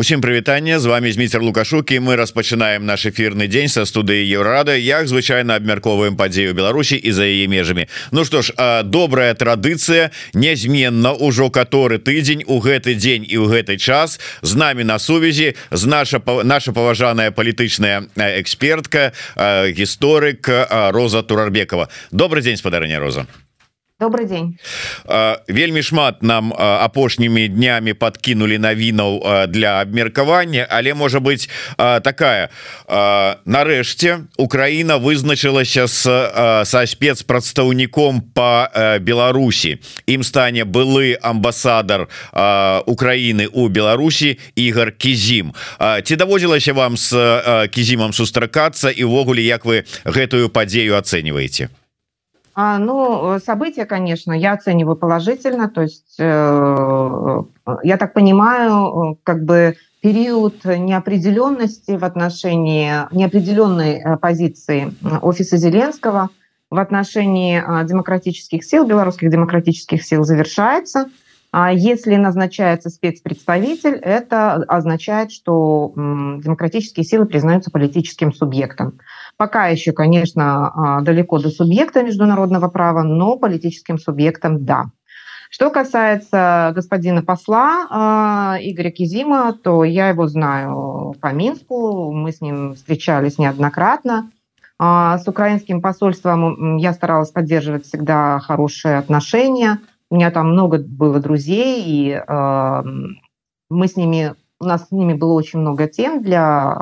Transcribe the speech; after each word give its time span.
Усім 0.00 0.20
прывітанне 0.20 0.78
з 0.78 0.86
вами 0.86 1.12
Зміцер 1.12 1.42
лукашукі 1.42 2.00
мы 2.00 2.16
распачынаем 2.16 2.86
наш 2.88 3.04
эфирны 3.04 3.44
дзень 3.52 3.68
са 3.68 3.84
студыі 3.84 4.24
еўрада 4.32 4.72
як 4.72 5.04
звычайна 5.04 5.60
абмярковаем 5.60 6.16
падзею 6.16 6.56
Беларусі 6.56 6.96
і 6.96 7.12
за 7.12 7.28
яе 7.28 7.44
межамі 7.52 7.84
Ну 8.08 8.24
што 8.24 8.40
ж 8.40 8.56
добрая 8.88 9.36
традыцыя 9.36 10.08
нязменна 10.32 11.12
ўжо 11.12 11.50
каторы 11.52 12.00
тыдзень 12.00 12.48
у 12.48 12.64
гэты 12.64 12.96
дзень 12.96 13.28
і 13.28 13.44
ў 13.44 13.52
гэты 13.52 13.76
час. 13.76 14.16
З 14.40 14.56
намі 14.56 14.88
на 14.88 14.96
сувязі 14.96 15.52
з 15.68 15.84
наша 15.84 16.16
наша 16.48 16.72
паважаная 16.72 17.28
палітычная 17.28 18.08
экспертка 18.40 19.12
гісторык 19.36 20.48
Роза 20.96 21.22
турарбекова. 21.22 21.92
Добрый 22.08 22.40
дзень 22.40 22.56
спадарня 22.56 23.04
Роза 23.04 23.28
добрый 24.00 24.26
день. 24.26 24.58
Вельмі 25.48 25.82
шмат 25.82 26.22
нам 26.22 26.54
апошнімі 26.56 27.48
днямі 27.48 27.92
подкинули 27.92 28.58
навінаў 28.58 29.46
для 29.48 29.80
абмеркавання 29.80 30.66
але 30.70 30.94
можа 30.94 31.20
быть 31.20 31.48
такая. 31.76 32.48
Нарэшце 33.44 34.24
Украина 34.36 34.96
вызначылася 34.96 35.84
с 35.88 36.08
со 36.64 36.86
спецпрадстаўніком 36.86 38.20
по 38.34 38.68
Беларусі. 39.00 39.78
Ім 40.06 40.22
стане 40.22 40.64
былы 40.64 41.18
амбасадар 41.20 42.08
Украины 42.86 43.46
у 43.52 43.68
Беларусі 43.68 44.38
Ігор 44.56 44.92
кізім. 44.96 45.52
Ці 46.04 46.16
даводзілася 46.16 46.72
вам 46.72 46.96
с 46.96 47.12
кізімам 47.70 48.12
сустракацца? 48.12 48.90
І 48.90 49.04
увогуле 49.04 49.42
як 49.42 49.64
вы 49.64 49.84
гэтую 50.04 50.48
падзею 50.48 50.96
оцениваете 50.96 51.68
А, 51.68 51.79
ну, 52.56 53.38
события, 53.38 53.86
конечно, 53.86 54.32
я 54.32 54.52
оцениваю 54.52 54.96
положительно. 54.96 55.68
То 55.68 55.82
есть, 55.82 56.16
э, 56.18 57.42
я 57.82 57.96
так 57.96 58.12
понимаю, 58.12 59.18
как 59.22 59.44
бы 59.44 59.76
период 60.00 60.64
неопределенности 60.64 61.92
в 61.92 62.04
отношении 62.04 62.92
неопределенной 63.14 63.98
э, 63.98 64.16
позиции 64.16 64.94
офиса 65.22 65.56
Зеленского 65.56 66.30
в 66.70 66.78
отношении 66.78 67.60
э, 67.60 67.86
демократических 67.86 68.64
сил, 68.64 68.86
белорусских 68.86 69.30
демократических 69.30 70.02
сил 70.02 70.24
завершается. 70.24 71.06
А 71.52 71.72
если 71.72 72.14
назначается 72.14 72.90
спецпредставитель, 72.90 73.94
это 73.94 74.54
означает, 74.54 75.32
что 75.32 75.92
демократические 75.96 77.04
силы 77.04 77.26
признаются 77.26 77.72
политическим 77.72 78.32
субъектом. 78.32 79.00
Пока 79.40 79.68
еще, 79.68 79.92
конечно, 79.92 80.68
а, 80.68 81.00
далеко 81.00 81.38
до 81.38 81.48
субъекта 81.48 82.02
международного 82.02 82.68
права, 82.68 83.02
но 83.02 83.38
политическим 83.38 83.96
субъектом– 83.98 84.64
да. 84.66 84.90
Что 85.48 85.70
касается 85.70 86.72
господина 86.74 87.22
посла 87.22 88.58
э, 88.58 88.70
Игоря 88.70 88.90
Кизима, 88.90 89.54
то 89.54 89.82
я 89.82 90.10
его 90.10 90.28
знаю 90.28 91.14
по 91.22 91.32
Минску, 91.32 92.12
мы 92.12 92.32
с 92.32 92.42
ним 92.42 92.74
встречались 92.74 93.38
неоднократно. 93.38 94.30
Э, 94.78 95.16
с 95.16 95.26
украинским 95.26 95.80
посольством 95.80 96.76
я 96.76 96.92
старалась 96.92 97.30
поддерживать 97.30 97.86
всегда 97.86 98.40
хорошие 98.40 98.98
отношения– 98.98 99.78
у 100.10 100.16
меня 100.16 100.32
там 100.32 100.50
много 100.50 100.78
было 100.78 101.20
друзей, 101.20 101.84
и 101.86 102.20
мы 102.26 103.86
с 103.86 103.94
ними, 103.94 104.34
у 104.58 104.64
нас 104.64 104.88
с 104.88 104.90
ними 104.90 105.12
было 105.12 105.34
очень 105.34 105.60
много 105.60 105.86
тем 105.86 106.20
для 106.20 106.74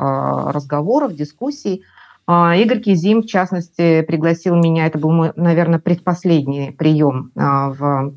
разговоров, 0.51 1.13
дискуссий. 1.13 1.83
Э, 2.29 2.61
Игорь 2.61 2.79
Кизим, 2.79 3.23
в 3.23 3.25
частности, 3.25 4.03
пригласил 4.03 4.55
меня, 4.55 4.85
это 4.85 4.99
был 4.99 5.11
мой, 5.11 5.31
наверное, 5.35 5.79
предпоследний 5.79 6.71
прием 6.71 7.31
э, 7.35 7.39
в 7.41 8.13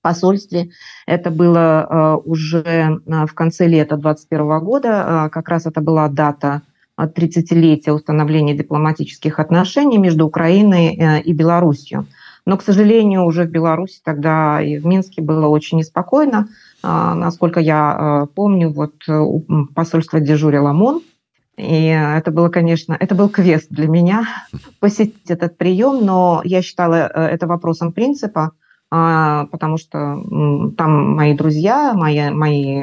посольстве. 0.00 0.70
Это 1.06 1.30
было 1.30 1.86
э, 1.88 2.14
уже 2.24 3.00
в 3.06 3.34
конце 3.34 3.66
лета 3.66 3.96
2021 3.96 4.60
года, 4.60 5.28
как 5.32 5.48
раз 5.48 5.66
это 5.66 5.80
была 5.80 6.08
дата 6.08 6.62
30-летия 6.98 7.92
установления 7.92 8.54
дипломатических 8.54 9.38
отношений 9.40 9.98
между 9.98 10.26
Украиной 10.26 10.96
э, 10.96 11.20
и 11.22 11.32
Беларусью. 11.32 12.06
Но, 12.44 12.56
к 12.56 12.62
сожалению, 12.62 13.24
уже 13.24 13.44
в 13.44 13.50
Беларуси 13.50 14.00
тогда 14.04 14.60
и 14.60 14.76
в 14.76 14.86
Минске 14.86 15.22
было 15.22 15.46
очень 15.46 15.78
неспокойно. 15.78 16.48
А, 16.82 17.14
насколько 17.14 17.60
я 17.60 17.92
а, 17.92 18.26
помню, 18.26 18.68
вот 18.72 18.94
посольство 19.76 20.18
дежурил 20.18 20.66
ОМОН, 20.66 21.02
и 21.56 21.86
это 21.86 22.30
было, 22.30 22.48
конечно, 22.48 22.96
это 22.98 23.14
был 23.14 23.28
квест 23.28 23.68
для 23.70 23.88
меня 23.88 24.26
посетить 24.80 25.30
этот 25.30 25.58
прием, 25.58 26.04
но 26.04 26.40
я 26.44 26.62
считала 26.62 27.10
э, 27.12 27.26
это 27.26 27.46
вопросом 27.46 27.92
принципа, 27.92 28.52
а, 28.94 29.46
потому 29.46 29.78
что 29.78 30.22
там 30.76 31.14
мои 31.14 31.34
друзья, 31.34 31.94
мои, 31.94 32.30
мои 32.30 32.82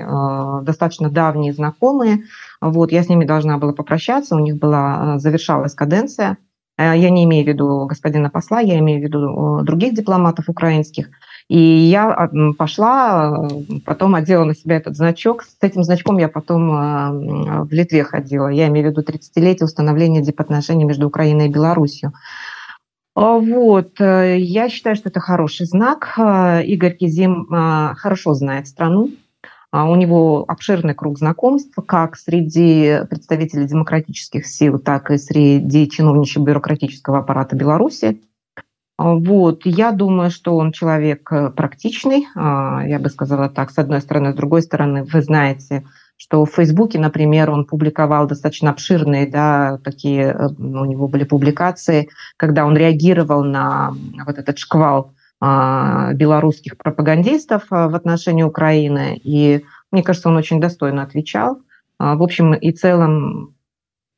достаточно 0.64 1.10
давние 1.10 1.54
знакомые, 1.54 2.24
вот, 2.62 2.92
я 2.92 3.04
с 3.04 3.10
ними 3.10 3.26
должна 3.26 3.60
была 3.60 3.74
попрощаться, 3.74 4.36
у 4.36 4.40
них 4.40 4.58
была, 4.58 5.20
завершалась 5.20 5.76
каденция– 5.76 6.38
Э, 6.80 6.98
я 6.98 7.10
не 7.10 7.26
имею 7.26 7.46
в 7.46 7.48
виду 7.50 7.86
господина 7.86 8.30
посла, 8.30 8.62
я 8.62 8.80
имею 8.80 9.02
в 9.02 9.04
виду 9.04 9.64
других 9.64 9.94
дипломатов 9.94 10.46
украинских. 10.48 11.10
И 11.50 11.58
я 11.58 12.30
пошла, 12.60 13.48
э, 13.50 13.80
потом 13.84 14.14
одела 14.14 14.44
на 14.44 14.54
себя 14.54 14.78
этот 14.78 14.96
значок. 14.96 15.42
С 15.42 15.58
этим 15.62 15.84
значком 15.84 16.20
я 16.20 16.30
потом 16.30 16.72
э, 16.72 17.64
в 17.64 17.72
Литве 17.72 18.04
ходила. 18.04 18.50
Я 18.50 18.68
имею 18.68 18.88
в 18.88 18.92
виду 18.92 19.02
30-летие 19.02 19.64
установления 19.64 20.22
дипотношений 20.22 20.86
между 20.86 21.08
Украиной 21.08 21.48
и 21.48 21.52
Беларусью. 21.52 22.14
Вот. 23.16 24.00
Я 24.00 24.70
считаю, 24.70 24.96
что 24.96 25.10
это 25.10 25.20
хороший 25.20 25.66
знак. 25.66 26.14
Игорь 26.64 26.96
Кизим 26.96 27.48
хорошо 27.98 28.34
знает 28.34 28.68
страну, 28.68 29.10
а 29.72 29.90
у 29.90 29.96
него 29.96 30.46
обширный 30.48 30.94
круг 30.94 31.18
знакомств 31.18 31.76
как 31.86 32.16
среди 32.16 33.00
представителей 33.10 33.68
демократических 33.68 34.46
сил, 34.48 34.80
так 34.80 35.12
и 35.12 35.18
среди 35.18 35.90
чиновничьего 35.90 36.46
бюрократического 36.46 37.20
аппарата 37.20 37.58
Беларуси. 37.58 38.22
А, 39.00 39.14
вот. 39.14 39.62
Я 39.64 39.92
думаю, 39.94 40.30
что 40.30 40.58
он 40.58 40.74
человек 40.74 41.32
э, 41.32 41.52
практичный, 41.52 42.28
а, 42.36 42.84
я 42.86 43.00
бы 43.00 43.10
сказала 43.10 43.48
так, 43.48 43.72
с 43.72 43.78
одной 43.78 44.02
стороны. 44.02 44.34
С 44.34 44.36
другой 44.36 44.62
стороны, 44.62 45.06
вы 45.06 45.22
знаете, 45.22 45.86
что 46.18 46.44
в 46.44 46.52
Фейсбуке, 46.52 47.00
например, 47.00 47.50
он 47.50 47.64
публиковал 47.64 48.28
достаточно 48.28 48.72
обширные, 48.72 49.26
да, 49.26 49.80
такие, 49.86 50.24
э, 50.24 50.48
у 50.58 50.84
него 50.84 51.08
были 51.08 51.24
публикации, 51.24 52.10
когда 52.36 52.66
он 52.66 52.76
реагировал 52.76 53.46
на 53.46 53.94
вот 54.26 54.38
этот 54.38 54.58
шквал 54.58 55.14
а, 55.40 56.12
белорусских 56.14 56.76
пропагандистов 56.76 57.68
в 57.70 57.96
отношении 57.96 58.44
Украины. 58.44 59.18
И 59.24 59.64
мне 59.92 60.04
кажется, 60.04 60.28
он 60.28 60.36
очень 60.36 60.60
достойно 60.60 61.04
отвечал. 61.04 61.60
В 62.00 62.22
общем 62.22 62.54
и 62.54 62.72
целом 62.74 63.56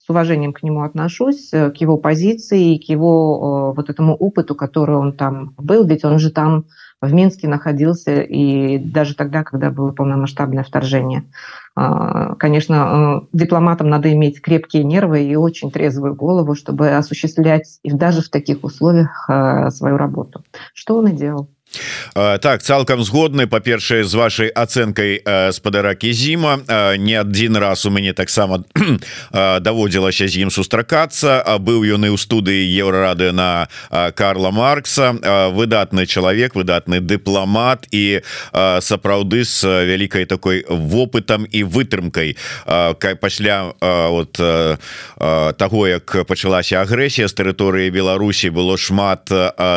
с 0.06 0.10
уважением 0.10 0.54
к 0.54 0.64
нему 0.64 0.84
отношусь, 0.84 1.54
э, 1.54 1.72
к 1.72 1.78
его 1.78 1.98
позиции, 1.98 2.78
к 2.78 2.90
его 2.90 3.74
вот 3.74 3.90
этому 3.90 4.16
опыту, 4.16 4.56
который 4.56 4.96
он 4.96 5.14
там 5.14 5.54
был, 5.58 5.86
ведь 5.86 6.04
он 6.04 6.20
же 6.20 6.32
там 6.32 6.66
в 7.02 7.12
Минске 7.14 7.48
находился 7.48 8.22
и 8.22 8.78
даже 8.78 9.16
тогда, 9.16 9.44
когда 9.44 9.72
было 9.72 9.92
полномасштабное 9.92 10.64
вторжение. 10.64 11.26
А, 11.76 12.36
конечно, 12.36 13.24
э, 13.34 13.38
дипломатам 13.38 13.90
надо 13.90 14.12
иметь 14.14 14.42
крепкие 14.42 14.84
нервы 14.84 15.24
и 15.24 15.36
очень 15.36 15.72
трезвую 15.72 16.16
голову, 16.16 16.54
чтобы 16.54 16.90
осуществлять 16.90 17.80
и 17.82 17.92
даже 17.92 18.22
в 18.22 18.30
таких 18.30 18.64
условиях 18.64 19.26
э, 19.30 19.70
свою 19.72 19.98
работу. 19.98 20.44
Что 20.74 20.98
он 20.98 21.08
и 21.08 21.12
делал. 21.12 21.50
Так 22.14 22.64
цалкам 22.64 23.04
згодны 23.04 23.48
па-першае 23.48 24.04
з 24.04 24.14
вашай 24.16 24.50
ацэнкай 24.50 25.22
спадаракі 25.52 26.12
зіма 26.14 26.60
не 26.98 27.16
адзін 27.16 27.58
раз 27.58 27.86
у 27.86 27.92
мяне 27.92 28.14
таксама 28.14 28.64
даводзілася 29.62 30.28
з 30.28 30.44
ім 30.46 30.50
сустракацца. 30.52 31.42
А 31.42 31.58
быў 31.58 31.86
ён 31.86 32.06
і 32.08 32.12
ў 32.14 32.18
студыі 32.18 32.64
еўрарады 32.82 33.32
на 33.32 33.68
Карла 34.16 34.52
Маркса. 34.52 35.16
Выдатны 35.52 36.06
чалавек 36.06 36.56
выдатны 36.56 37.00
дыпламат 37.00 37.88
і 37.92 38.22
сапраўды 38.82 39.44
з 39.44 39.64
вялікай 39.88 40.26
такой 40.26 40.66
вопытам 40.68 41.46
і 41.46 41.64
вытрымкай. 41.64 42.38
Пасля 43.22 43.74
вот 43.80 44.38
таго 45.58 45.88
як 45.88 46.26
пачалася 46.28 46.82
агрэсія 46.82 47.28
з 47.28 47.34
тэрыторыі 47.34 47.90
Беларусі 47.92 48.50
было 48.50 48.78
шмат 48.78 49.30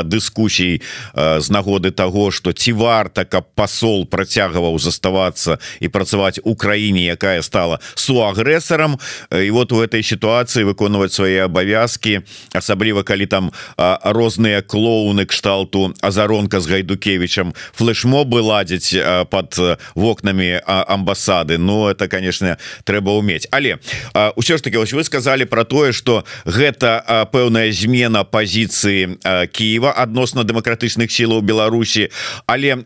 дыскусій 0.05 0.83
з 1.15 1.49
нагоды 1.51 1.84
нагоды 1.85 1.91
того 1.91 2.31
что 2.31 2.53
ці 2.53 2.73
варта 2.73 3.25
каб 3.25 3.45
посол 3.55 4.07
працягваў 4.07 4.79
заставацца 4.79 5.59
і 5.81 5.89
працаваць 5.89 6.41
Украіне 6.45 7.05
якая 7.07 7.43
стала 7.43 7.81
суагрэсарам. 7.95 8.99
І 9.31 9.51
вот 9.51 9.73
у 9.73 9.83
этой 9.83 10.03
сітуацыі 10.03 10.65
выконваць 10.65 11.13
свае 11.13 11.45
абавязки 11.45 12.23
асабліва 12.53 13.03
калі 13.03 13.27
там 13.27 13.53
розныя 13.77 14.63
клоуны 14.63 15.27
кшталту 15.27 15.95
азаронка 16.01 16.61
з 16.61 16.67
гайдукевичам 16.67 17.55
флешмобы 17.75 18.41
ладзіць 18.41 18.97
под 19.31 19.79
вокнамі 19.95 20.61
амбасады. 20.67 21.59
Ну 21.59 21.89
это 21.89 22.09
конечно 22.09 22.57
трэба 22.85 23.11
уметь 23.11 23.49
але 23.51 23.79
ўсё 24.15 24.57
ж 24.57 24.63
таки 24.63 24.77
вось 24.77 24.93
вы 24.93 25.05
сказали 25.05 25.45
про 25.45 25.65
тое 25.65 25.93
что 25.93 26.25
гэта 26.45 27.29
пэўная 27.33 27.73
змена 27.73 28.25
позиции 28.25 29.19
Киева 29.53 29.93
адносна 29.93 30.45
дэмакратычных 30.45 31.11
сілаў 31.11 31.43
Беларусь 31.43 31.74
Беларусі. 31.75 32.09
Але 32.47 32.85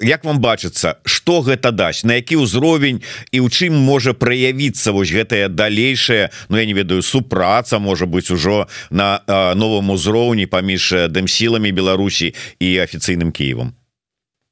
як 0.00 0.24
вам 0.24 0.40
бачыцца 0.40 0.96
что 1.04 1.40
гэта 1.42 1.70
дасць? 1.72 2.04
На 2.04 2.16
які 2.16 2.40
ўзровень 2.40 3.02
і 3.32 3.40
у 3.40 3.48
чым 3.48 3.76
можа 3.76 4.12
праявіцца 4.12 4.92
вось 4.92 5.12
гэтая 5.12 5.48
далейшая 5.48 6.30
Ну 6.48 6.56
я 6.56 6.66
не 6.66 6.72
ведаю 6.72 7.02
супраца 7.02 7.78
можа 7.78 8.06
быть 8.06 8.30
ужо 8.30 8.68
на 8.90 9.20
новым 9.54 9.90
узроўні 9.90 10.46
паміж 10.46 11.12
дэмсіламі 11.12 11.72
Беларусі 11.72 12.34
і 12.58 12.78
афіцыйным 12.78 13.32
Киевом 13.32 13.74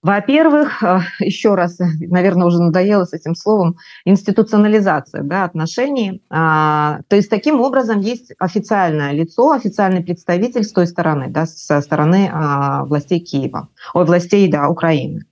Во-первых, 0.03 0.83
э, 0.83 1.01
еще 1.19 1.55
раз, 1.55 1.79
наверное, 1.79 2.47
уже 2.47 2.59
надоело 2.59 3.05
с 3.05 3.13
этим 3.13 3.35
словом, 3.35 3.77
институционализация 4.05 5.23
да, 5.23 5.45
отношений. 5.45 6.23
А, 6.31 7.01
то 7.09 7.17
есть 7.17 7.29
таким 7.29 7.61
образом 7.61 8.01
есть 8.01 8.33
официальное 8.39 9.13
лицо, 9.13 9.51
официальный 9.51 10.03
представитель 10.03 10.65
с 10.65 10.73
той 10.73 10.87
стороны, 10.87 11.29
да, 11.29 11.45
со 11.45 11.81
стороны 11.83 12.31
а, 12.33 12.85
властей 12.85 13.21
Киева, 13.21 13.69
ой, 13.93 14.05
властей 14.07 14.51
да, 14.51 14.69
Украины. 14.69 15.27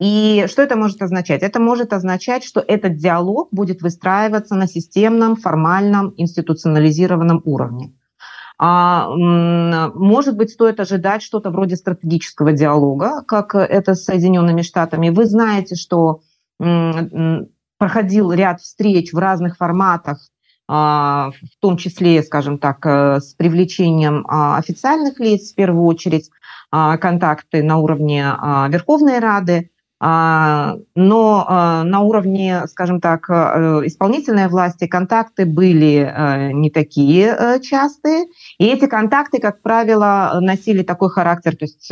И 0.00 0.44
что 0.48 0.60
это 0.60 0.76
может 0.76 1.00
означать? 1.00 1.42
Это 1.42 1.60
может 1.60 1.92
означать, 1.92 2.44
что 2.44 2.62
этот 2.66 2.96
диалог 2.96 3.48
будет 3.52 3.80
выстраиваться 3.80 4.54
на 4.54 4.66
системном, 4.66 5.36
формальном, 5.36 6.12
институционализированном 6.16 7.40
уровне. 7.44 7.94
А, 8.58 9.08
может 9.08 10.36
быть, 10.36 10.50
стоит 10.50 10.80
ожидать 10.80 11.22
что-то 11.22 11.50
вроде 11.50 11.76
стратегического 11.76 12.52
диалога, 12.52 13.22
как 13.26 13.54
это 13.54 13.94
с 13.94 14.04
Соединенными 14.04 14.62
Штатами. 14.62 15.10
Вы 15.10 15.26
знаете, 15.26 15.74
что 15.74 16.20
проходил 17.78 18.32
ряд 18.32 18.60
встреч 18.60 19.12
в 19.12 19.18
разных 19.18 19.56
форматах, 19.56 20.18
а, 20.66 21.32
в 21.32 21.60
том 21.60 21.76
числе, 21.76 22.22
скажем 22.22 22.58
так, 22.58 22.86
э, 22.86 23.20
с 23.20 23.34
привлечением 23.34 24.24
а, 24.26 24.56
официальных 24.56 25.20
лиц, 25.20 25.52
в 25.52 25.54
первую 25.54 25.84
очередь, 25.84 26.30
контакты 26.70 27.62
на 27.62 27.76
уровне 27.76 28.24
Верховной 28.68 29.20
Рады, 29.20 29.70
а, 29.70 29.73
но 30.00 31.44
а, 31.48 31.84
на 31.84 32.00
уровне, 32.00 32.66
скажем 32.66 33.00
так, 33.00 33.30
э, 33.30 33.82
исполнительной 33.84 34.48
власти 34.48 34.86
контакты 34.86 35.46
были 35.46 35.96
э, 36.04 36.52
не 36.52 36.70
такие 36.70 37.34
э, 37.38 37.60
частые, 37.60 38.24
и 38.58 38.66
эти 38.66 38.86
контакты, 38.86 39.38
как 39.38 39.62
правило, 39.62 40.38
носили 40.40 40.82
такой 40.82 41.10
характер, 41.10 41.56
то 41.56 41.64
есть 41.64 41.90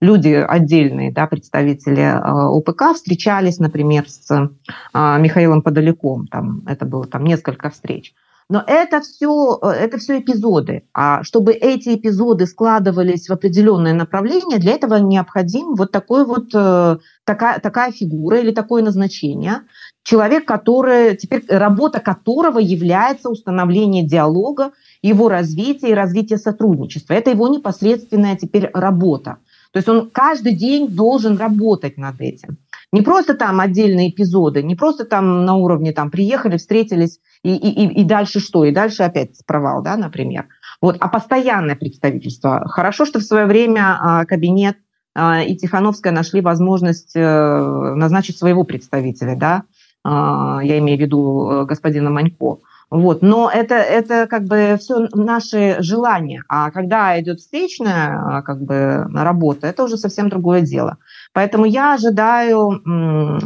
люди 0.00 0.30
отдельные, 0.30 1.12
да, 1.12 1.26
представители 1.26 2.18
ОПК 2.22 2.94
встречались, 2.94 3.58
например, 3.58 4.08
с 4.08 4.50
Михаилом 4.92 5.62
Подаляком, 5.62 6.26
там 6.26 6.62
это 6.66 6.86
было 6.86 7.06
там 7.06 7.24
несколько 7.24 7.70
встреч. 7.70 8.14
Но 8.50 8.62
это 8.66 9.00
все, 9.00 9.58
э, 9.62 9.68
это 9.68 9.98
все 9.98 10.18
эпизоды. 10.18 10.84
А 10.92 11.22
чтобы 11.22 11.52
эти 11.52 11.94
эпизоды 11.94 12.46
складывались 12.46 13.28
в 13.28 13.32
определенное 13.32 13.94
направление, 13.94 14.58
для 14.58 14.72
этого 14.72 14.96
необходим 14.96 15.74
вот 15.74 15.92
такой 15.92 16.26
вот 16.26 16.50
э, 16.54 16.98
такая, 17.24 17.58
такая 17.60 17.92
фигура 17.92 18.38
или 18.40 18.52
такое 18.52 18.82
назначение. 18.82 19.62
Человек, 20.02 20.46
который 20.46 21.16
теперь 21.16 21.44
работа 21.48 22.00
которого 22.00 22.58
является 22.58 23.30
установление 23.30 24.04
диалога, 24.04 24.72
его 25.00 25.28
развитие 25.28 25.92
и 25.92 25.94
развитие 25.94 26.38
сотрудничества. 26.38 27.14
Это 27.14 27.30
его 27.30 27.48
непосредственная 27.48 28.36
теперь 28.36 28.70
работа. 28.74 29.38
То 29.72 29.78
есть 29.78 29.88
он 29.88 30.10
каждый 30.10 30.54
день 30.54 30.88
должен 30.88 31.36
работать 31.36 31.96
над 31.96 32.20
этим. 32.20 32.58
Не 32.94 33.02
просто 33.02 33.34
там 33.34 33.58
отдельные 33.58 34.10
эпизоды, 34.10 34.62
не 34.62 34.76
просто 34.76 35.04
там 35.04 35.44
на 35.44 35.56
уровне 35.56 35.90
там 35.90 36.12
приехали, 36.12 36.58
встретились 36.58 37.18
и, 37.42 37.56
и, 37.56 38.00
и 38.00 38.04
дальше 38.04 38.38
что? 38.38 38.64
И 38.64 38.70
дальше 38.70 39.02
опять 39.02 39.44
провал, 39.46 39.82
да, 39.82 39.96
например. 39.96 40.46
Вот, 40.80 40.96
а 41.00 41.08
постоянное 41.08 41.74
представительство. 41.74 42.68
Хорошо, 42.68 43.04
что 43.04 43.18
в 43.18 43.24
свое 43.24 43.46
время 43.46 43.98
а, 44.00 44.24
кабинет 44.26 44.76
а, 45.12 45.42
и 45.42 45.56
Тихановская 45.56 46.12
нашли 46.12 46.40
возможность 46.40 47.14
а, 47.16 47.94
назначить 47.96 48.38
своего 48.38 48.62
представителя, 48.62 49.34
да, 49.34 49.64
а, 50.04 50.60
я 50.62 50.78
имею 50.78 50.96
в 50.96 51.00
виду 51.00 51.50
э, 51.50 51.64
господина 51.64 52.10
Манько. 52.10 52.58
Вот. 52.94 53.22
Но 53.22 53.50
это, 53.52 53.74
это 53.74 54.28
как 54.28 54.44
бы 54.44 54.76
все 54.78 55.08
наши 55.14 55.76
желания. 55.80 56.44
А 56.48 56.70
когда 56.70 57.20
идет 57.20 57.40
встречная 57.40 58.40
как 58.42 58.62
бы, 58.62 59.08
работа, 59.12 59.66
это 59.66 59.82
уже 59.82 59.96
совсем 59.96 60.28
другое 60.28 60.60
дело. 60.60 60.98
Поэтому 61.32 61.64
я 61.64 61.94
ожидаю 61.94 62.80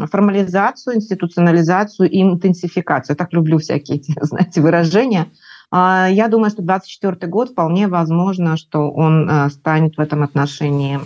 формализацию, 0.08 0.96
институционализацию 0.96 2.10
и 2.10 2.20
интенсификацию. 2.20 3.14
Я 3.14 3.16
так 3.16 3.32
люблю 3.32 3.56
всякие 3.56 3.96
эти, 3.96 4.12
знаете, 4.20 4.60
выражения. 4.60 5.28
А, 5.70 6.08
я 6.10 6.28
думаю, 6.28 6.50
что 6.50 6.60
2024 6.60 7.30
год 7.30 7.52
вполне 7.52 7.88
возможно, 7.88 8.58
что 8.58 8.90
он 8.90 9.30
э, 9.30 9.48
станет 9.48 9.96
в 9.96 10.00
этом 10.00 10.22
отношении 10.24 11.00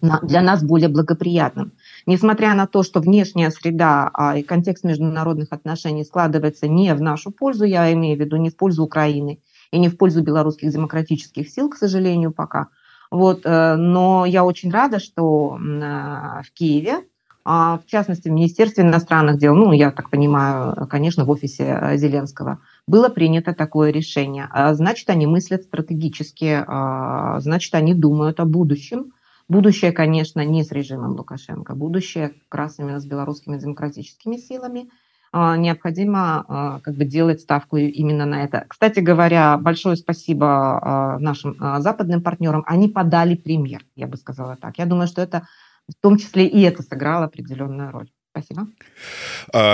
для 0.00 0.42
нас 0.42 0.64
более 0.64 0.88
благоприятным. 0.88 1.70
Несмотря 2.06 2.54
на 2.54 2.66
то, 2.66 2.82
что 2.82 3.00
внешняя 3.00 3.50
среда 3.50 4.10
а, 4.12 4.36
и 4.36 4.42
контекст 4.42 4.84
международных 4.84 5.48
отношений 5.52 6.04
складывается 6.04 6.66
не 6.66 6.94
в 6.94 7.00
нашу 7.00 7.30
пользу, 7.30 7.64
я 7.64 7.92
имею 7.92 8.16
в 8.16 8.20
виду 8.20 8.36
не 8.36 8.50
в 8.50 8.56
пользу 8.56 8.82
Украины 8.82 9.40
и 9.70 9.78
не 9.78 9.88
в 9.88 9.96
пользу 9.96 10.22
белорусских 10.22 10.70
демократических 10.70 11.48
сил, 11.48 11.70
к 11.70 11.76
сожалению, 11.76 12.32
пока. 12.32 12.68
Вот, 13.10 13.42
э, 13.44 13.76
но 13.76 14.24
я 14.26 14.44
очень 14.44 14.70
рада, 14.70 14.98
что 14.98 15.58
э, 15.58 16.42
в 16.42 16.52
Киеве, 16.54 17.04
а, 17.44 17.78
в 17.78 17.90
частности, 17.90 18.28
в 18.28 18.32
Министерстве 18.32 18.84
иностранных 18.84 19.38
дел, 19.38 19.54
ну, 19.54 19.72
я 19.72 19.90
так 19.90 20.10
понимаю, 20.10 20.86
конечно, 20.88 21.24
в 21.24 21.30
офисе 21.30 21.78
э, 21.80 21.96
Зеленского, 21.96 22.60
было 22.86 23.08
принято 23.08 23.52
такое 23.52 23.90
решение. 23.90 24.48
Значит, 24.72 25.10
они 25.10 25.26
мыслят 25.26 25.62
стратегически, 25.62 26.64
а, 26.66 27.38
значит, 27.40 27.74
они 27.74 27.94
думают 27.94 28.40
о 28.40 28.44
будущем, 28.44 29.12
Будущее, 29.48 29.92
конечно, 29.92 30.44
не 30.44 30.64
с 30.64 30.72
режимом 30.72 31.12
Лукашенко, 31.12 31.74
будущее 31.74 32.30
как 32.48 32.54
раз 32.54 32.78
именно 32.78 33.00
с 33.00 33.06
белорусскими 33.06 33.58
демократическими 33.58 34.36
силами. 34.36 34.88
А, 35.34 35.56
необходимо 35.56 36.44
а, 36.46 36.80
как 36.80 36.94
бы 36.94 37.04
делать 37.04 37.40
ставку 37.40 37.78
именно 37.78 38.26
на 38.26 38.44
это. 38.44 38.66
Кстати 38.68 39.00
говоря, 39.00 39.56
большое 39.56 39.96
спасибо 39.96 40.46
а, 40.46 41.18
нашим 41.18 41.56
западным 41.78 42.22
партнерам. 42.22 42.64
Они 42.66 42.88
подали 42.88 43.34
пример, 43.34 43.82
я 43.96 44.06
бы 44.06 44.16
сказала 44.16 44.56
так. 44.56 44.78
Я 44.78 44.86
думаю, 44.86 45.06
что 45.06 45.22
это 45.22 45.46
в 45.88 45.94
том 46.00 46.18
числе 46.18 46.46
и 46.46 46.60
это 46.62 46.82
сыграло 46.82 47.24
определенную 47.24 47.90
роль. 47.90 48.10
Спасибо. 48.32 48.66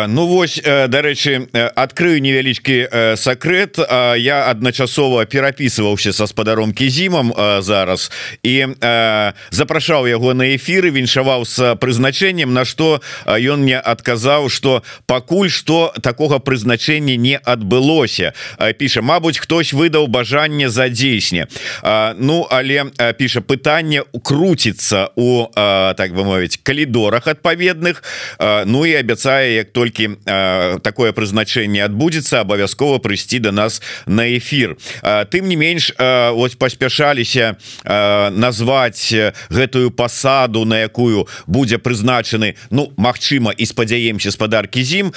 Ну 0.08 0.26
вось 0.26 0.58
дарэчы 0.58 1.46
адкрыю 1.78 2.18
невялічкі 2.18 3.14
сакрэт. 3.14 3.78
Я 4.18 4.50
адначасова 4.50 5.30
перапісываўся 5.30 6.10
са 6.10 6.26
спадаром 6.26 6.74
кізімам 6.74 7.30
зараз. 7.62 8.10
І 8.42 8.74
запрашаў 9.54 10.10
яго 10.10 10.34
на 10.34 10.50
эфіры 10.58 10.90
віншаваў 10.90 11.46
з 11.46 11.78
прызначэннем 11.78 12.50
на 12.50 12.66
што 12.66 12.98
ён 13.30 13.62
мне 13.62 13.78
адказаў 13.78 14.50
что 14.50 14.82
пакуль 15.06 15.54
что 15.54 15.94
такога 16.02 16.42
прызначэння 16.42 17.14
не 17.14 17.38
адбылося. 17.38 18.34
Піша 18.58 19.06
Мабыць 19.06 19.38
хтось 19.38 19.70
выдаў 19.70 20.10
бажанне 20.10 20.66
за 20.66 20.90
дзейсне 20.90 21.46
Ну 22.18 22.42
але 22.50 22.90
піша 23.14 23.38
пытанне 23.38 24.02
укруціцца 24.10 25.14
у 25.14 25.46
так 25.54 26.10
бы 26.10 26.26
мовіць 26.26 26.58
калідорах 26.58 27.30
адпаведных 27.30 28.02
а 28.38 28.47
Ну 28.66 28.86
і 28.86 28.94
абяцае 28.94 29.54
як 29.54 29.72
толькі 29.72 30.18
такое 30.82 31.12
прызначэнне 31.12 31.82
адбудзецца 31.84 32.42
абавязкова 32.44 32.98
прыйсці 32.98 33.38
до 33.38 33.52
нас 33.52 33.82
на 34.06 34.28
эфир 34.36 34.76
тым 35.32 35.48
не 35.48 35.56
менш 35.56 35.92
ось 35.98 36.54
паспяшаліся 36.54 37.56
назваць 38.32 39.12
гэтую 39.50 39.90
пасаду 39.90 40.64
на 40.64 40.84
якую 40.84 41.26
будзе 41.46 41.78
прызначаны 41.78 42.54
Ну 42.70 42.92
Мачыма 42.96 43.52
і 43.56 43.66
спадзяемся 43.66 44.30
спадаркі 44.30 44.82
зім 44.84 45.12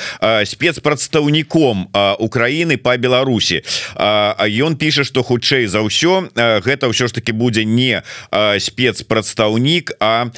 спецпрадстаўніком 0.45 1.89
Украины 2.19 2.77
по 2.77 2.97
Беларусі. 2.97 3.61
Ён 3.97 4.75
піша 4.75 5.03
что 5.03 5.23
хутчэй 5.23 5.67
за 5.67 5.81
ўсё 5.81 6.31
гэта 6.35 6.89
ўсё 6.89 7.07
ж 7.07 7.13
таки 7.13 7.31
будзе 7.31 7.65
не 7.65 8.03
спецпрадстаўнік 8.31 9.97
а 9.99 10.31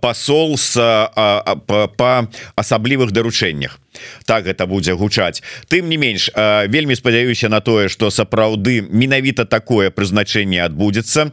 посол 0.00 0.56
с 0.56 0.74
по 1.96 2.28
асаблівых 2.56 3.12
даручэннях 3.12 3.78
так 4.26 4.46
это 4.46 4.66
будзе 4.66 4.94
гучаць. 4.94 5.42
Тым 5.68 5.88
не 5.88 5.96
менш 5.96 6.30
вельмі 6.68 6.94
спадзяюся 6.94 7.48
на 7.48 7.60
тое 7.60 7.88
что 7.88 8.10
сапраўды 8.10 8.80
менавіта 8.82 9.44
такое 9.44 9.90
прызначэнне 9.90 10.64
адбудзецца. 10.64 11.30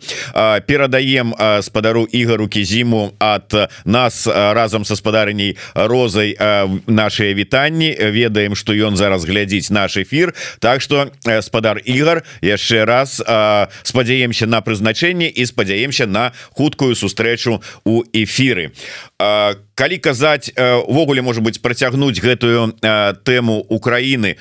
Перадаем 0.67 1.35
спадару 1.61 2.05
ігару 2.11 2.47
кізіму 2.47 3.13
от 3.19 3.53
нас 3.85 4.27
разам 4.27 4.85
са 4.85 4.95
спадарняй 4.95 5.57
розай 5.75 6.37
наши 6.87 7.33
вітанні. 7.33 7.97
Ведаем 7.99 8.55
что 8.55 8.73
ён 8.73 8.97
зараз 8.97 9.25
глядзіць 9.25 9.71
наш 9.71 9.97
эфир 9.97 10.33
так 10.59 10.81
что 10.81 11.11
спадар 11.41 11.77
Ігар 11.85 12.23
яшчэ 12.41 12.85
раз 12.85 13.21
спадзяемся 13.83 14.47
на 14.47 14.61
прызначэнне 14.61 15.29
і 15.29 15.45
спадзяемся 15.45 16.07
на 16.07 16.31
хуткую 16.51 16.95
сустрэчу 16.95 17.61
у 17.85 18.03
эфиры 18.13 18.71
калі 19.81 19.97
казаць 19.97 20.51
увогуле 20.57 21.21
может 21.21 21.43
быть 21.43 21.61
працягнуць 21.61 22.19
гэтую 22.19 22.50
тэму 23.23 23.65
Украины 23.69 24.37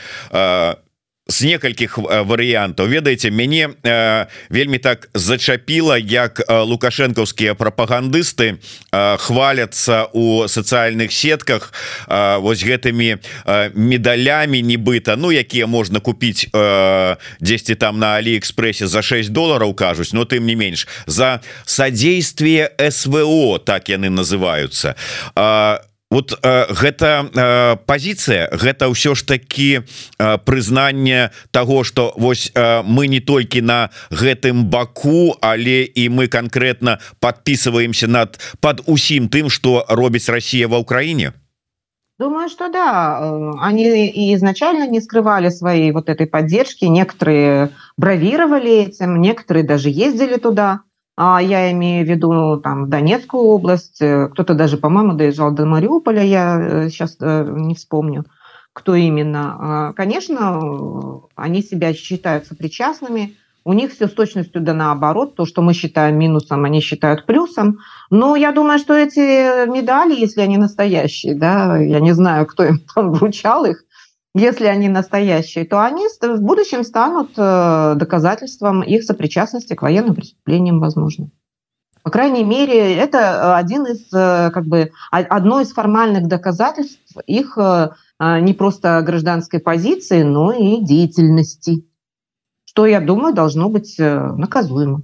з 1.30 1.46
некалькіх 1.46 1.98
варыянтаў 2.26 2.90
ведаеце 2.90 3.30
мяне 3.30 3.70
э, 3.70 4.26
вельмі 4.50 4.78
так 4.82 5.08
зачапіла 5.14 5.94
як 5.98 6.42
лукашэнкаўскія 6.50 7.54
прапагандысты 7.54 8.58
э, 8.58 9.16
хваляцца 9.18 10.10
у 10.12 10.48
сацыяльных 10.50 11.14
сетках 11.14 11.72
э, 12.08 12.38
вось 12.42 12.66
гэтымі 12.66 13.22
э, 13.46 13.70
медалямі 13.74 14.62
нібыта 14.62 15.16
Ну 15.16 15.30
якія 15.30 15.66
можна 15.66 16.00
купіць 16.00 16.50
э, 16.52 17.16
10 17.40 17.78
там 17.78 17.98
на 17.98 18.18
алиэкспрессе 18.18 18.86
за 18.86 19.02
6 19.02 19.30
долларов 19.30 19.76
кажуць 19.76 20.12
но 20.12 20.24
тым 20.24 20.46
не 20.46 20.56
менш 20.56 20.88
за 21.06 21.40
содействие 21.64 22.70
СВО 22.90 23.58
так 23.58 23.88
яны 23.88 24.10
называются 24.10 24.96
а 25.36 25.80
вот 26.10 26.38
э, 26.42 26.66
гэта 26.74 27.30
э, 27.32 27.76
позиция 27.86 28.50
гэта 28.52 28.90
ўсё 28.90 29.14
ж 29.14 29.22
таки 29.22 29.80
э, 29.80 30.38
прызнанне 30.44 31.30
того 31.50 31.84
что 31.84 32.12
вось 32.16 32.50
э, 32.54 32.82
мы 32.82 33.06
не 33.06 33.20
толькі 33.20 33.62
на 33.62 33.90
гэтым 34.10 34.66
баку 34.66 35.38
але 35.40 35.86
і 35.86 36.08
мы 36.10 36.26
конкретно 36.26 36.98
подписываемся 37.20 38.08
над 38.08 38.40
под 38.60 38.82
усім 38.86 39.28
тым 39.28 39.50
что 39.50 39.86
робіць 39.88 40.28
Россия 40.28 40.66
в 40.66 40.74
Украине 40.74 41.32
Думаю, 42.20 42.50
что 42.50 42.68
да, 42.68 43.18
э, 43.18 43.50
они 43.62 44.34
изначально 44.34 44.86
не 44.86 45.00
скрывали 45.00 45.48
своей 45.48 45.90
вот 45.90 46.10
этой 46.10 46.26
поддержки, 46.26 46.84
некоторые 46.84 47.70
бравировали 47.96 48.92
этим, 48.92 49.22
некоторые 49.22 49.64
даже 49.64 49.88
ездили 49.88 50.36
туда. 50.36 50.80
А 51.16 51.40
я 51.42 51.70
имею 51.72 52.06
в 52.06 52.08
виду 52.08 52.58
там 52.60 52.88
Донецкую 52.88 53.42
область, 53.42 53.98
кто-то 53.98 54.54
даже, 54.54 54.78
по-моему, 54.78 55.14
доезжал 55.14 55.52
до 55.52 55.66
Мариуполя, 55.66 56.22
я 56.22 56.88
сейчас 56.88 57.16
э, 57.20 57.44
э, 57.46 57.54
не 57.58 57.74
вспомню, 57.74 58.24
кто 58.72 58.94
именно. 58.94 59.56
А, 59.58 59.92
конечно, 59.92 61.22
они 61.34 61.62
себя 61.62 61.92
считают 61.92 62.46
сопричастными, 62.46 63.36
у 63.64 63.72
них 63.74 63.92
все 63.92 64.06
с 64.06 64.12
точностью 64.12 64.62
да 64.62 64.72
наоборот, 64.72 65.36
то, 65.36 65.44
что 65.44 65.60
мы 65.60 65.74
считаем 65.74 66.18
минусом, 66.18 66.64
они 66.64 66.80
считают 66.80 67.26
плюсом. 67.26 67.80
Но 68.08 68.34
я 68.36 68.52
думаю, 68.52 68.78
что 68.78 68.94
эти 68.94 69.68
медали, 69.70 70.18
если 70.18 70.40
они 70.40 70.56
настоящие, 70.56 71.34
да, 71.34 71.76
я 71.76 72.00
не 72.00 72.12
знаю, 72.12 72.46
кто 72.46 72.64
им 72.64 72.80
там 72.94 73.12
вручал 73.12 73.66
их, 73.66 73.84
если 74.34 74.66
они 74.66 74.88
настоящие, 74.88 75.64
то 75.64 75.84
они 75.84 76.06
в 76.20 76.40
будущем 76.40 76.84
станут 76.84 77.32
э, 77.36 77.94
доказательством 77.96 78.82
их 78.82 79.02
сопричастности 79.02 79.74
к 79.74 79.82
военным 79.82 80.14
преступлениям, 80.14 80.78
возможно. 80.78 81.30
По 82.02 82.10
крайней 82.10 82.44
мере, 82.44 82.94
это 82.94 83.18
э, 83.18 83.54
один 83.54 83.86
из, 83.86 84.06
э, 84.12 84.50
как 84.52 84.66
бы, 84.66 84.92
одно 85.10 85.60
из 85.60 85.72
формальных 85.72 86.28
доказательств 86.28 87.16
их 87.26 87.58
не 88.20 88.52
просто 88.52 89.00
гражданской 89.00 89.60
позиции, 89.60 90.22
но 90.22 90.52
и 90.52 90.84
деятельности, 90.84 91.86
что, 92.66 92.84
я 92.84 93.00
думаю, 93.00 93.34
должно 93.34 93.70
быть 93.70 93.96
наказуемо. 93.98 95.02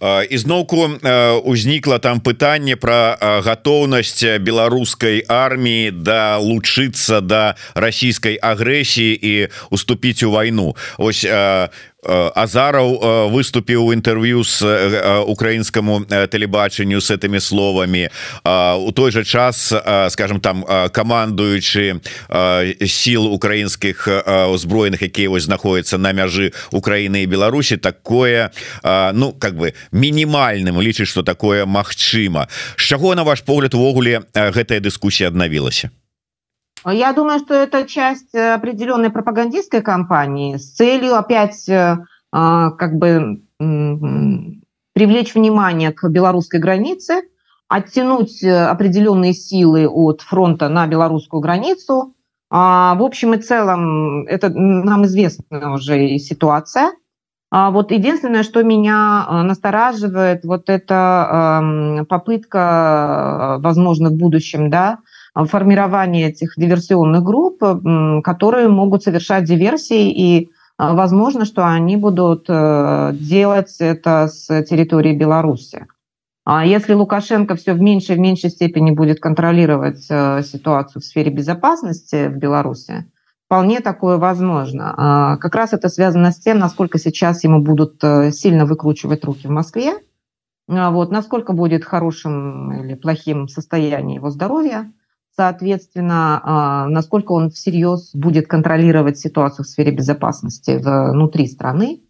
Ізноўку 0.00 0.98
узнікла 1.44 1.98
там 1.98 2.20
пытанне 2.20 2.76
про 2.76 3.16
гатоўнасць 3.20 4.40
беларускай 4.40 5.20
арміі 5.28 5.92
далучыцца 5.92 7.20
да 7.20 7.54
расійскай 7.74 8.40
агрэсіі 8.40 9.12
і 9.14 9.34
уступіць 9.70 10.22
у 10.22 10.30
вайну. 10.30 10.76
Ось 10.98 11.24
Э, 11.34 11.68
азараў 12.34 12.88
э, 12.94 13.30
выступіў 13.30 13.86
у 13.86 13.92
інтэрв'ю 13.92 14.42
э, 14.42 15.24
украінскаму 15.26 16.04
тэлебачанню 16.04 17.00
с 17.00 17.10
этими 17.10 17.40
словамі 17.40 18.08
у 18.78 18.92
той 18.92 19.10
же 19.10 19.24
час 19.24 19.72
скажем 20.10 20.40
там 20.40 20.64
камандуючы 20.92 22.00
сіл 22.86 23.26
украінскіх 23.26 24.08
узброеных 24.52 25.02
якія 25.02 25.30
вось 25.30 25.44
знаходяцца 25.44 25.98
на 25.98 26.12
мяжы 26.12 26.52
Украіны 26.72 27.22
і 27.22 27.26
Беларусі 27.26 27.76
такое 27.76 28.50
ну 28.84 29.32
как 29.32 29.56
бы 29.56 29.74
мінімальным 29.92 30.80
лічыць 30.80 31.08
что 31.08 31.22
такое 31.22 31.66
магчыма 31.66 32.48
з 32.76 32.82
чаго 32.82 33.14
на 33.14 33.24
ваш 33.24 33.40
погляд 33.40 33.74
увогуле 33.74 34.22
гэтая 34.34 34.80
дыскусія 34.80 35.28
аднавілася 35.28 35.90
Я 36.86 37.12
думаю, 37.14 37.38
что 37.38 37.54
это 37.54 37.86
часть 37.86 38.34
э, 38.34 38.54
определенной 38.54 39.10
пропагандистской 39.10 39.80
кампании 39.80 40.56
с 40.56 40.74
целью 40.74 41.16
опять 41.16 41.66
э, 41.68 41.98
а, 42.30 42.70
как 42.72 42.96
бы 42.96 43.42
привлечь 44.92 45.34
внимание 45.34 45.92
к 45.92 46.08
белорусской 46.08 46.60
границе, 46.60 47.22
оттянуть 47.68 48.42
э, 48.42 48.66
определенные 48.66 49.32
силы 49.32 49.88
от 49.88 50.20
фронта 50.20 50.68
на 50.68 50.86
белорусскую 50.86 51.40
границу. 51.40 52.14
А, 52.50 52.94
в 52.96 53.02
общем 53.02 53.32
и 53.32 53.38
целом, 53.38 54.26
это 54.26 54.50
нам 54.50 55.06
известна 55.06 55.72
уже 55.72 56.18
ситуация. 56.18 56.92
А 57.50 57.70
вот 57.70 57.92
единственное, 57.92 58.42
что 58.42 58.62
меня 58.62 59.26
настораживает, 59.44 60.44
вот 60.44 60.68
эта 60.68 62.04
попытка, 62.08 63.58
возможно, 63.60 64.10
в 64.10 64.14
будущем, 64.14 64.70
да, 64.70 64.98
формирование 65.34 66.28
этих 66.28 66.54
диверсионных 66.56 67.22
групп, 67.22 67.60
которые 68.22 68.68
могут 68.68 69.02
совершать 69.02 69.44
диверсии, 69.44 70.10
и 70.10 70.50
а, 70.76 70.94
возможно, 70.94 71.44
что 71.44 71.66
они 71.66 71.96
будут 71.96 72.46
э, 72.48 73.12
делать 73.14 73.76
это 73.78 74.28
с 74.28 74.46
территории 74.64 75.16
Беларуси. 75.16 75.86
А 76.44 76.66
если 76.66 76.94
Лукашенко 76.94 77.54
все 77.54 77.74
в 77.74 77.80
меньшей 77.80 78.16
и 78.16 78.18
меньшей 78.18 78.50
степени 78.50 78.90
будет 78.90 79.20
контролировать 79.20 80.06
э, 80.10 80.42
ситуацию 80.42 81.00
в 81.00 81.04
сфере 81.04 81.30
безопасности 81.30 82.26
в 82.28 82.36
Беларуси, 82.36 83.06
вполне 83.46 83.80
такое 83.80 84.16
возможно. 84.16 84.94
А, 84.96 85.36
как 85.36 85.54
раз 85.54 85.72
это 85.72 85.88
связано 85.88 86.32
с 86.32 86.38
тем, 86.38 86.58
насколько 86.58 86.98
сейчас 86.98 87.44
ему 87.44 87.62
будут 87.62 88.02
э, 88.02 88.32
сильно 88.32 88.66
выкручивать 88.66 89.24
руки 89.24 89.46
в 89.46 89.50
Москве, 89.50 89.94
вот, 90.66 91.10
насколько 91.10 91.52
будет 91.52 91.84
хорошим 91.84 92.72
или 92.72 92.94
плохим 92.94 93.48
состояние 93.48 94.16
его 94.16 94.30
здоровья– 94.30 94.90
соответственно, 95.36 96.40
а, 96.42 96.88
насколько 96.88 97.32
он 97.32 97.50
всерьез 97.50 98.10
будет 98.14 98.46
контролировать 98.46 99.18
ситуацию 99.18 99.64
в 99.64 99.68
сфере 99.68 99.92
безопасности 99.92 100.78
внутри 100.80 101.46
страны. 101.46 102.00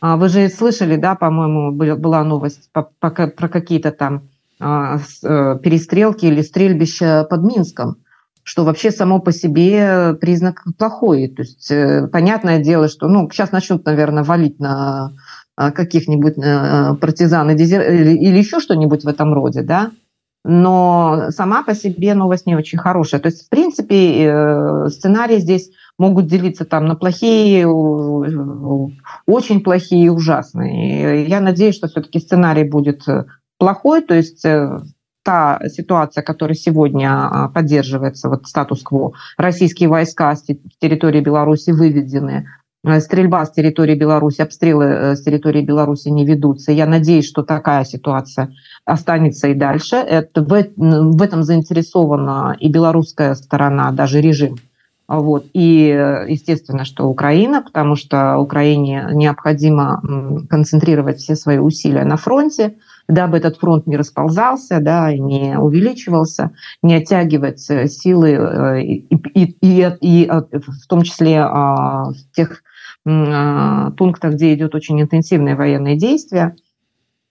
А, 0.00 0.16
вы 0.16 0.28
же 0.28 0.48
слышали, 0.48 0.96
да, 0.96 1.14
по-моему, 1.14 1.72
была 1.96 2.24
новость 2.24 2.70
про 2.72 3.10
какие-то 3.48 3.92
там 3.92 4.28
а, 4.60 4.98
э, 4.98 5.58
перестрелки 5.62 6.26
или 6.26 6.42
стрельбища 6.42 7.26
под 7.28 7.42
Минском, 7.42 7.96
что 8.42 8.64
вообще 8.64 8.90
само 8.90 9.20
по 9.20 9.32
себе 9.32 10.14
признак 10.20 10.64
плохой. 10.78 11.28
То 11.28 11.42
есть 11.42 11.70
э, 11.70 12.08
понятное 12.08 12.62
дело, 12.62 12.88
что 12.88 13.08
ну, 13.08 13.28
сейчас 13.30 13.52
начнут, 13.52 13.84
наверное, 13.84 14.24
валить 14.24 14.58
на 14.60 15.12
каких-нибудь 15.56 16.38
э, 16.38 16.94
партизан 16.94 17.50
или 17.50 18.38
еще 18.38 18.60
что-нибудь 18.60 19.04
в 19.04 19.08
этом 19.08 19.34
роде, 19.34 19.62
да, 19.62 19.90
но 20.44 21.30
сама 21.30 21.62
по 21.62 21.74
себе 21.74 22.14
новость 22.14 22.46
не 22.46 22.56
очень 22.56 22.78
хорошая. 22.78 23.20
То 23.20 23.28
есть, 23.28 23.46
в 23.46 23.48
принципе, 23.48 24.24
э, 24.24 24.88
сценарии 24.88 25.38
здесь 25.38 25.70
могут 25.98 26.26
делиться 26.26 26.64
там 26.64 26.86
на 26.86 26.96
плохие, 26.96 27.66
очень 29.26 29.62
плохие 29.62 30.06
и 30.06 30.08
ужасные. 30.08 31.26
Я 31.26 31.40
надеюсь, 31.40 31.76
что 31.76 31.88
все-таки 31.88 32.18
сценарий 32.18 32.64
будет 32.64 33.06
э, 33.08 33.26
плохой, 33.58 34.02
то 34.02 34.14
есть 34.14 34.44
э, 34.44 34.80
та 35.22 35.60
ситуация, 35.68 36.22
которая 36.22 36.54
сегодня 36.54 37.10
а, 37.12 37.48
поддерживается, 37.48 38.28
вот 38.28 38.46
статус-кво, 38.46 39.12
российские 39.36 39.88
войска 39.88 40.34
с 40.34 40.42
территории 40.80 41.20
Беларуси 41.20 41.70
выведены, 41.70 42.48
стрельба 43.00 43.44
с 43.46 43.52
территории 43.52 43.94
Беларуси, 43.94 44.40
обстрелы 44.40 45.14
с 45.16 45.22
территории 45.22 45.62
Беларуси 45.62 46.08
не 46.08 46.26
ведутся. 46.26 46.72
Я 46.72 46.86
надеюсь, 46.86 47.28
что 47.28 47.42
такая 47.42 47.84
ситуация 47.84 48.52
останется 48.84 49.48
и 49.48 49.54
дальше. 49.54 49.96
Это, 49.96 50.42
в, 50.42 50.48
в 50.48 51.22
этом 51.22 51.42
заинтересована 51.44 52.56
и 52.58 52.68
белорусская 52.68 53.34
сторона, 53.34 53.92
даже 53.92 54.20
режим. 54.20 54.56
Вот. 55.08 55.44
И 55.52 56.24
естественно, 56.28 56.84
что 56.84 57.06
Украина, 57.06 57.62
потому 57.62 57.96
что 57.96 58.38
Украине 58.38 59.08
необходимо 59.12 60.00
концентрировать 60.48 61.18
все 61.18 61.36
свои 61.36 61.58
усилия 61.58 62.04
на 62.04 62.16
фронте, 62.16 62.76
дабы 63.08 63.36
этот 63.36 63.58
фронт 63.58 63.86
не 63.86 63.96
расползался, 63.96 64.80
да, 64.80 65.12
и 65.12 65.18
не 65.20 65.58
увеличивался, 65.58 66.52
не 66.82 66.94
оттягивать 66.94 67.60
силы, 67.60 68.30
э, 68.30 68.82
и, 68.82 69.06
и, 69.34 69.56
и, 69.60 69.96
и 70.00 70.30
в 70.30 70.86
том 70.88 71.02
числе 71.02 71.44
в 71.44 72.14
тех 72.34 72.62
пунктах, 73.03 74.33
где 74.33 74.53
идет 74.53 74.75
очень 74.75 75.01
интенсивные 75.01 75.55
военные 75.55 75.97
действия, 75.97 76.55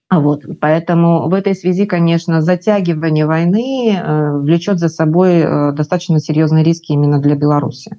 а 0.09 0.21
вот, 0.21 0.43
поэтому 0.61 1.27
в 1.27 1.33
этой 1.33 1.53
связи, 1.53 1.85
конечно, 1.85 2.41
затягивание 2.41 3.25
войны 3.25 3.91
э, 3.93 4.37
влечет 4.37 4.79
за 4.79 4.87
собой 4.87 5.39
э, 5.39 5.71
достаточно 5.73 6.19
серьезные 6.21 6.63
риски 6.63 6.93
именно 6.93 7.19
для 7.19 7.35
Беларуси. 7.35 7.97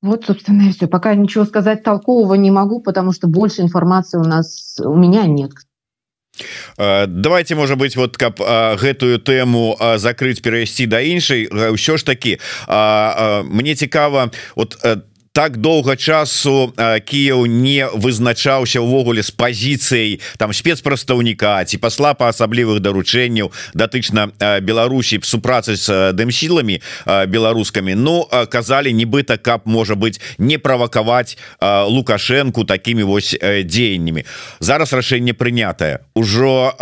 Вот, 0.00 0.24
собственно, 0.24 0.62
и 0.62 0.72
все. 0.72 0.86
Пока 0.86 1.14
ничего 1.14 1.44
сказать 1.44 1.82
толкового 1.82 2.34
не 2.34 2.50
могу, 2.50 2.80
потому 2.80 3.12
что 3.12 3.28
больше 3.28 3.60
информации 3.60 4.16
у 4.16 4.22
нас 4.22 4.80
у 4.82 4.94
меня 4.94 5.26
нет. 5.26 5.50
Э, 6.78 7.04
давайте 7.06 7.54
можа 7.56 7.76
быть 7.76 7.94
вот 7.94 8.16
каб 8.16 8.40
гэтую 8.80 9.20
тэму 9.20 9.76
закрыць 9.98 10.40
перайсці 10.40 10.86
да 10.86 11.00
іншай 11.04 11.44
ўсё 11.50 11.98
ж 11.98 12.06
таки 12.06 12.38
мне 13.52 13.74
цікава 13.74 14.30
вот 14.56 14.78
так 15.33 15.57
доўга 15.57 15.95
часу 15.97 16.73
Кіяў 16.77 17.45
не 17.49 17.89
вызначаўся 17.89 18.85
ўвогуле 18.85 19.25
з 19.25 19.33
пазіцыяй 19.33 20.21
там 20.37 20.53
спецпрадстаўніка 20.53 21.65
ці 21.65 21.81
пасла 21.81 22.13
па 22.13 22.29
асаблівых 22.29 22.77
даручэнняў 22.85 23.49
датычна 23.73 24.29
Беларусі 24.61 25.17
супрацы 25.25 25.73
з 25.73 26.13
дэмсіламі 26.13 26.77
беларускамі. 27.33 27.97
Ну 27.97 28.29
казалі 28.29 28.93
нібыта 28.93 29.41
каб 29.41 29.65
можа 29.65 29.97
быть 29.97 30.21
не 30.37 30.61
правакаваць 30.61 31.37
лукашэнку 31.61 32.63
такими 32.63 33.01
вось 33.01 33.33
дзеяннямі. 33.41 34.29
Зараз 34.61 34.93
рашэнне 34.93 35.33
прынятае. 35.33 36.05
Ужо 36.13 36.77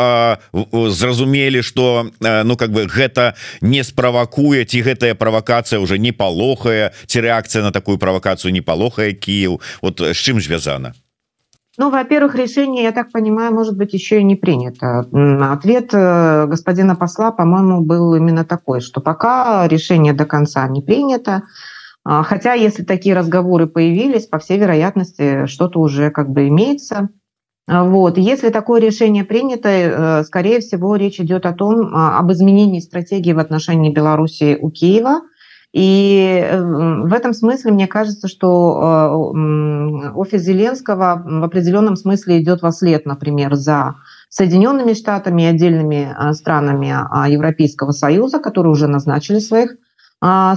зразумелі 0.91 1.63
что 1.63 2.11
ну 2.19 2.57
как 2.59 2.75
бы 2.75 2.83
гэта 2.91 3.39
не 3.61 3.83
справакуе 3.87 4.67
ці 4.67 4.83
гэтая 4.83 5.15
правакацыя 5.15 5.79
уже 5.79 5.95
не 5.95 6.11
палохае 6.11 6.91
ці 7.07 7.17
рэакцыя 7.23 7.63
на 7.63 7.71
такую 7.71 7.95
правакацыю 7.95 8.40
не 8.49 8.61
палохае 8.61 9.13
Киев 9.13 9.61
вот 9.81 10.01
с 10.01 10.15
чым 10.15 10.41
звязана 10.41 10.93
Ну, 11.77 11.89
во-первых, 11.89 12.35
решение, 12.35 12.83
я 12.83 12.91
так 12.91 13.11
понимаю, 13.11 13.53
может 13.53 13.77
быть 13.77 13.93
еще 13.93 14.19
и 14.19 14.23
не 14.23 14.35
принято. 14.35 15.05
Ответ 15.53 15.93
э, 15.93 16.47
господина 16.47 16.95
посла, 16.95 17.31
по-моему, 17.31 17.81
был 17.81 18.15
именно 18.15 18.43
такой, 18.45 18.81
что 18.81 19.01
пока 19.01 19.67
решение 19.67 20.13
до 20.13 20.25
конца 20.25 20.67
не 20.67 20.81
принято, 20.81 21.43
а, 22.03 22.23
хотя 22.23 22.53
если 22.53 22.83
такие 22.83 23.15
разговоры 23.15 23.67
появились, 23.67 24.25
по 24.25 24.39
всей 24.39 24.57
вероятности, 24.57 25.45
что-то 25.45 25.79
уже 25.79 26.09
как 26.09 26.29
бы 26.29 26.47
имеется. 26.47 27.09
А, 27.67 27.83
вот. 27.83 28.17
Если 28.17 28.49
такое 28.49 28.81
решение 28.81 29.23
принято, 29.23 29.69
э, 29.69 30.23
скорее 30.23 30.59
всего, 30.61 30.95
речь 30.95 31.19
идет 31.19 31.45
о 31.45 31.53
том, 31.53 31.93
а, 31.93 32.17
об 32.17 32.31
изменении 32.31 32.79
стратегии 32.79 33.33
в 33.33 33.39
отношении 33.39 33.93
Беларуси 33.93 34.57
у 34.59 34.71
Киева. 34.71 35.21
И 35.73 36.43
э, 36.43 36.61
в 36.61 37.13
этом 37.13 37.33
смысле 37.33 37.71
мне 37.71 37.87
кажется, 37.87 38.27
что 38.27 39.31
э, 39.33 40.11
офис 40.15 40.41
Зеленского 40.41 41.23
в 41.25 41.43
определенном 41.43 41.95
смысле 41.95 42.41
идет 42.41 42.61
во 42.61 42.71
след, 42.71 43.05
например, 43.05 43.55
за 43.55 43.95
Соединенными 44.29 44.93
Штатами 44.93 45.43
и 45.43 45.45
отдельными 45.45 46.33
странами 46.33 46.87
Европейского 47.29 47.91
Союза, 47.91 48.39
которые 48.39 48.71
уже 48.71 48.87
назначили 48.87 49.39
своих 49.39 49.75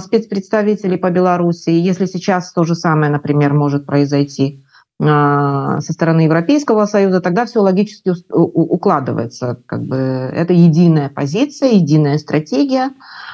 спецпредставителей 0.01 0.97
по 0.97 1.09
Беларуси. 1.09 1.71
Если 1.71 2.05
сейчас 2.05 2.53
то 2.53 2.63
же 2.63 2.75
самое, 2.75 3.11
например, 3.11 3.53
может 3.53 3.85
произойти 3.85 4.64
со 4.97 5.91
стороны 5.91 6.21
Европейского 6.21 6.85
Союза, 6.85 7.19
тогда 7.19 7.45
все 7.45 7.59
логически 7.59 8.13
укладывается. 8.29 9.61
Как 9.65 9.83
бы 9.83 9.97
это 9.97 10.53
единая 10.53 11.09
позиция, 11.09 11.71
единая 11.71 12.17
стратегия 12.17 12.91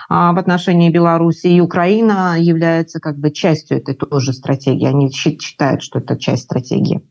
в 0.09 0.39
отношении 0.39 0.89
Беларуси, 0.89 1.47
и 1.47 1.61
Украина 1.61 2.35
является 2.39 2.99
как 2.99 3.17
бы 3.19 3.29
частью 3.29 3.77
этой 3.77 3.93
тоже 3.93 4.33
стратегии. 4.33 4.87
Они 4.87 5.11
считают, 5.11 5.83
что 5.83 5.99
это 5.99 6.17
часть 6.17 6.43
стратегии. 6.43 7.01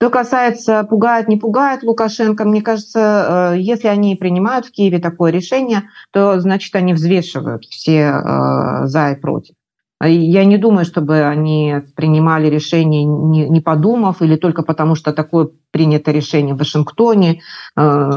Что 0.00 0.10
касается 0.10 0.84
пугает, 0.84 1.26
не 1.26 1.36
пугает 1.36 1.82
Лукашенко, 1.82 2.44
мне 2.44 2.62
кажется, 2.62 3.54
э, 3.54 3.58
если 3.58 3.88
они 3.88 4.14
принимают 4.14 4.66
в 4.66 4.70
Киеве 4.70 5.00
такое 5.00 5.32
решение, 5.32 5.90
то 6.12 6.38
значит 6.38 6.72
они 6.76 6.94
взвешивают 6.94 7.64
все 7.64 8.12
э, 8.12 8.86
за 8.86 9.10
и 9.10 9.16
против. 9.16 9.56
Я 10.00 10.44
не 10.44 10.58
думаю, 10.58 10.84
чтобы 10.84 11.24
они 11.24 11.74
принимали 11.96 12.48
решение, 12.48 13.02
не, 13.04 13.48
не 13.48 13.60
подумав, 13.60 14.22
или 14.22 14.36
только 14.36 14.62
потому, 14.62 14.94
что 14.94 15.12
такое 15.12 15.48
принято 15.72 16.12
решение 16.12 16.54
в 16.54 16.58
Вашингтоне, 16.58 17.40
э, 17.76 18.10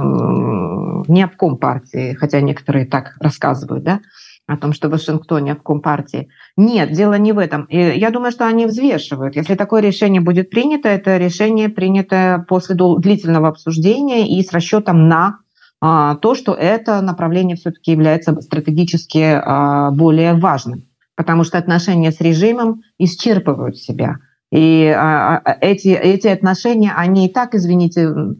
не 1.07 1.23
обком 1.23 1.57
партии, 1.57 2.13
хотя 2.13 2.39
некоторые 2.41 2.85
так 2.85 3.15
рассказывают, 3.19 3.83
да, 3.83 4.01
о 4.45 4.57
том, 4.57 4.73
что 4.73 4.89
в 4.89 4.91
Вашингтоне 4.91 5.53
обком 5.53 5.81
партии. 5.81 6.29
Нет, 6.55 6.91
дело 6.91 7.15
не 7.15 7.31
в 7.31 7.39
этом. 7.39 7.63
И 7.63 7.77
я 7.77 8.11
думаю, 8.11 8.31
что 8.31 8.45
они 8.45 8.67
взвешивают. 8.67 9.35
Если 9.35 9.55
такое 9.55 9.81
решение 9.81 10.21
будет 10.21 10.51
принято, 10.51 10.88
это 10.88 11.17
решение 11.17 11.69
принято 11.69 12.45
после 12.47 12.75
длительного 12.75 13.47
обсуждения 13.47 14.27
и 14.27 14.43
с 14.43 14.51
расчетом 14.51 15.07
на 15.07 15.39
а, 15.79 16.15
то, 16.17 16.35
что 16.35 16.53
это 16.53 17.01
направление 17.01 17.55
все-таки 17.55 17.91
является 17.91 18.39
стратегически 18.41 19.23
а, 19.33 19.89
более 19.89 20.35
важным 20.35 20.90
потому 21.21 21.43
что 21.43 21.59
отношения 21.59 22.11
с 22.11 22.19
режимом 22.19 22.81
исчерпывают 22.97 23.77
себя. 23.77 24.15
И 24.51 24.87
а, 24.87 25.37
а, 25.37 25.57
эти, 25.61 25.89
эти 25.89 26.27
отношения, 26.27 26.93
они 26.96 27.27
и 27.27 27.31
так, 27.31 27.53
извините, 27.53 28.09
в 28.09 28.37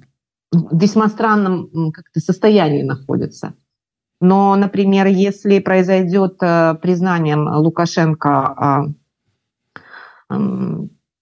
весьма 0.52 1.10
странном 1.10 1.92
как-то 1.92 2.20
состоянии 2.20 2.82
находятся. 2.82 3.54
Но, 4.20 4.56
например, 4.56 5.06
если 5.06 5.60
произойдет 5.60 6.38
э, 6.42 6.74
признанием 6.82 7.48
Лукашенко 7.48 8.96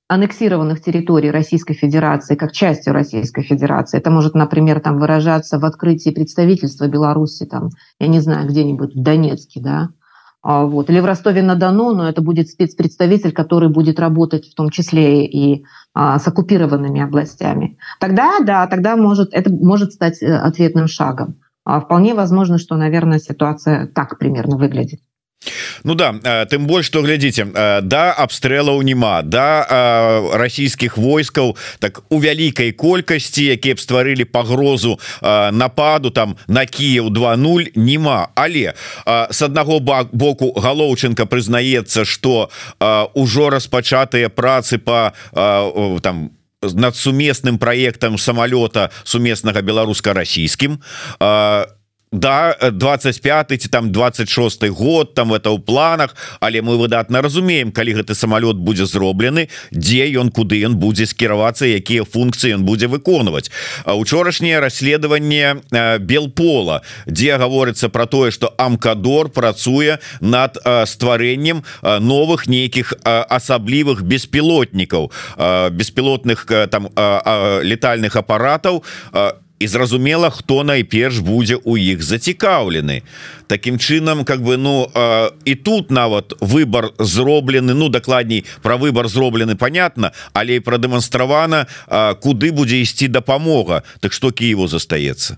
аннексированных 0.08 0.82
территорий 0.82 1.30
Российской 1.30 1.76
Федерации 1.76 2.36
как 2.36 2.52
частью 2.52 2.94
Российской 2.94 3.44
Федерации. 3.44 3.98
Это 3.98 4.10
может, 4.10 4.34
например, 4.34 4.80
там 4.80 4.98
выражаться 4.98 5.60
в 5.60 5.66
открытии 5.66 6.10
представительства 6.10 6.88
Беларуси, 6.88 7.46
там, 7.46 7.70
я 8.00 8.08
не 8.08 8.20
знаю, 8.20 8.48
где-нибудь 8.48 8.96
в 8.96 9.04
Донецке, 9.04 9.62
да, 9.62 9.90
а, 9.92 9.99
вот. 10.44 10.90
Или 10.90 11.00
в 11.00 11.06
Ростове-на-Дону, 11.06 11.94
но 11.94 12.08
это 12.08 12.22
будет 12.22 12.50
спецпредставитель, 12.50 13.34
который 13.34 13.70
будет 13.70 14.00
работать 14.00 14.48
в 14.48 14.56
том 14.56 14.70
числе 14.70 15.26
и 15.26 15.66
а, 15.94 16.18
с 16.18 16.28
оккупированными 16.28 17.02
областями. 17.02 17.78
Тогда, 18.00 18.40
да, 18.40 18.66
тогда 18.68 18.96
может, 18.96 19.34
это 19.34 19.52
может 19.52 19.92
стать 19.92 20.22
э, 20.22 20.34
ответным 20.34 20.88
шагом. 20.88 21.42
А 21.66 21.82
вполне 21.82 22.14
возможно, 22.14 22.58
что, 22.58 22.78
наверное, 22.78 23.20
ситуация 23.20 23.88
так 23.88 24.18
примерно 24.18 24.58
выглядит. 24.58 25.02
Ну 25.84 25.96
да 25.96 26.46
тым 26.52 26.68
больш 26.68 26.88
что 26.92 27.02
глядзіце 27.02 27.46
да 27.88 28.04
абстрэлаў 28.12 28.82
няма 28.84 29.22
да 29.24 29.66
расійскіх 30.36 30.98
войскаў 30.98 31.56
так 31.80 32.04
у 32.10 32.20
вялікай 32.20 32.72
колькасці 32.72 33.46
якія 33.56 33.76
б 33.76 33.80
стварылі 33.80 34.26
пагрозу 34.28 35.00
нападу 35.22 36.12
там 36.12 36.36
на 36.48 36.66
Кіев 36.66 37.10
20 37.10 37.76
нема. 37.76 38.30
Але 38.36 38.74
с 39.06 39.42
аднаго 39.42 39.80
боку 39.80 40.54
галоўчынка 40.60 41.26
прызнаецца 41.26 42.06
что 42.06 42.50
ўжо 43.16 43.50
распачатыя 43.50 44.30
працы 44.30 44.78
по 44.78 45.14
там 46.04 46.32
над 46.62 46.96
сумесным 46.96 47.58
проектам 47.58 48.18
самолета 48.18 48.92
сумеснага 49.04 49.62
беларуска-расійскім 49.62 50.84
да 52.12 52.56
25 52.72 53.62
ці 53.62 53.68
там 53.70 53.92
26 53.92 54.68
год 54.70 55.14
там 55.14 55.34
это 55.34 55.54
ў 55.54 55.62
планах 55.62 56.16
але 56.40 56.62
мы 56.62 56.78
выдатна 56.78 57.22
разумеем 57.22 57.72
калі 57.72 58.02
гэты 58.02 58.16
самолет 58.16 58.58
будзе 58.58 58.86
зроблены 58.90 59.50
дзе 59.70 60.10
ён 60.18 60.34
куды 60.34 60.58
ён 60.66 60.74
будзе 60.82 61.06
скіравацца 61.06 61.70
якія 61.70 62.04
функцыі 62.04 62.58
ён 62.58 62.66
будзе 62.66 62.88
выконваць. 62.90 63.52
Учорашняе 63.86 64.60
расследаванне 64.60 65.62
белпола 66.02 66.82
дзе 67.06 67.38
гаворыцца 67.38 67.90
про 67.90 68.06
тое 68.06 68.32
что 68.32 68.54
амкадор 68.58 69.30
працуе 69.30 70.00
над 70.20 70.58
стварэннем 70.90 71.62
новых 71.84 72.50
нейкіх 72.50 72.94
асаблівых 73.06 74.02
беспілотнікаў 74.02 75.12
беспілотных 75.78 76.50
там 76.74 76.90
летальных 77.62 78.16
апаратаў 78.16 78.82
и 79.14 79.49
і 79.60 79.68
зразумела 79.68 80.30
хто 80.30 80.64
найперш 80.64 81.20
будзе 81.20 81.56
у 81.64 81.78
іх 81.78 82.04
зацікаўлены. 82.04 83.04
Такім 83.48 83.78
чынам 83.78 84.24
как 84.24 84.42
бы 84.42 84.58
ну 84.58 84.88
э, 84.94 85.32
і 85.46 85.56
тут 85.56 85.92
нават 85.92 86.34
выбор 86.40 86.92
зроблены 87.00 87.74
ну 87.74 87.90
дакладней 87.90 88.46
про 88.62 88.78
выбор 88.78 89.08
зроблены 89.08 89.56
понятно 89.56 90.12
але 90.34 90.62
прадэманстравана 90.62 91.68
э, 91.88 92.16
куды 92.16 92.52
будзе 92.52 92.82
ісці 92.82 93.08
дапамога. 93.08 93.84
Так 94.00 94.14
что 94.14 94.32
Киеву 94.32 94.68
застаецца 94.68 95.38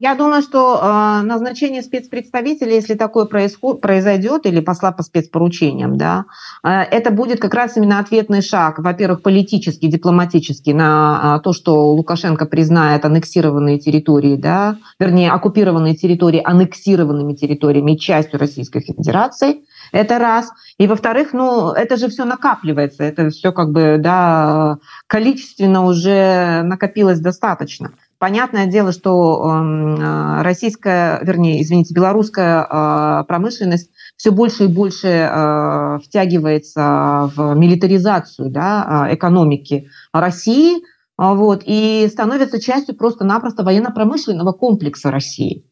Я 0.00 0.14
думаю, 0.14 0.40
что 0.40 0.80
э, 0.80 1.26
назначение 1.26 1.82
спецпредставителя, 1.82 2.72
если 2.72 2.94
такое 2.94 3.26
происход, 3.26 3.82
произойдет, 3.82 4.46
или 4.46 4.60
посла 4.60 4.92
по 4.92 5.02
спецпоручениям, 5.02 5.98
да, 5.98 6.24
э, 6.64 6.70
это 6.70 7.10
будет 7.10 7.38
как 7.38 7.52
раз 7.52 7.76
именно 7.76 7.98
ответный 7.98 8.40
шаг, 8.40 8.78
во-первых, 8.78 9.20
политический, 9.20 9.88
дипломатический, 9.88 10.72
на 10.72 11.36
э, 11.36 11.42
то, 11.44 11.52
что 11.52 11.92
Лукашенко 11.92 12.46
признает 12.46 13.04
аннексированные 13.04 13.78
территории, 13.78 14.36
да, 14.36 14.78
вернее, 14.98 15.32
оккупированные 15.32 15.94
территории 15.94 16.40
аннексированными 16.42 17.34
территориями 17.34 17.96
частью 17.96 18.40
Российской 18.40 18.80
Федерации. 18.80 19.64
Это 19.92 20.18
раз. 20.18 20.50
И 20.78 20.86
во-вторых, 20.86 21.34
ну, 21.34 21.72
это 21.72 21.98
же 21.98 22.08
все 22.08 22.24
накапливается, 22.24 23.04
это 23.04 23.28
все 23.28 23.52
как 23.52 23.70
бы, 23.70 23.98
да, 23.98 24.78
количественно 25.08 25.84
уже 25.84 26.62
накопилось 26.62 27.20
достаточно. 27.20 27.90
Понятное 28.20 28.66
дело, 28.66 28.92
что 28.92 29.42
эм, 29.48 29.94
э, 29.94 30.42
российская, 30.42 31.20
вернее, 31.22 31.62
извините, 31.62 31.94
белорусская 31.94 32.66
э, 32.68 33.24
промышленность 33.26 33.90
все 34.18 34.30
больше 34.30 34.64
и 34.64 34.66
больше 34.66 35.08
э, 35.08 35.98
втягивается 36.04 37.30
в 37.34 37.54
милитаризацию 37.54 38.50
да, 38.50 39.08
экономики 39.10 39.88
России 40.12 40.82
вот, 41.16 41.62
и 41.64 42.06
становится 42.12 42.60
частью 42.60 42.94
просто-напросто 42.94 43.62
военно-промышленного 43.62 44.52
комплекса 44.52 45.10
России. 45.10 45.64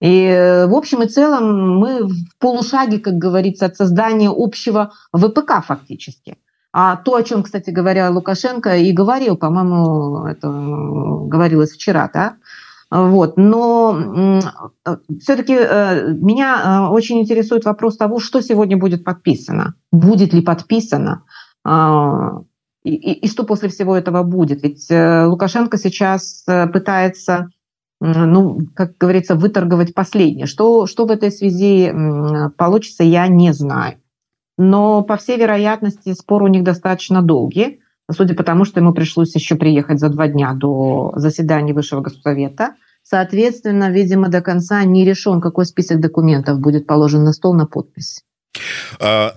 И 0.00 0.64
в 0.68 0.74
общем 0.76 1.02
и 1.02 1.08
целом 1.08 1.78
мы 1.78 2.04
в 2.04 2.14
полушаге, 2.38 3.00
как 3.00 3.14
говорится, 3.14 3.66
от 3.66 3.74
создания 3.74 4.30
общего 4.32 4.92
ВПК 5.12 5.64
фактически– 5.66 6.36
А 6.72 6.96
то, 6.96 7.14
о 7.14 7.22
чем, 7.22 7.42
кстати 7.42 7.70
говоря, 7.70 8.10
Лукашенко 8.10 8.76
и 8.76 8.92
говорил, 8.92 9.36
по-моему, 9.36 10.26
это 10.26 10.48
говорилось 10.48 11.72
вчера, 11.72 12.10
да, 12.12 12.36
вот. 12.90 13.36
Но 13.36 14.40
все-таки 15.20 15.54
э, 15.54 16.12
меня 16.12 16.86
э, 16.88 16.90
очень 16.90 17.20
интересует 17.20 17.64
вопрос 17.64 17.98
того, 17.98 18.18
что 18.18 18.40
сегодня 18.40 18.78
будет 18.78 19.04
подписано. 19.04 19.74
Будет 19.92 20.32
ли 20.32 20.40
подписано? 20.40 21.24
А, 21.64 22.40
и, 22.84 22.94
и, 22.94 23.12
и 23.12 23.28
что 23.28 23.44
после 23.44 23.68
всего 23.68 23.94
этого 23.94 24.22
будет? 24.22 24.62
Ведь 24.62 24.86
э, 24.90 25.26
Лукашенко 25.26 25.76
сейчас 25.76 26.46
пытается, 26.72 27.50
ну, 28.00 28.60
как 28.74 28.96
говорится, 28.96 29.34
выторговать 29.34 29.92
последнее. 29.92 30.46
Что, 30.46 30.86
что 30.86 31.04
в 31.04 31.10
этой 31.10 31.30
связи 31.30 31.92
получится, 32.56 33.04
я 33.04 33.28
не 33.28 33.52
знаю. 33.52 33.98
Но, 34.58 35.02
по 35.02 35.16
всей 35.16 35.38
вероятности, 35.38 36.12
спор 36.12 36.42
у 36.42 36.48
них 36.48 36.64
достаточно 36.64 37.22
долгий 37.22 37.80
судя 38.10 38.34
по 38.34 38.42
тому, 38.42 38.64
что 38.64 38.80
ему 38.80 38.92
пришлось 38.94 39.34
еще 39.34 39.56
приехать 39.56 40.00
за 40.00 40.08
два 40.08 40.28
дня 40.28 40.52
до 40.54 41.12
заседания 41.16 41.74
Высшего 41.74 42.00
Госсовета. 42.00 42.74
Соответственно, 43.02 43.90
видимо, 43.90 44.28
до 44.28 44.40
конца 44.40 44.84
не 44.84 45.04
решен, 45.04 45.40
какой 45.40 45.64
список 45.66 46.00
документов 46.00 46.58
будет 46.58 46.86
положен 46.86 47.24
на 47.24 47.32
стол 47.32 47.54
на 47.54 47.66
подпись. 47.66 48.24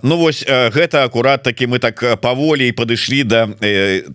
Ну 0.02 0.16
вось 0.16 0.44
гэта 0.46 1.04
акурат 1.04 1.42
такі 1.42 1.66
мы 1.66 1.78
так 1.78 2.00
паволей 2.20 2.72
падышлі 2.72 3.22
да 3.22 3.46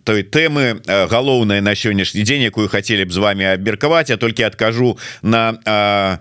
той 0.04 0.24
тэмы 0.24 0.84
галоўнай 0.86 1.62
на 1.62 1.76
сённяшні 1.78 2.24
дзень 2.28 2.44
якую 2.44 2.68
хацелі 2.68 3.06
б 3.06 3.14
з 3.14 3.18
вами 3.18 3.46
абмеркаваць 3.46 4.10
я 4.10 4.18
толькі 4.18 4.44
адкажу 4.44 4.98
на 5.22 6.20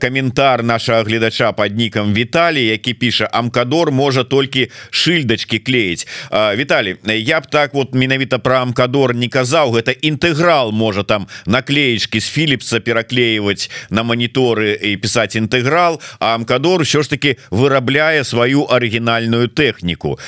каментар 0.00 0.62
нашага 0.62 1.02
гледача 1.02 1.52
под 1.52 1.76
нікам 1.76 2.14
Віталі 2.14 2.64
які 2.66 2.94
піша 2.94 3.28
амкадор 3.32 3.92
можа 3.92 4.24
толькі 4.24 4.70
шыльдачки 4.90 5.58
клеіць 5.58 6.06
Віталі 6.32 6.96
я 7.06 7.40
б 7.40 7.46
так 7.46 7.74
вот 7.74 7.94
менавіта 7.94 8.38
про 8.38 8.56
амкадор 8.56 9.14
не 9.14 9.28
казаў 9.28 9.72
гэта 9.72 9.92
інтэграл 9.92 10.72
можа 10.72 11.02
там 11.02 11.26
наклеечки 11.46 12.20
з 12.20 12.28
Філіпса 12.28 12.80
пераклеивать 12.80 13.70
на 13.90 14.02
моніторы 14.02 14.78
і 14.78 14.96
пісаць 14.96 15.36
інтэграл 15.36 16.00
а 16.20 16.34
амкадор 16.34 16.82
все 16.82 17.02
ж 17.02 17.10
таки 17.10 17.36
вырабляе 17.50 18.24
сваю 18.24 18.62
арыгінальную 18.62 19.48
тэхніку 19.48 20.18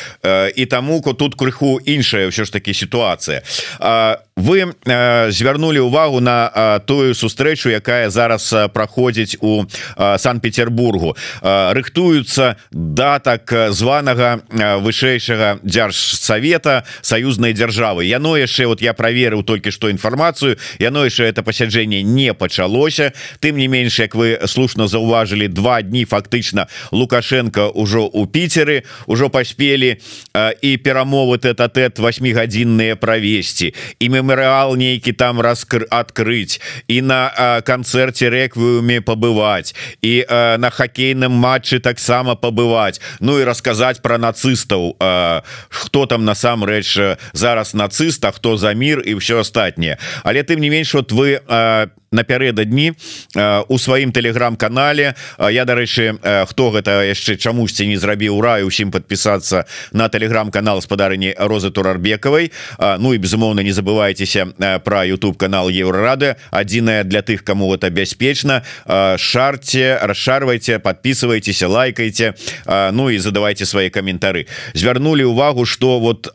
і 0.57 0.67
таму 0.67 1.03
тут 1.19 1.35
крыху 1.35 1.79
іншая 1.85 2.29
ўсё 2.29 2.45
ж 2.45 2.53
таки 2.53 2.75
сітуацыя 2.75 3.43
вы 4.41 4.73
звярнули 5.31 5.79
увагу 5.79 6.21
на 6.21 6.81
тую 6.87 7.15
сустрэчу 7.15 7.69
якая 7.71 8.11
зараз 8.11 8.73
праходзіць 8.73 9.37
у 9.41 9.65
санкт-петербургу. 9.97 11.17
Рыхтуются 11.43 12.57
да 12.71 13.19
так 13.19 13.53
званага 13.71 14.41
вышэйшага 14.81 15.61
дзяржсавета 15.63 16.85
саюзнай 17.03 17.53
дзяржавы. 17.53 18.05
Яно 18.05 18.37
яшчэ 18.37 18.67
вот 18.67 18.83
я 18.83 18.95
проверыў 18.95 19.45
толькі 19.45 19.71
что 19.71 19.91
інфармацыю 19.91 20.57
яно 20.79 21.05
яшчэ 21.05 21.29
это 21.29 21.43
пасяджэнне 21.43 22.03
не 22.03 22.35
пачалося. 22.35 23.13
Тым 23.41 23.57
не 23.57 23.69
менш 23.69 24.01
як 24.01 24.15
вы 24.15 24.41
слушно 24.47 24.89
заўважылі 24.89 25.49
два 25.49 25.83
дні 25.83 26.05
фактычна 26.05 26.67
лукашенко 26.91 27.71
ўжо 27.75 28.09
у 28.09 28.27
піцеры 28.27 28.85
ўжо 29.07 29.29
паспелі 29.29 30.01
і 30.63 30.71
перамовы 30.81 31.39
тэт-тэт 31.39 31.99
восьмигадзінныя 31.99 32.97
правесці. 32.97 33.75
І 34.01 34.09
мы 34.09 34.23
мемарыал 34.31 34.77
нейкі 34.77 35.13
там 35.13 35.41
раскры 35.41 35.87
адкрыць 35.91 36.61
і 36.87 37.03
на 37.03 37.61
канцэрце 37.67 38.31
рэквіуме 38.31 39.03
пабываць 39.03 39.75
і 40.03 40.25
на 40.31 40.71
хакейным 40.71 41.33
матчы 41.33 41.81
таксама 41.81 42.37
пабываць 42.37 43.01
Ну 43.21 43.39
і 43.39 43.45
расказаць 43.45 44.01
про 44.01 44.19
нацыстаў 44.19 44.95
хто 45.69 46.07
там 46.07 46.25
насамрэч 46.25 47.19
зараз 47.33 47.75
нацыста 47.75 48.31
хто 48.31 48.57
за 48.57 48.73
мір 48.75 49.03
і 49.05 49.15
все 49.15 49.41
астатняе 49.41 49.99
але 50.23 50.43
тым 50.43 50.61
не 50.61 50.71
менш 50.71 50.95
вот 50.95 51.13
вы 51.13 51.43
напярэдадні 52.13 52.93
у 53.69 53.79
сваім 53.79 54.11
телеграм-канале 54.11 55.15
я 55.39 55.65
дарэчы 55.65 56.19
хто 56.51 56.71
гэта 56.75 57.07
яшчэ 57.07 57.39
чамусьці 57.39 57.87
не 57.87 57.95
зрабіў 58.03 58.43
раю 58.43 58.67
усім 58.67 58.91
подпісацца 58.91 59.63
на 59.95 60.11
телеграм-канал 60.11 60.83
спадарыні 60.83 61.35
розы 61.39 61.71
турарбекавай 61.71 62.51
Ну 62.99 63.15
і 63.15 63.19
безумоўна 63.19 63.63
не 63.63 63.71
забывайтеся 63.71 64.51
про 64.83 65.07
YouTube 65.07 65.39
канал 65.39 65.71
еврорады 65.71 66.35
адзіная 66.51 67.05
для 67.05 67.23
тых 67.23 67.45
кому 67.45 67.73
это 67.75 67.91
бяспечна. 67.91 68.63
Шарце 69.17 69.99
расшарвайте 70.03 70.79
подписывайтеся 70.79 71.69
лайкайте 71.69 72.35
Ну 72.67 73.11
і 73.11 73.19
задавайте 73.19 73.67
свои 73.67 73.89
каментары. 73.91 74.47
Звярнули 74.75 75.23
увагу 75.23 75.65
что 75.65 76.01
вот 76.01 76.27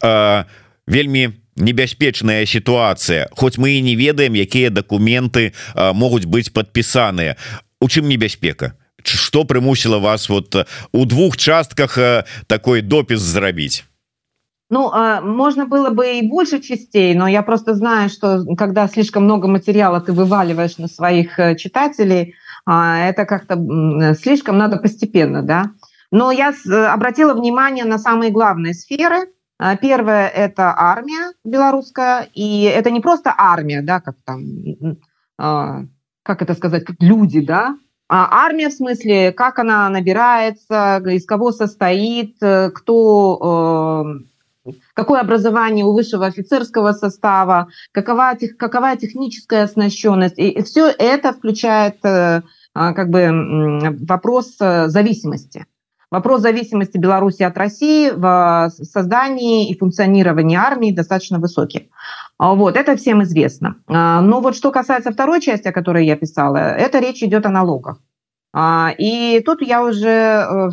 вельмі 0.87 1.29
по 1.29 1.44
небяспечная 1.56 2.46
ситуация 2.46 3.28
хоть 3.32 3.58
мы 3.58 3.78
и 3.78 3.80
не 3.80 3.96
ведаем 3.96 4.34
якія 4.34 4.70
документы 4.70 5.52
могуць 5.74 6.24
быть 6.24 6.52
подпісаныя 6.52 7.36
у 7.80 7.88
чым 7.88 8.08
небяспека 8.08 8.74
что 9.02 9.44
прымусіла 9.44 9.98
вас 9.98 10.28
вот 10.28 10.66
у 10.92 11.04
двух 11.04 11.36
частках 11.36 11.98
такой 12.46 12.82
допіс 12.82 13.20
зрабіць 13.20 13.84
Ну, 14.72 14.92
можно 15.22 15.66
было 15.66 15.90
бы 15.90 16.18
и 16.18 16.22
больше 16.22 16.60
частей, 16.60 17.14
но 17.14 17.26
я 17.26 17.42
просто 17.42 17.74
знаю, 17.74 18.08
что 18.08 18.44
когда 18.56 18.86
слишком 18.86 19.24
много 19.24 19.48
материала 19.48 20.00
ты 20.00 20.12
вываливаешь 20.12 20.78
на 20.78 20.86
своих 20.86 21.40
э, 21.40 21.56
читателей, 21.56 22.36
это 22.66 23.24
как-то 23.26 23.56
слишком 24.14 24.58
надо 24.58 24.76
постепенно, 24.76 25.42
да. 25.42 25.72
Но 26.12 26.30
я 26.30 26.52
э, 26.52 26.84
обратила 26.86 27.34
внимание 27.34 27.84
на 27.84 27.98
самые 27.98 28.30
главные 28.30 28.74
сферы, 28.74 29.16
а, 29.16 29.26
первое– 29.81 30.27
это 30.35 30.73
армия 30.77 31.33
белорусская, 31.43 32.29
и 32.33 32.63
это 32.63 32.91
не 32.91 32.99
просто 32.99 33.33
армия, 33.37 33.81
да, 33.81 34.01
как 34.01 34.15
там, 34.25 34.41
а, 35.37 35.83
как 36.23 36.41
это 36.41 36.55
сказать, 36.55 36.85
как 36.85 36.97
люди, 36.99 37.41
да, 37.41 37.75
а 38.07 38.45
армия 38.45 38.69
в 38.69 38.73
смысле, 38.73 39.31
как 39.31 39.57
она 39.57 39.89
набирается, 39.89 41.01
из 41.07 41.25
кого 41.25 41.51
состоит, 41.51 42.37
э, 42.41 42.69
кто, 42.69 44.13
э, 44.65 44.71
какое 44.93 45.21
образование 45.21 45.85
у 45.85 45.93
высшего 45.93 46.27
офицерского 46.27 46.91
состава, 46.91 47.69
какова, 47.91 48.37
какова 48.59 48.95
техническая 48.95 49.63
оснащенность. 49.63 50.37
И 50.37 50.61
все 50.61 50.87
это 50.89 51.33
включает 51.33 51.97
э, 52.03 52.43
как 52.73 53.09
бы 53.09 53.97
вопрос 54.01 54.57
зависимости. 54.57 55.65
Вопрос 56.15 56.39
зависимости 56.39 56.97
Беларуси 56.97 57.43
от 57.43 57.57
России 57.57 58.09
в 58.09 58.69
создании 58.69 59.69
и 59.69 59.77
функционировании 59.77 60.55
армии 60.55 60.91
достаточно 60.91 61.39
высокий. 61.39 61.89
А, 62.37 62.53
вот, 62.53 62.77
это 62.77 62.95
всем 62.95 63.21
известно. 63.23 63.75
А, 63.87 64.21
но 64.21 64.39
вот 64.39 64.55
что 64.55 64.71
касается 64.71 65.11
второй 65.11 65.41
части, 65.41 65.67
о 65.67 65.73
которой 65.73 66.05
я 66.05 66.15
писала, 66.15 66.55
это 66.55 66.99
речь 66.99 67.21
идет 67.21 67.45
о 67.45 67.49
налогах. 67.49 67.99
А, 68.53 68.93
и 68.97 69.41
тут 69.45 69.61
я 69.61 69.83
уже 69.83 70.07
э, 70.07 70.69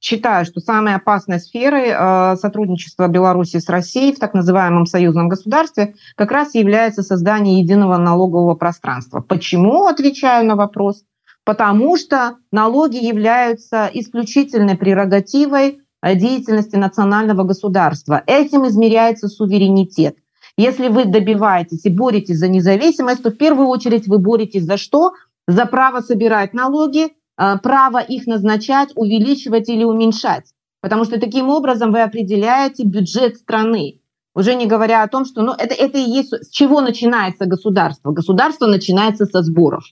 считаю, 0.00 0.44
что 0.44 0.58
самой 0.58 0.96
опасной 0.96 1.38
сферой 1.38 1.90
э, 1.90 2.34
сотрудничества 2.34 3.06
Беларуси 3.06 3.58
с 3.60 3.68
Россией 3.68 4.12
в 4.12 4.18
так 4.18 4.34
называемом 4.34 4.86
союзном 4.86 5.28
государстве 5.28 5.94
как 6.16 6.32
раз 6.32 6.56
является 6.56 7.04
создание 7.04 7.60
единого 7.60 7.96
налогового 7.96 8.56
пространства. 8.56 9.20
Почему, 9.20 9.86
отвечаю 9.86 10.44
на 10.46 10.56
вопрос, 10.56 11.04
потому 11.50 11.96
что 11.96 12.36
налоги 12.52 13.04
являются 13.04 13.90
исключительной 13.92 14.76
прерогативой 14.76 15.80
э, 16.00 16.14
деятельности 16.14 16.76
национального 16.76 17.42
государства. 17.42 18.22
Этим 18.24 18.68
измеряется 18.68 19.26
суверенитет. 19.26 20.14
Если 20.56 20.86
вы 20.86 21.06
добиваетесь 21.06 21.84
и 21.86 21.90
боретесь 21.90 22.38
за 22.38 22.46
независимость, 22.46 23.24
то 23.24 23.32
в 23.32 23.36
первую 23.36 23.66
очередь 23.66 24.06
вы 24.06 24.18
боретесь 24.20 24.62
за 24.62 24.76
что? 24.76 25.14
За 25.48 25.66
право 25.66 26.02
собирать 26.02 26.54
налоги, 26.54 27.08
э, 27.08 27.58
право 27.60 27.98
их 27.98 28.28
назначать, 28.28 28.90
увеличивать 28.94 29.68
или 29.68 29.82
уменьшать. 29.82 30.52
Потому 30.80 31.04
что 31.04 31.18
таким 31.18 31.48
образом 31.48 31.90
вы 31.90 32.02
определяете 32.02 32.84
бюджет 32.84 33.38
страны. 33.38 33.98
Уже 34.36 34.54
не 34.54 34.66
говоря 34.66 35.02
о 35.02 35.08
том, 35.08 35.24
что 35.24 35.42
ну, 35.42 35.52
это, 35.52 35.74
это 35.74 35.98
и 35.98 36.08
есть 36.08 36.32
с 36.32 36.48
чего 36.50 36.80
начинается 36.80 37.46
государство. 37.46 38.12
Государство 38.12 38.66
начинается 38.66 39.26
со 39.26 39.42
сборов. 39.42 39.82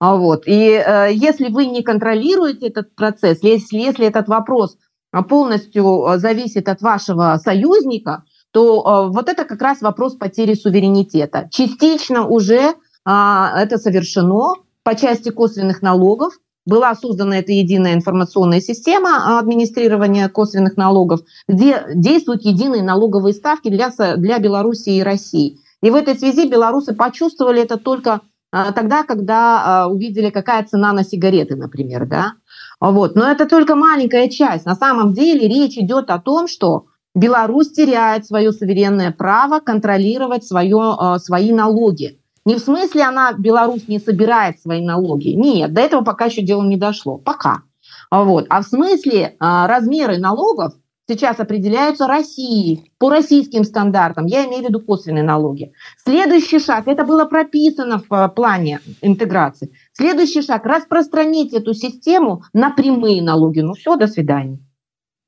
А 0.00 0.16
вот. 0.16 0.44
И 0.46 0.70
э, 0.70 1.10
если 1.12 1.48
вы 1.48 1.66
не 1.66 1.82
контролируете 1.82 2.68
этот 2.68 2.94
процесс, 2.94 3.40
если, 3.42 3.76
если 3.76 4.06
этот 4.06 4.28
вопрос 4.28 4.78
а, 5.12 5.22
полностью 5.22 6.06
э, 6.06 6.18
зависит 6.18 6.68
от 6.68 6.80
вашего 6.80 7.38
союзника, 7.42 8.24
то 8.50 8.80
э, 8.80 9.12
вот 9.12 9.28
это 9.28 9.44
как 9.44 9.60
раз 9.60 9.82
вопрос 9.82 10.14
потери 10.14 10.54
суверенитета. 10.54 11.48
Частично 11.50 12.26
уже 12.26 12.60
э, 12.60 12.72
это 13.04 13.76
совершено 13.76 14.54
по 14.84 14.94
части 14.94 15.30
косвенных 15.30 15.82
налогов. 15.82 16.32
Была 16.64 16.94
создана 16.94 17.38
эта 17.38 17.52
единая 17.52 17.92
информационная 17.92 18.60
система 18.62 19.38
администрирования 19.38 20.30
косвенных 20.30 20.78
налогов, 20.78 21.20
где 21.46 21.84
действуют 21.94 22.42
единые 22.42 22.82
налоговые 22.82 23.34
ставки 23.34 23.68
для, 23.68 23.90
для 24.16 24.38
Беларуси 24.38 24.90
и 24.90 25.02
России. 25.02 25.58
И 25.82 25.90
в 25.90 25.94
этой 25.94 26.14
связи 26.14 26.48
белорусы 26.48 26.94
почувствовали 26.94 27.62
это 27.62 27.76
только 27.76 28.20
тогда, 28.50 29.04
когда 29.04 29.84
а, 29.84 29.88
увидели, 29.88 30.30
какая 30.30 30.64
цена 30.64 30.92
на 30.92 31.04
сигареты, 31.04 31.56
например, 31.56 32.06
да. 32.06 32.34
Вот. 32.80 33.14
Но 33.14 33.30
это 33.30 33.46
только 33.46 33.76
маленькая 33.76 34.28
часть. 34.28 34.66
На 34.66 34.74
самом 34.74 35.12
деле 35.12 35.48
речь 35.48 35.76
идет 35.76 36.10
о 36.10 36.18
том, 36.18 36.48
что 36.48 36.86
Беларусь 37.14 37.72
теряет 37.72 38.26
свое 38.26 38.52
суверенное 38.52 39.12
право 39.12 39.60
контролировать 39.60 40.44
свое, 40.44 41.18
свои 41.18 41.52
налоги. 41.52 42.20
Не 42.44 42.56
в 42.56 42.60
смысле 42.60 43.02
она, 43.02 43.32
Беларусь, 43.32 43.86
не 43.88 43.98
собирает 43.98 44.60
свои 44.60 44.84
налоги. 44.84 45.28
Нет, 45.28 45.72
до 45.74 45.80
этого 45.82 46.02
пока 46.02 46.26
еще 46.26 46.42
дело 46.42 46.62
не 46.62 46.76
дошло. 46.76 47.18
Пока. 47.18 47.62
Вот. 48.10 48.46
А 48.48 48.62
в 48.62 48.66
смысле 48.66 49.36
а, 49.38 49.66
размеры 49.66 50.18
налогов 50.18 50.74
сейчас 51.10 51.40
определяются 51.40 52.06
Россией, 52.06 52.92
по 52.98 53.10
российским 53.10 53.64
стандартам, 53.64 54.26
я 54.26 54.46
имею 54.46 54.62
в 54.62 54.68
виду 54.68 54.80
косвенные 54.80 55.24
налоги. 55.24 55.72
Следующий 56.04 56.60
шаг, 56.60 56.86
это 56.86 57.04
было 57.04 57.24
прописано 57.24 58.00
в 58.08 58.28
плане 58.28 58.80
интеграции, 59.02 59.72
следующий 59.92 60.42
шаг, 60.42 60.64
распространить 60.64 61.52
эту 61.52 61.74
систему 61.74 62.44
на 62.52 62.70
прямые 62.70 63.22
налоги. 63.22 63.60
Ну 63.60 63.74
все, 63.74 63.96
до 63.96 64.06
свидания. 64.06 64.58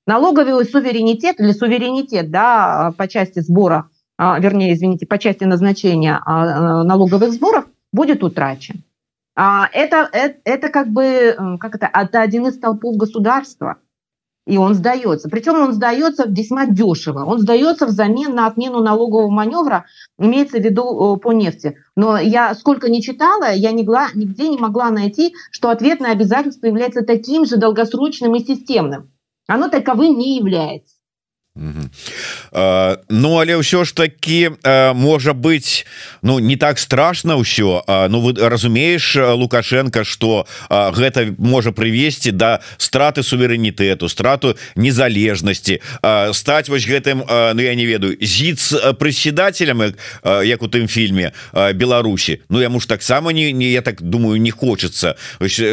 Налоговый 0.06 0.64
суверенитет 0.64 1.40
или 1.40 1.52
суверенитет 1.52 2.30
да, 2.30 2.92
по 2.96 3.08
части 3.08 3.40
сбора, 3.40 3.88
а, 4.16 4.38
вернее, 4.38 4.74
извините, 4.74 5.06
по 5.06 5.18
части 5.18 5.44
назначения 5.44 6.20
а, 6.24 6.84
налоговых 6.84 7.32
сборов 7.32 7.66
будет 7.92 8.22
утрачен. 8.22 8.84
Это, 9.34 10.10
это, 10.12 10.36
это 10.44 10.68
как 10.68 10.88
бы, 10.88 11.34
как 11.58 11.74
это, 11.74 11.88
это 11.92 12.20
один 12.20 12.46
из 12.46 12.54
столпов 12.54 12.96
государства– 12.96 13.78
и 14.46 14.56
он 14.56 14.74
сдается. 14.74 15.28
Причем 15.28 15.54
он 15.54 15.72
сдается 15.72 16.24
весьма 16.26 16.66
дешево. 16.66 17.24
Он 17.24 17.38
сдается 17.38 17.86
взамен 17.86 18.34
на 18.34 18.46
отмену 18.46 18.80
налогового 18.80 19.30
маневра, 19.30 19.86
имеется 20.18 20.58
в 20.58 20.60
виду 20.60 21.16
по 21.16 21.32
нефти. 21.32 21.76
Но 21.96 22.18
я 22.18 22.54
сколько 22.54 22.90
не 22.90 23.02
читала, 23.02 23.52
я 23.52 23.70
нигде 23.72 24.48
не 24.48 24.58
могла 24.58 24.90
найти, 24.90 25.34
что 25.50 25.70
ответное 25.70 26.12
обязательство 26.12 26.66
является 26.66 27.02
таким 27.02 27.44
же 27.44 27.56
долгосрочным 27.56 28.34
и 28.34 28.44
системным. 28.44 29.12
Оно 29.46 29.68
таковым 29.68 30.18
не 30.18 30.38
является. 30.38 30.91
Ну 31.54 33.28
але 33.38 33.60
ўсё 33.60 33.84
ж 33.84 33.92
таки 33.92 34.50
можа 34.94 35.32
быть 35.32 35.84
Ну 36.22 36.38
не 36.38 36.56
так 36.56 36.78
страшно 36.78 37.36
ўсё. 37.36 37.84
Ну 38.08 38.20
вы 38.20 38.32
разумееш 38.40 39.16
лукашенко 39.16 40.04
что 40.04 40.46
гэта 40.70 41.34
можа 41.38 41.72
привесці 41.72 42.30
до 42.32 42.38
да 42.38 42.60
страты 42.78 43.22
суверэнітэту 43.22 44.08
страту 44.08 44.56
незалежнасці. 44.76 45.80
Стать 46.32 46.68
вось 46.68 46.88
гэтым 46.88 47.22
Ну 47.28 47.60
я 47.60 47.74
не 47.74 47.86
ведаю 47.86 48.16
зіц 48.20 48.72
прыседателем 48.98 49.94
як 50.24 50.62
у 50.62 50.68
тым 50.68 50.88
фільме 50.88 51.32
Беларусі 51.52 52.40
Ну 52.48 52.60
яму 52.60 52.80
ж 52.80 52.88
таксама 52.88 53.32
не 53.32 53.52
не 53.52 53.70
я 53.70 53.82
так 53.82 54.02
думаю 54.02 54.40
не 54.40 54.50
хочется 54.50 55.16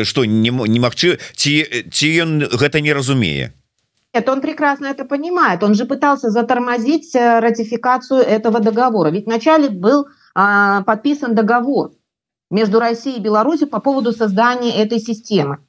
что 0.03 0.25
не 0.25 0.51
не 0.51 0.79
магчы 0.79 1.19
ці 1.35 1.87
ці 1.91 2.07
ён 2.23 2.43
гэта 2.51 2.81
не 2.81 2.93
разумее 2.93 3.53
это 4.11 4.31
он 4.31 4.41
прекрасно 4.41 4.87
это 4.87 5.05
понимает. 5.05 5.63
Он 5.63 5.75
же 5.75 5.85
пытался 5.85 6.29
затормозить 6.29 7.15
э, 7.15 7.39
ратификацию 7.39 8.21
этого 8.21 8.59
договора. 8.59 9.09
Ведь 9.09 9.25
вначале 9.25 9.69
был 9.69 10.07
а, 10.33 10.83
подписан 10.83 11.35
договор 11.35 11.91
между 12.49 12.79
Россией 12.79 13.17
и 13.17 13.21
Беларусью 13.21 13.67
по 13.67 13.79
поводу 13.79 14.11
создания 14.11 14.81
этой 14.81 14.99
системы. 14.99 15.59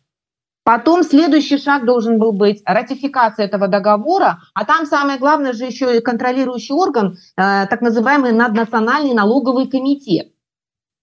Потом 0.65 1.03
следующий 1.03 1.59
шаг 1.59 1.85
должен 1.85 2.19
был 2.19 2.33
быть 2.33 2.63
ратификация 2.65 3.47
этого 3.47 3.67
договора, 3.67 4.41
а 4.55 4.65
там 4.65 4.87
самое 4.87 5.19
главное 5.19 5.53
же 5.53 5.65
еще 5.65 5.97
и 5.97 6.01
контролирующий 6.01 6.75
орган, 6.75 7.17
э, 7.37 7.67
так 7.67 7.81
называемый 7.81 8.33
наднациональный 8.33 9.15
налоговый 9.15 9.67
комитет. 9.67 10.30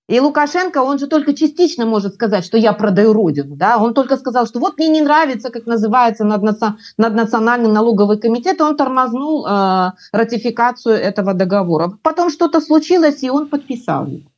И 0.07 0.19
Лукашенко, 0.21 0.77
он 0.77 0.99
же 0.99 1.07
только 1.07 1.33
частично 1.33 1.85
может 1.85 2.13
сказать, 2.13 2.45
что 2.45 2.57
я 2.57 2.71
продаю 2.71 3.11
родину. 3.11 3.55
Да? 3.57 3.77
Он 3.77 3.93
только 3.93 4.15
сказал, 4.15 4.47
что 4.47 4.59
вот 4.59 4.77
мне 4.77 4.87
не 4.87 5.01
нравится, 5.01 5.49
как 5.49 5.65
называется 5.65 6.23
наднациональный 6.23 7.69
налоговый 7.69 8.17
комитет, 8.17 8.59
и 8.59 8.63
он 8.63 8.77
тормознул 8.77 9.45
э, 9.45 9.91
ратификацию 10.13 10.95
этого 10.95 11.33
договора. 11.33 11.97
Потом 12.03 12.29
что-то 12.29 12.61
случилось, 12.61 13.21
и 13.21 13.29
он 13.29 13.49
подписал 13.49 14.07
его. 14.07 14.29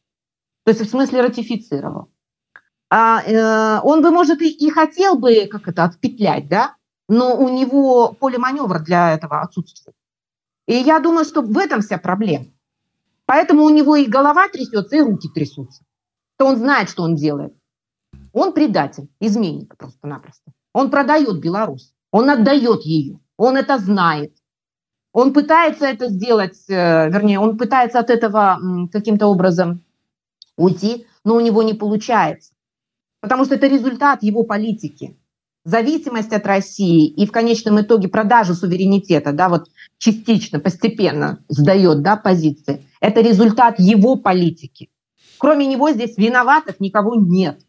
То 0.65 0.71
есть 0.71 0.81
в 0.81 0.89
смысле 0.89 1.21
ратифицировал. 1.21 2.09
А, 2.89 3.21
э, 3.21 3.79
он 3.83 4.01
бы, 4.01 4.09
может, 4.09 4.41
и, 4.41 4.49
и 4.49 4.71
хотел 4.71 5.17
бы 5.17 5.47
как 5.51 5.67
это 5.67 5.83
отпетлять, 5.83 6.47
да? 6.47 6.75
но 7.09 7.35
у 7.35 7.49
него 7.49 8.13
поле 8.13 8.37
маневра 8.37 8.79
для 8.79 9.13
этого 9.13 9.41
отсутствует. 9.41 9.95
И 10.67 10.75
я 10.75 10.99
думаю, 10.99 11.25
что 11.25 11.41
в 11.41 11.57
этом 11.57 11.81
вся 11.81 11.97
проблема. 11.97 12.45
Поэтому 13.29 13.63
у 13.63 13.69
него 13.69 13.95
и 13.95 14.07
голова 14.07 14.47
трясется, 14.47 14.95
и 14.95 15.01
руки 15.01 15.29
трясутся. 15.29 15.83
То 16.39 16.47
он 16.47 16.57
знает, 16.57 16.89
что 16.89 17.03
он 17.03 17.13
делает. 17.13 17.53
Он 18.33 18.53
предатель, 18.53 19.07
изменник 19.19 19.77
просто-напросто. 19.77 20.51
Он 20.73 20.89
продает 20.89 21.39
Беларусь, 21.39 21.93
он 22.09 22.31
отдает 22.31 22.81
ее, 22.85 23.19
он 23.37 23.55
это 23.55 23.77
знает. 23.77 24.35
Он 25.13 25.31
пытается 25.31 25.85
это 25.85 26.07
сделать, 26.07 26.57
э, 26.69 27.09
вернее, 27.11 27.39
он 27.39 27.55
пытается 27.55 27.99
от 27.99 28.09
этого 28.09 28.59
каким-то 28.91 29.27
образом 29.27 29.85
уйти, 30.57 31.05
но 31.23 31.35
у 31.35 31.39
него 31.39 31.61
не 31.61 31.75
получается. 31.75 32.53
Потому 33.21 33.45
что 33.45 33.53
это 33.53 33.67
результат 33.67 34.23
его 34.23 34.43
политики 34.43 35.19
зависимость 35.65 36.33
от 36.33 36.45
России 36.45 37.07
и 37.07 37.25
в 37.25 37.31
конечном 37.31 37.81
итоге 37.81 38.07
продажу 38.07 38.53
суверенитета, 38.53 39.31
да, 39.33 39.49
вот 39.49 39.69
частично, 39.97 40.59
постепенно 40.59 41.39
сдает, 41.49 42.01
да, 42.01 42.15
позиции, 42.15 42.85
это 43.01 43.21
результат 43.21 43.79
его 43.79 44.15
политики. 44.15 44.89
Кроме 45.37 45.67
него 45.67 45.91
здесь 45.91 46.17
виноватых 46.17 46.79
никого 46.79 47.15
нет. 47.15 47.61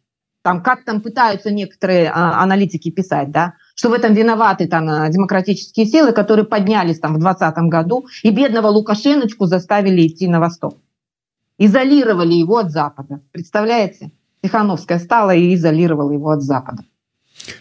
Там, 0.42 0.62
как 0.62 0.84
там 0.84 1.02
пытаются 1.02 1.50
некоторые 1.50 2.10
а, 2.10 2.42
аналитики 2.42 2.90
писать, 2.90 3.30
да, 3.30 3.54
что 3.74 3.90
в 3.90 3.92
этом 3.92 4.14
виноваты 4.14 4.66
там 4.66 4.88
а, 4.88 5.08
демократические 5.10 5.84
силы, 5.84 6.12
которые 6.12 6.46
поднялись 6.46 6.98
там 6.98 7.14
в 7.14 7.18
2020 7.18 7.70
году 7.70 8.06
и 8.22 8.30
бедного 8.30 8.68
Лукашеночку 8.68 9.44
заставили 9.44 10.06
идти 10.06 10.28
на 10.28 10.40
восток. 10.40 10.78
Изолировали 11.58 12.32
его 12.32 12.56
от 12.56 12.70
Запада. 12.70 13.20
Представляете? 13.32 14.12
Тихановская 14.42 14.98
стала 14.98 15.34
и 15.34 15.54
изолировала 15.54 16.10
его 16.10 16.30
от 16.30 16.40
Запада 16.42 16.84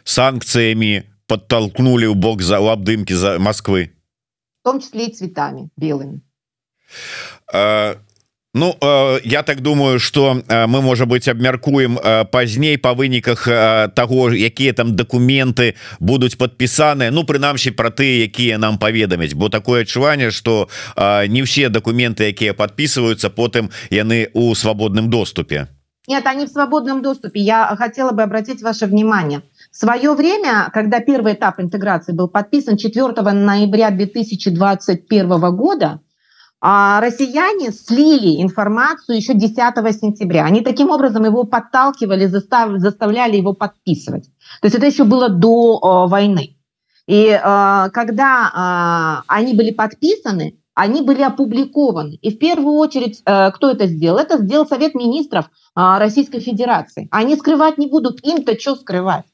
санкциями 0.04 1.06
подтолкнули 1.28 2.06
у 2.06 2.16
бок 2.16 2.42
за 2.42 2.60
лабдымки 2.60 3.14
за 3.14 3.40
Москвы? 3.40 3.92
В 4.62 4.64
том 4.64 4.82
числе 4.82 5.08
и 5.08 5.14
цветами 5.14 5.70
белыми. 5.78 6.22
А, 7.54 7.98
Ну 8.54 8.76
я 9.24 9.44
так 9.44 9.62
думаю 9.62 10.00
что 10.00 10.42
мы 10.50 10.82
может 10.82 11.08
быть 11.08 11.28
абмяркуем 11.28 12.00
пазней 12.32 12.78
по 12.78 12.94
выніках 12.94 13.48
того 13.94 14.34
якія 14.34 14.74
там 14.74 14.96
документы 14.96 15.76
будуць 16.00 16.36
подпісаныя 16.36 17.12
Ну 17.12 17.24
прынамсі 17.26 17.72
про 17.72 17.92
ты 17.92 18.26
якія 18.26 18.58
нам 18.58 18.80
паведаміць 18.80 19.34
бо 19.34 19.50
такое 19.50 19.82
адчуванне 19.82 20.32
что 20.32 20.68
не 21.28 21.44
все 21.44 21.70
документы 21.70 22.24
якія 22.24 22.54
подписываются 22.54 23.30
потым 23.30 23.70
яны 23.92 24.30
у 24.34 24.56
свободным 24.56 25.10
доступе. 25.10 25.68
Нет 26.08 26.26
они 26.26 26.46
в 26.46 26.50
свободном 26.50 27.04
доступе. 27.04 27.40
Я 27.40 27.76
хотела 27.78 28.12
бы 28.12 28.24
обратить 28.24 28.64
ваше 28.64 28.88
внимание 28.88 29.44
В 29.72 29.78
свое 29.78 30.14
время, 30.14 30.70
когда 30.74 31.00
первый 31.00 31.34
этап 31.34 31.60
интеграции 31.60 32.12
был 32.12 32.28
подписан 32.28 32.76
4 32.76 33.22
ноября 33.22 33.92
2021 33.92 35.56
года, 35.56 36.02
а, 36.62 37.00
россияне 37.00 37.72
слили 37.72 38.42
информацию 38.42 39.16
еще 39.16 39.34
10 39.34 39.94
сентября. 39.94 40.46
Они 40.46 40.62
таким 40.62 40.90
образом 40.90 41.24
его 41.24 41.44
подталкивали, 41.44 42.26
застав, 42.26 42.80
заставляли 42.80 43.38
его 43.38 43.54
подписывать. 43.54 44.26
То 44.62 44.66
есть 44.66 44.76
это 44.76 44.88
еще 44.88 45.04
было 45.04 45.30
до 45.30 45.80
о, 45.82 46.08
войны. 46.08 46.58
И 47.08 47.28
э, 47.30 47.90
когда 47.92 49.24
э, 49.24 49.24
они 49.28 49.54
были 49.54 49.72
подписаны, 49.72 50.60
они 50.76 51.02
были 51.02 51.24
опубликованы. 51.24 52.20
И 52.22 52.32
в 52.32 52.38
первую 52.38 52.76
очередь, 52.76 53.22
э, 53.26 53.52
кто 53.52 53.72
это 53.72 53.88
сделал? 53.88 54.20
Это 54.20 54.38
сделал 54.38 54.68
Совет 54.68 54.94
министров 54.96 55.46
э, 55.46 55.50
Российской 55.76 56.40
Федерации. 56.40 57.08
Они 57.10 57.36
скрывать 57.36 57.78
не 57.78 57.88
будут, 57.88 58.24
им-то 58.24 58.60
что 58.60 58.76
скрывать? 58.76 59.26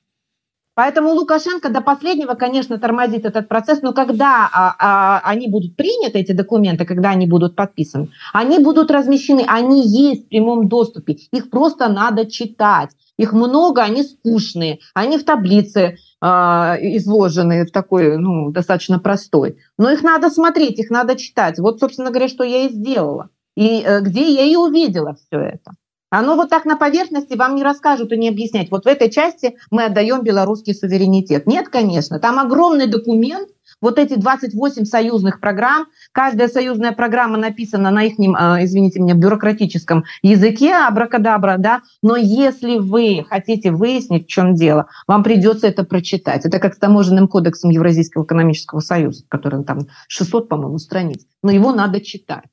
Поэтому 0.76 1.12
Лукашенко 1.12 1.70
до 1.70 1.80
последнего, 1.80 2.34
конечно, 2.34 2.78
тормозит 2.78 3.26
этот 3.26 3.48
процесс, 3.48 3.82
но 3.82 3.94
когда 3.94 4.50
а, 4.52 4.76
а, 4.78 5.22
они 5.24 5.48
будут 5.48 5.78
приняты, 5.78 6.20
эти 6.20 6.34
документы, 6.34 6.86
когда 6.86 7.12
они 7.12 7.26
будут 7.26 7.56
подписаны, 7.56 8.10
они 8.34 8.60
будут 8.60 8.92
размещены, 8.92 9.46
они 9.48 9.88
есть 9.88 10.26
в 10.26 10.30
прямом 10.30 10.68
доступе, 10.68 11.14
их 11.32 11.50
просто 11.50 11.88
надо 11.88 12.30
читать. 12.30 12.92
Их 13.18 13.32
много, 13.32 13.82
они 13.82 14.04
скучные, 14.04 14.80
они 14.94 15.18
в 15.18 15.24
таблице 15.24 15.96
э, 16.22 16.26
изложены 16.26 17.66
в 17.66 17.72
такой, 17.72 18.18
ну, 18.18 18.52
достаточно 18.52 19.00
простой. 19.00 19.58
Но 19.78 19.90
их 19.90 20.04
надо 20.04 20.30
смотреть, 20.30 20.80
их 20.80 20.90
надо 20.90 21.16
читать. 21.16 21.58
Вот, 21.58 21.80
собственно 21.80 22.10
говоря, 22.10 22.28
что 22.28 22.44
я 22.44 22.66
и 22.66 22.70
сделала. 22.70 23.30
И 23.56 23.82
э, 23.82 24.02
где 24.02 24.30
я 24.30 24.44
и 24.44 24.58
увидела 24.58 25.16
все 25.16 25.40
это. 25.40 25.72
Оно 26.10 26.36
вот 26.36 26.50
так 26.50 26.66
на 26.66 26.78
поверхности 26.78 27.36
вам 27.36 27.56
не 27.56 27.64
расскажут 27.64 28.12
и 28.12 28.18
не 28.18 28.30
объяснять. 28.30 28.72
Вот 28.72 28.86
в 28.86 28.88
этой 28.88 29.10
части 29.10 29.58
мы 29.72 29.86
отдаем 29.86 30.24
белорусский 30.24 30.74
суверенитет. 30.74 31.48
Нет, 31.48 31.70
конечно, 31.70 32.20
там 32.20 32.40
огромный 32.40 32.88
документ, 32.88 33.50
вот 33.82 34.00
эти 34.00 34.16
28 34.16 34.86
союзных 34.86 35.40
программ, 35.40 35.88
каждая 36.12 36.48
союзная 36.48 36.92
программа 36.92 37.38
написана 37.38 37.92
на 37.92 38.04
их, 38.04 38.16
а, 38.36 38.64
извините 38.64 39.00
меня, 39.00 39.14
бюрократическом 39.14 40.06
языке, 40.22 40.74
абракадабра, 40.76 41.58
да, 41.58 41.82
но 42.02 42.16
если 42.16 42.78
вы 42.78 43.26
хотите 43.28 43.72
выяснить, 43.72 44.26
в 44.26 44.30
чем 44.30 44.56
дело, 44.56 44.88
вам 45.08 45.24
придется 45.24 45.68
это 45.68 45.84
прочитать. 45.84 46.46
Это 46.46 46.60
как 46.60 46.76
с 46.76 46.78
таможенным 46.78 47.28
кодексом 47.28 47.70
Евразийского 47.70 48.24
экономического 48.24 48.80
союза, 48.80 49.26
который 49.28 49.64
там 49.64 49.88
600, 50.08 50.50
по-моему, 50.50 50.78
страниц, 50.78 51.26
но 51.44 51.52
его 51.52 51.74
надо 51.74 52.02
читать. 52.02 52.46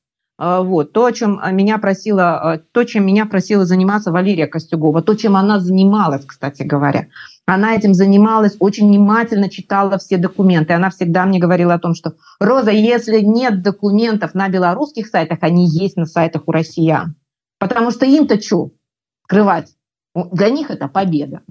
А, 0.45 0.61
вот. 0.61 0.93
То, 0.93 1.09
чем 1.13 1.41
меня 1.53 1.79
просила, 1.79 2.61
то, 2.73 2.83
чем 2.83 3.07
меня 3.07 3.27
просила 3.27 3.65
заниматься 3.65 4.11
Валерия 4.11 4.49
Костюгова, 4.49 5.01
то, 5.01 5.15
чем 5.15 5.37
она 5.37 5.61
занималась, 5.61 6.25
кстати 6.27 6.65
говоря. 6.65 7.07
Она 7.47 7.77
этим 7.77 7.95
занималась, 7.95 8.57
очень 8.59 8.89
внимательно 8.89 9.49
читала 9.49 9.99
все 9.99 10.17
документы. 10.17 10.73
Она 10.73 10.91
всегда 10.91 11.27
мне 11.27 11.39
говорила 11.39 11.75
о 11.75 11.79
том, 11.79 11.95
что 11.95 12.15
«Роза, 12.41 12.73
если 12.73 13.21
нет 13.21 13.63
документов 13.63 14.35
на 14.35 14.49
белорусских 14.49 15.07
сайтах, 15.07 15.39
они 15.43 15.69
есть 15.69 15.97
на 15.97 16.07
сайтах 16.07 16.43
у 16.47 16.51
россиян. 16.51 17.15
Потому 17.61 17.93
что 17.93 18.05
им-то 18.05 18.43
что 18.43 18.73
скрывать? 19.23 19.77
Для 20.33 20.51
них 20.51 20.73
это 20.73 20.89
победа. 20.89 21.43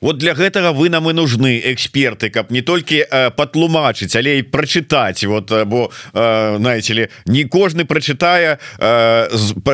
Вот 0.00 0.18
для 0.18 0.34
гэтага 0.34 0.72
вы 0.72 0.88
нам 0.88 1.08
и 1.10 1.12
нужны 1.12 1.60
эксперты 1.64 2.30
каб 2.30 2.50
не 2.50 2.60
толькі 2.62 3.04
э, 3.04 3.30
патлумачыць 3.30 4.14
але 4.16 4.38
і 4.38 4.42
прачытаць 4.42 5.24
вот 5.24 5.50
э, 5.50 5.64
бо 5.64 5.90
э, 6.12 6.56
знаете 6.58 6.94
ли 6.94 7.08
не 7.26 7.44
кожны 7.44 7.84
прачытае 7.84 8.58
э, 8.78 9.28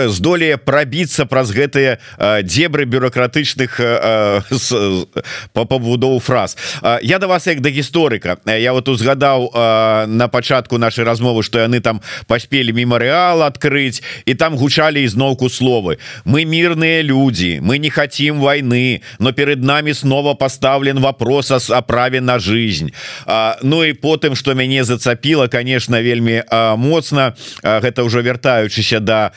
здолее 0.09 0.57
пробіцца 0.57 1.27
праз 1.27 1.51
гэтыя 1.51 1.99
э, 2.19 2.43
дебры 2.43 2.85
бюрократычных 2.85 3.81
э, 3.81 4.41
э, 4.51 5.05
по 5.53 5.65
пабудову 5.65 6.21
фраз. 6.21 6.57
Э, 6.83 6.99
я 7.03 7.19
до 7.19 7.29
вас 7.29 7.47
як 7.47 7.61
да 7.61 7.71
гісторыка. 7.71 8.39
Я 8.47 8.73
вот 8.73 8.89
узгадаў 8.89 9.51
э, 9.53 10.07
на 10.07 10.29
пачатку 10.29 10.79
нашай 10.79 11.05
размовы 11.05 11.43
что 11.43 11.59
яны 11.59 11.81
там 11.81 12.01
паспелі 12.27 12.73
мемарыал 12.73 13.43
открыть 13.43 14.03
і 14.27 14.35
там 14.35 14.57
гучалі 14.57 15.03
ізноўку 15.05 15.49
словы. 15.49 15.99
Мы 16.25 16.45
мирные 16.45 17.03
люди 17.03 17.59
мы 17.63 17.79
не 17.79 17.91
хотим 17.91 18.41
войны 18.41 19.03
но 19.19 19.33
перед 19.33 19.63
нами 19.63 19.81
нами 19.81 19.93
снова 20.11 20.35
поставлен 20.35 20.99
вопрос 20.99 21.71
о 21.71 21.83
праве 21.83 22.21
на 22.21 22.41
жизнь. 22.41 22.93
А, 23.27 23.57
Ну 23.63 23.85
и 23.85 23.93
потым 23.93 24.35
что 24.35 24.55
мяне 24.55 24.85
зацапіла 24.85 25.49
конечно 25.49 26.03
вельмі 26.03 26.43
моцна 26.77 27.35
гэта 27.63 28.03
уже 28.03 28.23
вяртаючыся 28.23 29.01
да, 29.01 29.31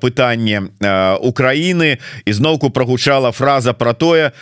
пытання 0.00 0.68
Украины. 1.22 1.98
Ізноўку 2.26 2.70
прогучала 2.70 3.30
фраза 3.30 3.72
про 3.72 3.94
тое 3.94 4.32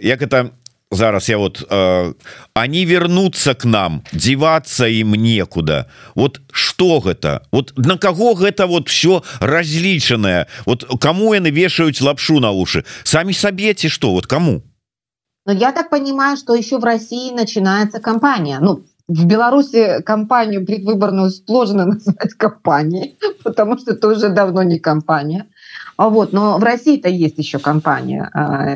як 0.00 0.22
это 0.22 0.50
зараз 0.90 1.28
я 1.28 1.38
вот 1.38 1.66
э, 1.70 2.14
они 2.54 2.84
вернутся 2.86 3.54
к 3.54 3.64
нам 3.64 4.02
деваться 4.12 4.86
им 4.86 5.14
некуда 5.14 5.86
вот 6.14 6.40
что 6.52 7.00
гэта? 7.00 7.42
Вот 7.52 7.72
на 7.76 7.98
кого 7.98 8.34
гэта 8.34 8.66
вот 8.66 8.88
все 8.88 9.22
разлічанное 9.40 10.46
вот 10.66 10.84
кому 11.00 11.34
яны 11.34 11.50
вешаюць 11.50 12.00
лапшу 12.00 12.40
на 12.40 12.50
уши? 12.50 12.84
Сами 13.02 13.32
сабе 13.32 13.74
ці 13.74 13.88
что 13.88 14.10
вот 14.12 14.26
кому 14.26 14.62
но 15.46 15.52
я 15.52 15.72
так 15.72 15.90
понимаю 15.90 16.36
что 16.36 16.54
еще 16.54 16.78
в 16.78 16.84
России 16.84 17.32
начинается 17.32 18.00
кампания 18.00 18.58
ну 18.60 18.82
в 19.06 19.26
Беларуси 19.26 20.02
компанию 20.02 20.64
предвыборную 20.64 21.30
сложно 21.30 21.86
назвать 21.86 22.34
компанией 22.34 23.18
потому 23.42 23.78
что 23.78 23.92
это 23.92 24.08
уже 24.08 24.28
давно 24.28 24.62
не 24.62 24.78
компания 24.78 25.46
а 25.96 26.08
вот, 26.08 26.32
но 26.32 26.58
в 26.58 26.64
России-то 26.64 27.08
есть 27.08 27.38
еще 27.38 27.58
компания. 27.58 28.28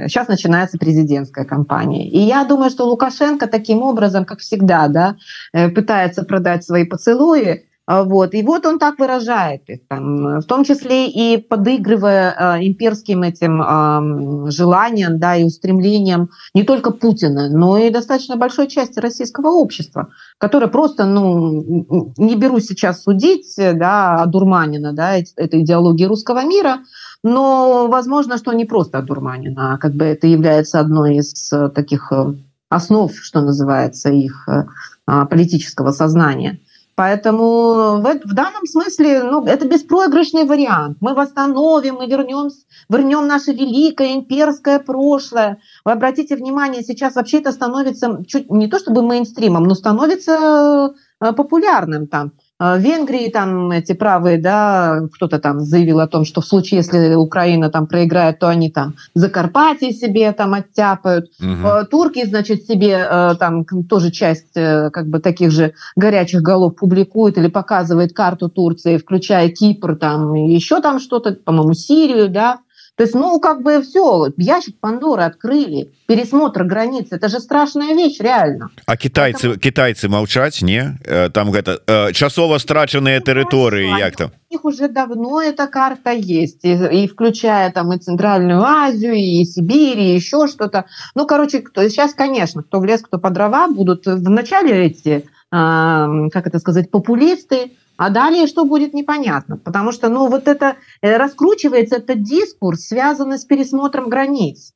Сейчас 0.09 0.29
начинается 0.29 0.79
президентская 0.79 1.45
кампания. 1.45 2.09
И 2.09 2.19
я 2.19 2.45
думаю, 2.45 2.71
что 2.71 2.85
Лукашенко 2.85 3.49
таким 3.49 3.83
образом, 3.83 4.25
как 4.25 4.39
всегда, 4.39 4.89
да, 4.89 5.17
э, 5.53 5.69
пытается 5.69 6.23
продать 6.25 6.65
свои 6.65 6.85
поцелуи. 6.85 7.65
А 7.91 8.05
вот. 8.05 8.35
И 8.35 8.43
вот 8.43 8.67
он 8.67 8.79
так 8.79 8.99
выражает 8.99 9.63
их, 9.71 9.89
там, 9.89 10.41
в 10.41 10.45
том 10.45 10.63
числе 10.63 11.09
и 11.09 11.39
подыгрывая 11.39 12.59
э, 12.59 12.67
имперским 12.67 13.23
этим 13.23 13.63
э, 13.63 14.51
желаниям 14.51 15.19
да, 15.19 15.37
и 15.37 15.45
устремлениям 15.45 16.29
не 16.53 16.65
только 16.65 16.91
Путина, 16.91 17.49
но 17.49 17.79
и 17.79 17.89
достаточно 17.89 18.37
большой 18.37 18.69
части 18.69 18.99
российского 18.99 19.49
общества, 19.49 20.09
которое 20.37 20.67
просто, 20.67 21.07
ну, 21.07 22.13
не 22.19 22.37
беру 22.37 22.61
сейчас 22.61 23.05
судить, 23.05 23.55
да, 23.57 24.23
Дурманина, 24.27 24.93
да, 24.93 25.17
этой 25.17 25.63
идеологии 25.63 26.05
русского 26.05 26.45
мира, 26.45 26.81
но 27.23 27.89
возможно, 27.89 28.37
что 28.37 28.53
не 28.53 28.67
просто 28.67 28.99
одурманено, 28.99 29.73
а 29.73 29.79
как 29.79 29.95
бы 29.95 30.05
это 30.05 30.27
является 30.27 30.79
одной 30.79 31.17
из 31.17 31.51
э, 31.55 31.71
таких 31.71 32.13
э, 32.13 32.35
основ, 32.69 33.11
что 33.15 33.41
называется, 33.41 34.11
их 34.11 34.47
э, 34.47 34.67
а, 35.07 35.25
политического 35.25 35.93
сознания. 35.93 36.61
Поэтому 36.99 38.01
в, 38.01 38.21
в 38.25 38.35
данном 38.35 38.67
смысле 38.67 39.23
ну, 39.23 39.45
это 39.45 39.69
беспроигрышный 39.69 40.45
вариант. 40.45 40.97
Мы 41.01 41.15
восстановим, 41.15 41.95
мы 41.95 42.09
вернем, 42.09 42.51
вернем 42.89 43.29
наше 43.29 43.53
великое 43.53 44.17
имперское 44.17 44.81
прошлое. 44.81 45.61
Вы 45.85 45.93
обратите 45.93 46.35
внимание, 46.35 46.83
сейчас 46.83 47.15
вообще 47.15 47.39
это 47.39 47.53
становится 47.53 48.25
чуть 48.27 48.51
не 48.51 48.67
то 48.67 48.81
чтобы 48.81 49.03
мейнстримом, 49.03 49.63
но 49.63 49.77
становится 49.77 50.93
популярным 51.21 52.09
там. 52.09 52.33
А, 52.59 52.77
в 52.77 52.81
Венгрии 52.81 53.29
там 53.29 53.71
эти 53.71 53.93
правые, 53.93 54.39
да, 54.39 55.03
кто-то 55.15 55.39
там 55.39 55.61
заявил 55.61 56.01
о 56.01 56.09
том, 56.09 56.25
что 56.25 56.41
в 56.41 56.47
случае, 56.47 56.79
если 56.79 57.15
Украина 57.15 57.71
там 57.71 57.87
проиграет, 57.87 58.41
то 58.41 58.49
они 58.49 58.71
там 58.71 58.95
Закарпатье 59.15 59.93
себе 59.93 60.33
там 60.33 60.55
оттяпают. 60.55 61.31
Угу. 61.41 61.87
Турки, 61.91 62.27
значит, 62.27 62.65
себе 62.65 63.07
э, 63.09 63.35
там 63.39 63.65
тоже 63.89 64.11
часть 64.11 64.57
э, 64.57 64.91
как 64.91 65.07
бы 65.07 65.21
таких 65.21 65.53
же 65.53 65.75
горячих 65.95 66.43
голов 66.43 66.75
публикует 66.75 67.39
или 67.39 67.47
показывает 67.47 68.13
карту 68.13 68.49
Турции, 68.49 68.97
включая 68.97 69.51
Кипр, 69.51 69.95
там 69.95 70.35
еще 70.35 70.81
там 70.81 70.99
что-то, 70.99 71.33
по-моему, 71.33 71.75
Сирию, 71.75 72.29
да. 72.29 72.59
То 72.99 73.05
есть, 73.05 73.15
ну, 73.15 73.39
как 73.39 73.63
бы 73.63 73.81
все, 73.81 74.27
ящик 74.39 74.75
Пандоры 74.81 75.23
открыли, 75.23 75.93
пересмотр 76.09 76.65
границ, 76.65 77.07
это 77.13 77.29
же 77.29 77.39
страшная 77.39 77.95
вещь, 77.95 78.19
реально. 78.19 78.71
А 78.87 78.97
китайцы, 78.97 79.43
Поэтому... 79.43 79.61
китайцы 79.61 80.09
молчать, 80.09 80.61
не? 80.63 80.99
Э, 81.05 81.29
там 81.29 81.53
это 81.53 81.81
э, 81.87 82.11
часово 82.13 82.59
страченные 82.59 83.21
ну, 83.21 83.25
территории, 83.25 84.01
как 84.01 84.17
там? 84.17 84.31
У 84.51 84.53
них 84.53 84.65
уже 84.65 84.89
давно 84.89 85.41
эта 85.41 85.69
карта 85.69 86.11
есть, 86.11 86.65
и, 86.65 86.73
и 86.73 87.07
включая 87.07 87.71
там 87.71 87.93
и 87.93 87.99
Центральную 88.01 88.63
Азию, 88.63 89.15
и 89.15 89.45
Сибирь, 89.45 90.01
и 90.01 90.15
еще 90.17 90.49
что-то. 90.49 90.87
Ну, 91.15 91.25
короче, 91.25 91.61
кто, 91.61 91.89
сейчас, 91.89 92.15
конечно, 92.15 92.65
кто 92.65 92.81
в 92.81 92.85
лес, 92.85 93.01
кто 93.01 93.21
по 93.21 93.31
дрова, 93.31 93.69
будут 93.69 94.07
вначале 94.07 94.87
эти, 94.87 95.09
э, 95.09 95.23
как 95.53 96.49
это 96.49 96.59
сказать, 96.59 96.91
популисты, 96.91 97.71
а 97.99 98.11
далее 98.11 98.47
что 98.47 98.65
будет 98.65 98.95
непонятно, 98.95 99.59
потому 99.59 99.93
что 99.93 100.09
ну, 100.09 100.29
вот 100.29 100.47
это 100.49 100.77
э, 101.03 101.17
раскручивается 101.17 101.97
этот 101.97 102.23
дискурс, 102.23 102.87
связанный 102.87 103.39
с 103.39 103.45
пересмотром 103.45 104.09
границ. 104.09 104.73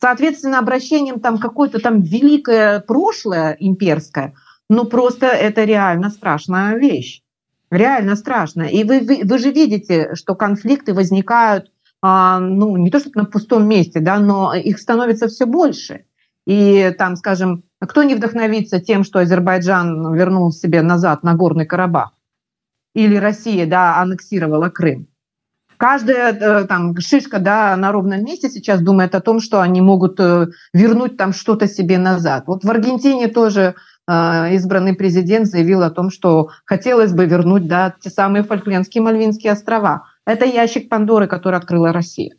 Соответственно, 0.00 0.58
обращением 0.58 1.20
там 1.20 1.38
какое-то 1.38 1.78
там 1.78 2.00
великое 2.00 2.80
прошлое 2.80 3.56
имперское, 3.60 4.34
ну 4.68 4.86
просто 4.86 5.26
это 5.26 5.64
реально 5.64 6.08
страшная 6.10 6.76
вещь. 6.76 7.20
Реально 7.70 8.16
страшно. 8.16 8.62
И 8.62 8.82
вы, 8.84 9.00
вы, 9.00 9.20
вы 9.24 9.38
же 9.38 9.50
видите, 9.50 10.14
что 10.14 10.34
конфликты 10.34 10.94
возникают 10.94 11.70
а, 12.00 12.38
ну, 12.38 12.76
не 12.76 12.90
то 12.90 12.98
что 12.98 13.10
на 13.14 13.24
пустом 13.24 13.68
месте, 13.68 14.00
да, 14.00 14.18
но 14.18 14.54
их 14.54 14.78
становится 14.78 15.28
все 15.28 15.46
больше. 15.46 16.04
И 16.46 16.94
там, 16.98 17.16
скажем, 17.16 17.64
кто 17.80 18.02
не 18.04 18.14
вдохновится 18.14 18.80
тем, 18.80 19.04
что 19.04 19.20
Азербайджан 19.20 20.14
вернул 20.14 20.50
себе 20.52 20.82
назад 20.82 21.22
на 21.24 21.34
Горный 21.34 21.66
Карабах? 21.66 22.12
Или 22.94 23.16
Россия 23.16 23.66
да, 23.66 24.00
аннексировала 24.00 24.70
Крым. 24.70 25.08
Каждая 25.76 26.32
э, 26.32 26.64
там 26.64 26.98
шишка 26.98 27.38
да, 27.40 27.76
на 27.76 27.92
ровном 27.92 28.24
месте 28.24 28.48
сейчас 28.48 28.80
думает 28.80 29.14
о 29.14 29.20
том, 29.20 29.40
что 29.40 29.60
они 29.60 29.80
могут 29.80 30.18
э, 30.20 30.46
вернуть 30.72 31.16
там 31.16 31.32
что-то 31.32 31.66
себе 31.66 31.98
назад. 31.98 32.44
Вот 32.46 32.64
в 32.64 32.70
Аргентине 32.70 33.28
тоже 33.28 33.74
э, 34.06 34.54
избранный 34.54 34.94
президент 34.94 35.46
заявил 35.46 35.82
о 35.82 35.90
том, 35.90 36.10
что 36.10 36.50
хотелось 36.64 37.12
бы 37.12 37.26
вернуть 37.26 37.66
да, 37.66 37.92
те 38.00 38.08
самые 38.08 38.44
Фольклендские 38.44 39.02
Мальвинские 39.02 39.52
острова. 39.52 40.06
Это 40.24 40.44
ящик 40.44 40.88
Пандоры, 40.88 41.26
который 41.26 41.58
открыла 41.58 41.92
Россия. 41.92 42.34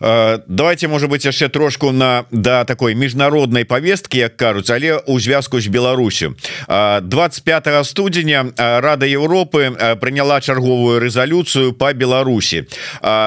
Э, 0.00 0.38
давайте 0.46 0.88
может 0.88 1.08
быть 1.08 1.24
яшчэ 1.24 1.48
трошку 1.48 1.92
на 1.92 2.24
да 2.30 2.64
такой 2.64 2.94
міжнароднай 2.94 3.64
повестки 3.64 4.18
як 4.18 4.36
кажуць 4.36 4.70
але 4.70 4.96
у 5.06 5.20
звязку 5.20 5.60
з 5.60 5.66
Беларусю 5.66 6.36
25 6.68 7.86
студзеня 7.86 8.46
э, 8.56 8.80
Рада 8.80 9.06
Европы 9.06 9.76
э, 9.78 9.96
приняла 9.96 10.40
чарговую 10.40 11.00
резолюцию 11.00 11.72
по 11.72 11.92
Беларусі 11.92 12.64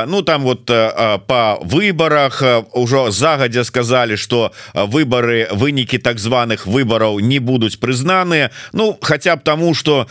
Ну 0.07 0.21
там 0.21 0.43
вот 0.43 0.65
по 0.65 1.59
выборах 1.61 2.43
ужо 2.73 3.11
загадзя 3.11 3.63
сказали 3.63 4.15
что 4.15 4.51
выборы 4.73 5.47
вынікі 5.51 5.97
так 5.97 6.19
званых 6.19 6.67
выбораў 6.67 7.19
не 7.19 7.39
будуць 7.39 7.79
прызнаныя 7.79 8.49
Ну 8.73 8.97
хотя 9.01 9.35
б 9.35 9.39
тому 9.43 9.73
что 9.73 10.07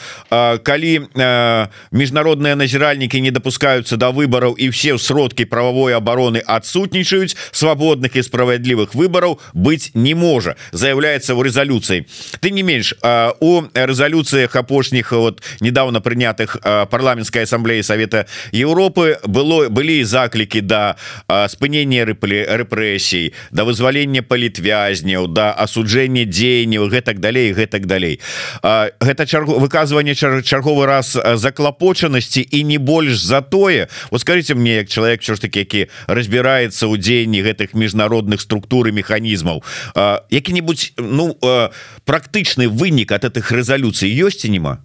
калі 0.63 1.01
міжнародныя 1.93 2.57
назіральнікі 2.57 3.21
не 3.21 3.31
допускаются 3.31 3.97
до 3.97 4.11
выбораў 4.11 4.55
і 4.59 4.69
все 4.69 4.99
сродки 4.99 5.45
правовой 5.45 5.95
обороны 5.95 6.43
адсутнічаюць 6.49 7.37
свабодных 7.53 8.17
і 8.17 8.23
справядлівых 8.23 8.95
выбораў 8.95 9.39
быть 9.53 9.91
не 9.95 10.15
можа 10.15 10.57
заявляется 10.73 11.35
в 11.35 11.43
резолюцыі 11.43 12.07
ты 12.41 12.51
не 12.51 12.63
менш 12.63 12.95
у 13.41 13.63
резолюцыях 13.75 14.57
апошніх 14.57 15.13
вот 15.13 15.43
недавно 15.61 16.01
прынятых 16.01 16.57
парламенской 16.91 17.43
ассамблеі 17.43 17.83
Совета 17.83 18.27
Европы 18.53 19.19
было 19.25 19.69
были 19.69 20.03
заклікі 20.05 20.61
да 20.61 20.97
спынення 21.49 22.05
рэплі 22.05 22.45
рэпрэсій 22.49 23.33
да 23.53 23.65
вызвалення 23.65 24.23
палітвязняў 24.23 25.29
да 25.29 25.53
асуджэння 25.53 26.25
дзеянняў 26.25 26.89
гэтак 26.89 27.21
далей 27.21 27.53
гэтак 27.53 27.87
далей 27.87 28.21
гэта 28.63 29.27
чаргу 29.27 29.59
выказыванне 29.59 30.15
чарговы 30.15 30.87
раз 30.87 31.13
заклапочанасці 31.15 32.47
і 32.51 32.65
не 32.65 32.79
больш 32.79 33.21
за 33.21 33.41
тое 33.41 33.89
вот 34.11 34.21
скажите 34.21 34.55
мне 34.55 34.77
як 34.83 34.89
человек 34.89 35.23
що 35.23 35.35
ж 35.35 35.41
таки 35.41 35.59
які 35.59 35.87
разбирается 36.39 36.87
у 36.89 36.97
дзеянні 36.97 37.43
гэтых 37.43 37.75
міжнародных 37.75 38.41
структур 38.41 38.89
і 38.89 38.93
механізмаў. 38.93 39.63
Які-нибудь 40.31 40.95
ну 40.99 41.37
практычны 42.07 42.69
вынік 42.69 43.13
от 43.13 43.25
этих 43.25 43.51
резолюций 43.53 44.09
ёсць 44.09 44.47
і 44.47 44.51
нема 44.51 44.79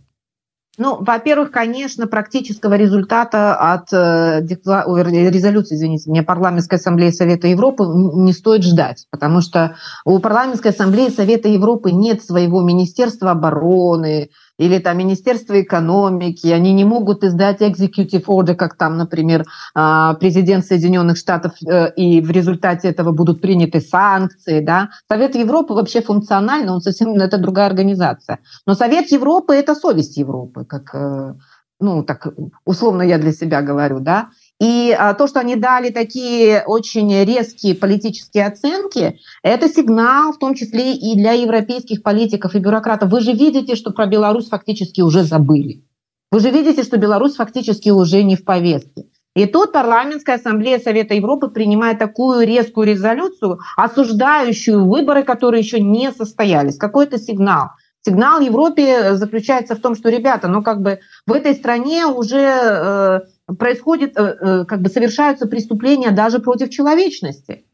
Ну, 0.79 0.97
во-первых, 0.99 1.51
конечно, 1.51 2.07
практического 2.07 2.73
результата 2.73 3.53
от 3.53 3.93
э, 3.93 4.41
резолюции, 4.41 5.75
извините 5.75 6.09
меня, 6.09 6.23
парламентской 6.23 6.75
ассамблеи 6.75 7.11
Совета 7.11 7.47
Европы 7.47 7.83
не 7.85 8.33
стоит 8.33 8.63
ждать, 8.63 9.05
потому 9.11 9.41
что 9.41 9.75
у 10.03 10.17
парламентской 10.17 10.69
ассамблеи 10.69 11.09
Совета 11.09 11.47
Европы 11.47 11.91
нет 11.91 12.23
своего 12.23 12.63
министерства 12.63 13.31
обороны, 13.31 14.31
или 14.59 14.79
там 14.79 14.97
Министерство 14.97 15.59
экономики, 15.59 16.47
они 16.47 16.73
не 16.73 16.85
могут 16.85 17.23
издать 17.23 17.61
executive 17.61 18.25
order, 18.25 18.55
как 18.55 18.77
там, 18.77 18.97
например, 18.97 19.45
а, 19.73 20.13
президент 20.15 20.65
Соединенных 20.65 21.17
Штатов, 21.17 21.53
э, 21.67 21.91
и 21.95 22.21
в 22.21 22.29
результате 22.31 22.87
этого 22.87 23.11
будут 23.11 23.41
приняты 23.41 23.81
санкции. 23.81 24.59
Да? 24.59 24.89
Совет 25.09 25.35
Европы 25.35 25.73
вообще 25.73 26.01
функционально, 26.01 26.73
он 26.73 26.81
совсем 26.81 27.13
это 27.15 27.37
другая 27.37 27.67
организация. 27.67 28.39
Но 28.65 28.75
Совет 28.75 29.11
Европы– 29.11 29.53
это 29.55 29.75
совесть 29.75 30.17
Европы, 30.17 30.65
как 30.65 30.93
э, 30.93 31.33
ну, 31.79 32.03
так 32.03 32.27
условно 32.65 33.01
я 33.01 33.17
для 33.17 33.31
себя 33.31 33.61
говорю, 33.61 33.99
да, 33.99 34.29
и 34.59 34.95
а, 34.97 35.13
то, 35.13 35.27
что 35.27 35.39
они 35.39 35.55
дали 35.55 35.89
такие 35.89 36.63
очень 36.65 37.23
резкие 37.25 37.75
политические 37.75 38.45
оценки, 38.45 39.19
это 39.41 39.67
сигнал 39.67 40.33
в 40.33 40.39
том 40.39 40.55
числе 40.55 40.93
и 40.93 41.15
для 41.15 41.33
европейских 41.33 42.03
политиков 42.03 42.55
и 42.55 42.59
бюрократов. 42.59 43.09
Вы 43.09 43.21
же 43.21 43.33
видите, 43.33 43.75
что 43.75 43.91
про 43.91 44.05
Беларусь 44.05 44.49
фактически 44.49 45.01
уже 45.01 45.23
забыли. 45.23 45.83
Вы 46.31 46.39
же 46.39 46.49
видите, 46.49 46.83
что 46.83 46.97
Беларусь 46.97 47.35
фактически 47.35 47.89
уже 47.89 48.23
не 48.23 48.35
в 48.35 48.43
повестке. 48.45 49.05
И 49.35 49.47
тут 49.47 49.71
парламентская 49.71 50.35
ассамблея 50.35 50.79
Совета 50.79 51.15
Европы 51.15 51.47
принимает 51.47 51.97
такую 51.97 52.45
резкую 52.45 52.87
резолюцию, 52.87 53.59
осуждающую 53.75 54.85
выборы, 54.85 55.23
которые 55.23 55.61
еще 55.61 55.79
не 55.79 56.11
состоялись. 56.11 56.77
Какой-то 56.77 57.17
сигнал. 57.17 57.69
Сигнал 58.05 58.41
Европе 58.41 59.15
заключается 59.15 59.75
в 59.75 59.79
том, 59.79 59.95
что, 59.95 60.09
ребята, 60.09 60.47
ну 60.47 60.61
как 60.61 60.81
бы 60.81 60.99
в 61.25 61.33
этой 61.33 61.55
стране 61.55 62.05
уже 62.05 62.37
э, 62.37 63.19
происходит, 63.57 64.17
э, 64.17 64.37
э, 64.39 64.65
как 64.65 64.81
бы 64.81 64.89
совершаются 64.89 65.47
преступления 65.47 66.11
даже 66.11 66.39
против 66.39 66.69
человечности. 66.69 67.65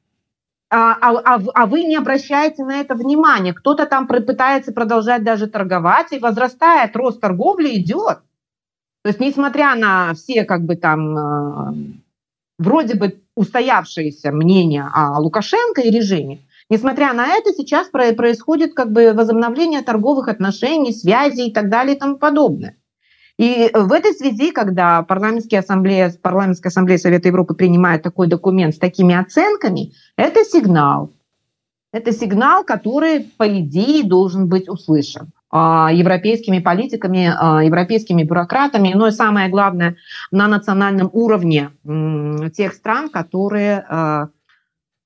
А, 0.71 0.93
а, 1.01 1.17
а, 1.25 1.41
а 1.55 1.65
вы 1.65 1.83
не 1.83 1.95
обращаете 1.95 2.63
на 2.63 2.79
это 2.79 2.93
внимания. 2.93 3.53
Кто-то 3.53 3.87
там 3.87 4.07
пытается 4.07 4.71
продолжать 4.71 5.23
даже 5.23 5.47
торговать, 5.47 6.11
и 6.11 6.19
возрастает 6.19 6.95
рост 6.95 7.19
торговли, 7.19 7.75
идет. 7.75 8.19
То 9.03 9.07
есть, 9.07 9.19
несмотря 9.19 9.75
на 9.75 10.13
все 10.13 10.43
как 10.43 10.63
бы 10.65 10.75
там 10.75 11.17
э, 11.17 11.73
вроде 12.59 12.95
бы 12.95 13.19
устоявшиеся 13.35 14.31
мнения 14.31 14.87
о 14.93 15.19
Лукашенко 15.19 15.81
и 15.81 15.89
режиме, 15.89 16.41
несмотря 16.69 17.13
на 17.13 17.27
это, 17.27 17.51
сейчас 17.53 17.87
происходит 17.87 18.75
как 18.75 18.91
бы 18.91 19.13
возобновление 19.13 19.81
торговых 19.81 20.27
отношений, 20.27 20.93
связей 20.93 21.47
и 21.47 21.53
так 21.53 21.69
далее 21.69 21.95
и 21.95 21.99
тому 21.99 22.17
подобное. 22.17 22.75
И 23.39 23.71
в 23.73 23.93
этой 23.93 24.11
связи, 24.13 24.51
когда 24.51 25.01
парламентская 25.01 25.61
ассамблея, 25.61 26.13
парламентская 26.21 26.71
ассамблея 26.71 26.97
Совета 26.97 27.29
Европы 27.29 27.53
принимает 27.53 28.03
такой 28.03 28.27
документ 28.27 28.75
с 28.75 28.77
такими 28.77 29.15
оценками, 29.15 29.93
это 30.17 30.43
сигнал. 30.43 31.13
Это 31.93 32.11
сигнал, 32.11 32.65
который, 32.65 33.31
по 33.37 33.47
идее, 33.47 34.03
должен 34.03 34.49
быть 34.49 34.67
услышан 34.67 35.31
а, 35.49 35.89
европейскими 35.89 36.59
политиками, 36.59 37.33
а, 37.33 37.63
европейскими 37.63 38.23
бюрократами, 38.23 38.91
но 38.93 39.07
и 39.07 39.11
самое 39.11 39.47
главное, 39.47 39.95
на 40.31 40.49
национальном 40.49 41.09
уровне 41.13 41.71
тех 42.53 42.73
стран, 42.73 43.07
которые 43.07 43.85
а, 43.87 44.27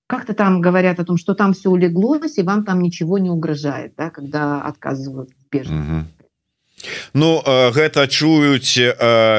как-то 0.08 0.34
там 0.34 0.60
говорят 0.60 1.00
о 1.00 1.06
том, 1.06 1.18
что 1.18 1.36
там 1.36 1.54
все 1.54 1.70
улеглось, 1.70 2.40
и 2.40 2.44
вам 2.44 2.66
там 2.66 2.82
ничего 2.82 3.20
не 3.20 3.30
угрожает, 3.30 3.94
да, 3.96 4.10
когда 4.10 4.60
отказывают 4.64 5.30
беженцам. 5.52 6.08
Ну 7.14 7.42
гэта 7.46 8.08
чуюць 8.08 8.78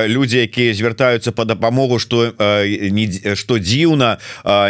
людзі 0.09 0.39
якія 0.45 0.75
звяртаюцца 0.75 1.33
по 1.33 1.45
дапамогу 1.45 1.99
что 1.99 2.33
что 3.35 3.59
дзіўна 3.59 4.19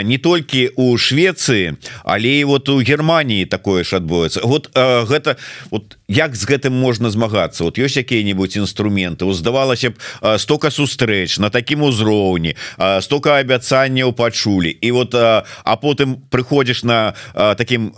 не 0.05 0.18
толькі 0.18 0.70
у 0.77 0.99
Швецыі 0.99 1.77
але 2.05 2.41
і 2.41 2.45
вот 2.45 2.68
у 2.68 2.79
Германії 2.81 3.47
такое 3.47 3.85
ж 3.85 3.97
адбоецца 3.97 4.41
вот 4.45 4.70
гэта 4.75 5.37
вот 5.70 5.97
як 6.09 6.37
з 6.37 6.45
гэтым 6.45 6.72
можна 6.77 7.11
змагацца? 7.11 7.64
Вот 7.64 7.79
ёсць 7.79 7.97
якія-нибудь 7.97 8.57
інструменты? 8.57 9.25
Здавалася 9.33 9.91
б 9.91 9.95
стока 10.39 10.70
сустрэч 10.70 11.39
на 11.39 11.51
такім 11.51 11.83
узроўні 11.83 12.57
стока 13.01 13.41
абяцанняў 13.41 14.12
пачулі. 14.12 14.70
І 14.70 14.91
вот 14.93 15.14
а 15.14 15.77
потым 15.81 16.16
прыходзіш 16.31 16.85
на 16.85 17.14
таким 17.57 17.93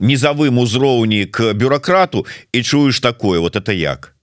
низавым 0.00 0.58
узроўні 0.58 1.26
к 1.26 1.52
бюрократу 1.52 2.26
і 2.52 2.62
чуеш 2.62 3.00
такое. 3.00 3.38
Вот 3.38 3.56
это 3.56 3.72
як 3.72 4.13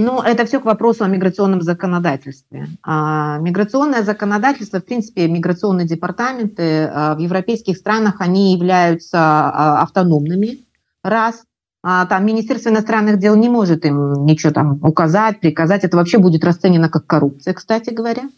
Ну, 0.00 0.22
это 0.22 0.46
все 0.46 0.60
к 0.60 0.64
вопросу 0.64 1.02
о 1.02 1.08
миграционном 1.08 1.60
законодательстве. 1.60 2.68
А, 2.84 3.38
миграционное 3.38 4.04
законодательство, 4.04 4.78
в 4.78 4.84
принципе, 4.84 5.26
миграционные 5.26 5.88
департаменты 5.88 6.84
а, 6.84 7.16
в 7.16 7.18
европейских 7.18 7.76
странах, 7.76 8.20
они 8.20 8.54
являются 8.54 9.18
а, 9.18 9.82
автономными, 9.82 10.60
раз. 11.02 11.42
А, 11.82 12.06
там 12.06 12.24
Министерство 12.24 12.70
иностранных 12.70 13.18
дел 13.18 13.34
не 13.34 13.48
может 13.48 13.84
им 13.84 14.24
ничего 14.24 14.52
там 14.52 14.78
указать, 14.84 15.40
приказать. 15.40 15.82
Это 15.82 15.96
вообще 15.96 16.18
будет 16.18 16.44
расценено 16.44 16.88
как 16.88 17.04
коррупция, 17.04 17.52
кстати 17.52 17.90
говоря. 17.90 18.30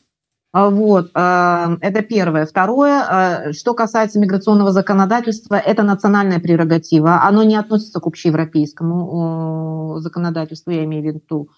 А, 0.53 0.69
вот, 0.69 1.11
а, 1.15 1.77
это 1.81 2.03
первое. 2.03 2.45
Второе, 2.45 3.05
а, 3.09 3.53
что 3.53 3.73
касается 3.73 4.19
миграционного 4.19 4.73
законодательства, 4.73 5.55
это 5.55 5.85
национальная 5.85 6.41
прерогатива. 6.41 7.23
Оно 7.23 7.45
не 7.45 7.55
относится 7.55 8.01
к 8.01 8.07
общеевропейскому 8.07 9.99
законодательству, 10.01 10.73
я 10.73 10.85
имею 10.85 11.03
в 11.03 11.07
виду 11.07 11.49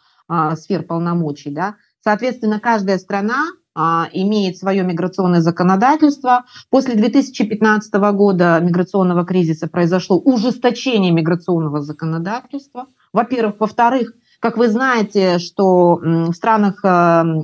сфер 0.56 0.82
полномочий. 0.82 1.50
Да? 1.50 1.76
Соответственно, 2.02 2.60
каждая 2.60 2.98
страна 2.98 3.46
имеет 4.12 4.58
свое 4.58 4.82
миграционное 4.82 5.40
законодательство. 5.40 6.44
После 6.70 6.94
2015 6.94 7.92
года 8.14 8.58
миграционного 8.60 9.24
кризиса 9.24 9.68
произошло 9.68 10.18
ужесточение 10.18 11.10
миграционного 11.12 11.80
законодательства. 11.80 12.86
Во-первых. 13.12 13.56
Во-вторых, 13.58 14.12
как 14.42 14.56
вы 14.56 14.68
знаете, 14.68 15.38
что 15.38 16.00
в 16.02 16.32
странах 16.32 16.80
э, 16.82 16.88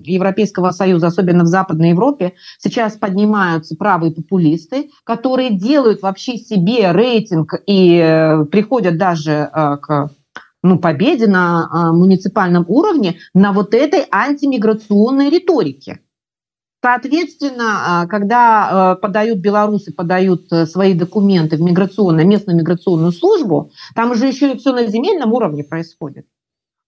Европейского 0.02 0.72
Союза, 0.72 1.06
особенно 1.06 1.44
в 1.44 1.46
Западной 1.46 1.90
Европе, 1.90 2.32
сейчас 2.58 2.94
поднимаются 2.96 3.76
правые 3.76 4.12
популисты, 4.12 4.90
которые 5.04 5.56
делают 5.56 6.02
вообще 6.02 6.38
себе 6.38 6.90
рейтинг 6.90 7.54
и 7.68 7.98
э, 7.98 8.44
приходят 8.46 8.98
даже 8.98 9.30
э, 9.30 9.76
к 9.80 10.10
ну, 10.64 10.80
победе 10.80 11.28
на 11.28 11.92
муниципальном 11.92 12.64
уровне 12.66 13.18
на 13.32 13.52
вот 13.52 13.74
этой 13.74 14.04
антимиграционной 14.10 15.30
риторике. 15.30 16.00
Соответственно, 16.82 18.08
когда 18.10 18.98
подают 19.00 19.38
белорусы, 19.38 19.92
подают 19.92 20.48
свои 20.66 20.94
документы 20.94 21.56
в 21.56 21.60
миграционную, 21.60 22.26
местную 22.26 22.58
миграционную 22.58 23.12
службу, 23.12 23.70
там 23.94 24.10
уже 24.10 24.26
еще 24.26 24.52
и 24.52 24.58
все 24.58 24.72
на 24.72 24.84
земельном 24.88 25.32
уровне 25.32 25.62
происходит. 25.62 26.26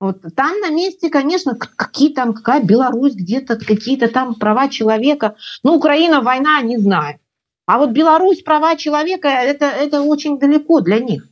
Вот 0.00 0.22
там 0.34 0.58
на 0.60 0.70
месте, 0.70 1.10
конечно, 1.10 1.54
какие 1.54 2.14
там, 2.14 2.32
какая 2.32 2.62
Беларусь, 2.62 3.14
где-то 3.14 3.56
какие-то 3.56 4.08
там 4.08 4.34
права 4.34 4.68
человека. 4.68 5.36
Ну, 5.62 5.74
Украина, 5.74 6.22
война, 6.22 6.62
не 6.62 6.78
знаю. 6.78 7.18
А 7.66 7.78
вот 7.78 7.90
Беларусь, 7.90 8.42
права 8.42 8.76
человека, 8.76 9.28
это, 9.28 9.66
это 9.66 10.00
очень 10.00 10.38
далеко 10.38 10.80
для 10.80 11.00
них. 11.00 11.28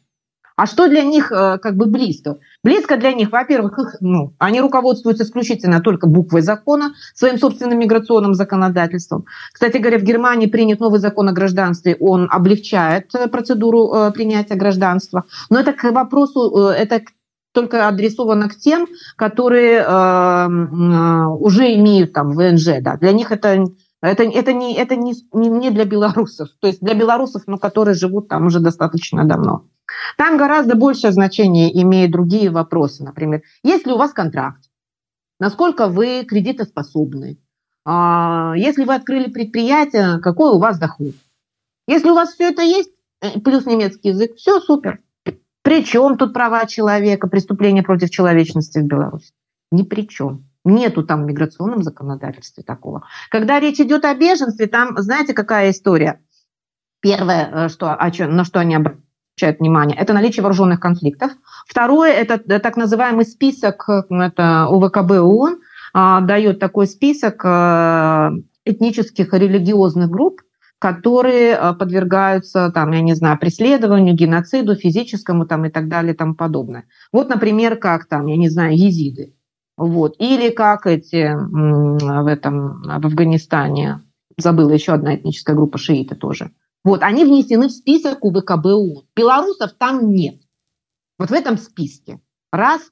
А 0.59 0.67
что 0.67 0.89
для 0.89 1.05
них 1.05 1.31
э, 1.31 1.59
как 1.59 1.77
бы 1.77 1.87
близко? 1.87 2.39
Близко 2.65 2.97
для 2.97 3.13
них, 3.13 3.31
во-первых, 3.31 3.79
их, 3.79 3.97
ну, 4.01 4.35
они 4.39 4.61
руководствуются 4.61 5.23
исключительно 5.23 5.81
только 5.81 6.09
буквой 6.09 6.43
закона, 6.43 6.95
своим 7.15 7.39
собственным 7.39 7.79
миграционным 7.79 8.35
законодательством. 8.35 9.25
Кстати 9.53 9.77
говоря, 9.77 9.99
в 9.99 10.03
Германии 10.03 10.47
принят 10.49 10.81
новый 10.81 10.99
закон 10.99 11.29
о 11.29 11.33
гражданстве, 11.33 11.97
он 12.01 12.29
облегчает 12.29 13.15
э, 13.15 13.29
процедуру 13.29 13.93
э, 13.95 14.11
принятия 14.11 14.57
гражданства. 14.57 15.25
Но 15.49 15.61
это 15.61 15.73
к 15.73 15.85
вопросу, 15.93 16.69
это 16.69 17.03
только 17.59 17.89
адресовано 17.89 18.49
к 18.49 18.55
тем, 18.55 18.87
которые 19.17 19.79
э, 19.79 19.83
э, 19.83 21.27
уже 21.27 21.75
имеют 21.75 22.13
там 22.13 22.31
ВНЖ. 22.31 22.81
Да. 22.81 22.97
Для 22.97 23.11
них 23.11 23.33
это 23.33 23.65
это 24.01 24.23
это 24.23 24.53
не 24.53 24.77
это 24.77 24.95
не 24.95 25.13
не 25.33 25.71
для 25.71 25.85
белорусов. 25.85 26.51
То 26.61 26.69
есть 26.69 26.81
для 26.81 26.95
белорусов 26.95 27.43
но 27.49 27.59
которые 27.59 27.97
живут 27.97 28.29
там 28.29 28.47
уже 28.47 28.61
достаточно 28.61 29.25
давно. 29.25 29.65
Там 30.17 30.37
гораздо 30.39 30.77
большее 30.77 31.11
значение 31.11 31.69
имеют 31.83 32.13
другие 32.13 32.51
вопросы. 32.51 33.03
Например 33.03 33.43
если 33.65 33.91
у 33.91 33.97
вас 33.97 34.13
контракт? 34.13 34.63
Насколько 35.41 35.89
вы 35.89 36.25
кредитоспособны? 36.25 37.39
А, 37.85 38.55
если 38.57 38.85
вы 38.85 38.95
открыли 38.95 39.31
предприятие 39.33 40.21
какой 40.21 40.53
у 40.53 40.59
вас 40.61 40.79
доход? 40.79 41.15
Если 41.89 42.09
у 42.09 42.15
вас 42.15 42.35
все 42.35 42.51
это 42.51 42.63
есть 42.63 42.93
э, 43.21 43.41
плюс 43.41 43.67
немецкий 43.67 44.11
язык 44.11 44.37
все 44.37 44.61
супер 44.61 45.01
причем 45.63 46.17
тут 46.17 46.33
права 46.33 46.67
человека 46.67 47.29
преступления 47.29 47.83
против 47.83 48.11
человечности 48.11 48.79
в 48.79 48.87
беларуси 48.87 49.33
ни 49.71 49.83
при 49.83 50.09
чем 50.09 50.45
Нету 50.65 51.03
там 51.03 51.23
в 51.23 51.27
миграционном 51.27 51.83
законодательстве 51.83 52.63
такого. 52.63 53.05
Когда 53.31 53.59
речь 53.59 53.81
идет 53.81 54.05
о 54.05 54.15
беженстве, 54.15 54.67
там, 54.67 54.99
знаете, 54.99 55.33
какая 55.33 55.71
история? 55.71 56.21
Первое, 57.01 57.49
э, 57.51 57.69
что, 57.69 57.95
о 57.95 58.11
чем, 58.11 58.37
на 58.37 58.45
что 58.45 58.61
они 58.61 58.75
обращают 58.75 59.61
внимание, 59.61 59.97
это 59.97 60.13
наличие 60.13 60.43
вооруженных 60.43 60.81
конфликтов. 60.81 61.31
Второе, 61.67 62.13
это 62.13 62.43
э, 62.53 62.59
так 62.59 62.77
называемый 62.77 63.25
список, 63.25 63.89
э, 63.89 64.03
это 64.11 64.67
УВКБ 64.69 65.13
ООН, 65.13 65.61
а, 65.95 66.21
дает 66.21 66.59
такой 66.59 66.87
список 66.87 67.43
этнических 68.67 69.33
и 69.33 69.39
религиозных 69.39 70.11
групп, 70.11 70.43
которые 70.79 71.75
подвергаются, 71.79 72.71
там, 72.73 72.93
я 72.93 73.01
не 73.01 73.15
знаю, 73.15 73.39
преследованию, 73.39 74.15
геноциду, 74.15 74.77
физическому 74.77 75.47
там, 75.47 75.67
и 75.67 75.71
так 75.71 75.89
далее 75.89 76.15
и 76.15 76.17
тому 76.17 76.35
подобное. 76.35 76.85
Вот, 77.13 77.29
например, 77.29 77.77
как 77.77 78.07
там, 78.07 78.27
я 78.27 78.37
не 78.37 78.49
знаю, 78.49 78.77
езиды. 78.77 79.35
Вот. 79.77 80.15
Или 80.19 80.51
как 80.51 80.87
эти 80.87 81.35
в 81.35 82.27
этом 82.27 82.83
в 82.83 83.07
Афганистане, 83.07 84.03
забыла 84.37 84.71
еще 84.71 84.93
одна 84.93 85.17
этническая 85.17 85.57
группа 85.57 85.79
шииты 85.79 86.15
тоже. 86.15 86.53
Вот, 86.85 87.03
они 87.03 87.25
внесены 87.25 87.69
в 87.69 87.73
список 87.73 88.25
УВКБ 88.25 88.67
ООН. 88.67 89.05
Белорусов 89.17 89.73
там 89.79 90.13
нет. 90.13 90.37
Вот 91.19 91.31
в 91.31 91.33
этом 91.33 91.59
списке. 91.59 92.21
Раз. 92.53 92.83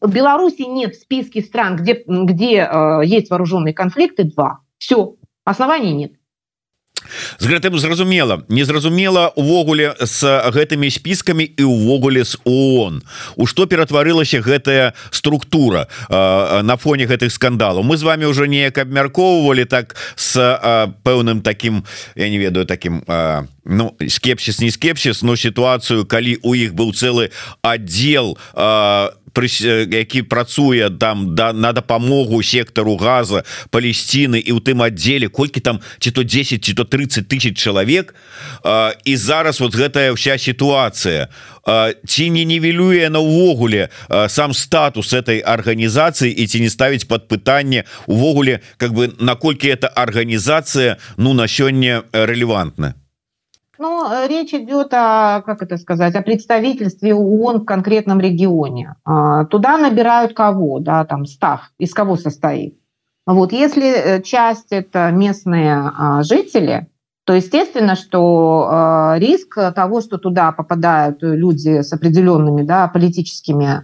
В 0.00 0.12
Беларуси 0.12 0.62
нет 0.62 0.96
в 0.96 1.00
списке 1.00 1.40
стран, 1.40 1.76
где, 1.76 2.04
где 2.06 2.68
э, 2.70 3.00
есть 3.04 3.30
вооруженные 3.30 3.72
конфликты. 3.72 4.24
Два. 4.24 4.60
Все. 4.78 5.14
Оснований 5.44 5.94
нет 5.94 6.17
з 7.38 7.46
гэтым 7.46 7.78
зразумела. 7.78 8.42
Незразумела 8.48 9.28
увогуле 9.36 9.94
с 10.00 10.22
гэтымі 10.24 10.90
спіскамі 10.90 11.44
і 11.44 11.62
увогуле 11.64 12.24
з 12.24 12.36
ООН. 12.44 13.02
У 13.36 13.46
што 13.46 13.66
ператварылася 13.66 14.40
гэтая 14.40 14.94
структура 15.10 15.88
э, 16.08 16.62
на 16.62 16.76
фоне 16.76 17.06
гэтых 17.06 17.32
скандалаў? 17.32 17.82
Мы 17.82 17.96
з 17.96 18.02
вами 18.02 18.24
уже 18.24 18.48
неяк 18.48 18.78
абмяркоўвалі 18.78 19.64
так 19.64 19.96
с 20.16 20.36
э, 20.36 20.92
пэўным 21.02 21.42
таким 21.42 21.84
я 22.14 22.28
не 22.28 22.38
ведаю 22.38 22.66
таким 22.66 23.02
э, 23.06 23.46
ну 23.64 23.96
скепсіс 24.08 24.60
не 24.60 24.70
скепсіс 24.70 25.22
но 25.22 25.36
сітуацыю 25.36 26.06
калі 26.06 26.38
у 26.42 26.54
іх 26.54 26.74
быў 26.74 26.92
цэлы 26.92 27.30
аддел 27.62 28.38
э, 28.54 29.10
які 29.34 30.22
працуе 30.22 30.90
там 30.90 31.34
да 31.34 31.52
на 31.52 31.72
дапамогу 31.72 32.42
сектару 32.42 32.96
газа 32.96 33.44
Палесціны 33.70 34.38
і 34.40 34.52
ў 34.52 34.60
тым 34.60 34.82
аддзеле 34.82 35.28
колькі 35.28 35.60
там 35.60 35.80
ці 35.98 36.10
то 36.10 36.22
10 36.22 36.64
ці 36.64 36.72
то 36.74 36.84
30 36.84 37.28
тысяч 37.28 37.56
чалавек 37.56 38.14
і 39.04 39.16
зараз 39.16 39.60
вот 39.60 39.74
гэтая 39.74 40.12
вся 40.12 40.38
сітуацыя 40.38 41.28
ці 42.06 42.30
не 42.30 42.44
нівелюе 42.44 43.08
на 43.08 43.20
ўвогуле 43.20 43.88
сам 44.28 44.54
статус 44.54 45.12
этой 45.12 45.40
арганізацыі 45.40 46.32
і 46.32 46.46
ці 46.46 46.60
не 46.60 46.70
ставіць 46.70 47.04
под 47.04 47.28
пытанне 47.28 47.84
увогуле 48.06 48.60
как 48.76 48.92
бы 48.92 49.12
наколькі 49.20 49.68
эта 49.68 49.88
арганізацыя 49.88 50.96
ну 51.16 51.34
на 51.34 51.46
сёння 51.48 52.02
релевантна 52.12 52.97
Ну, 53.78 54.26
речь 54.26 54.52
идет 54.52 54.92
о, 54.92 55.42
как 55.46 55.62
это 55.62 55.76
сказать, 55.76 56.14
о 56.16 56.22
представительстве 56.22 57.14
ООН 57.14 57.60
в 57.60 57.64
конкретном 57.64 58.18
регионе. 58.20 58.96
А, 59.04 59.44
туда 59.44 59.78
набирают 59.78 60.34
кого, 60.34 60.80
да, 60.80 61.04
там 61.04 61.26
став, 61.26 61.70
из 61.78 61.94
кого 61.94 62.16
состоит. 62.16 62.76
Вот, 63.24 63.52
если 63.52 63.90
э, 63.90 64.22
часть 64.22 64.72
это 64.72 65.10
местные 65.12 65.92
а, 65.96 66.22
жители, 66.22 66.88
то 67.24 67.34
естественно, 67.34 67.94
что 67.94 68.66
а, 68.68 69.16
риск 69.18 69.54
того, 69.74 70.00
что 70.00 70.18
туда 70.18 70.50
попадают 70.50 71.18
люди 71.20 71.82
с 71.82 71.92
определенными 71.92 72.62
да, 72.62 72.88
политическими 72.88 73.82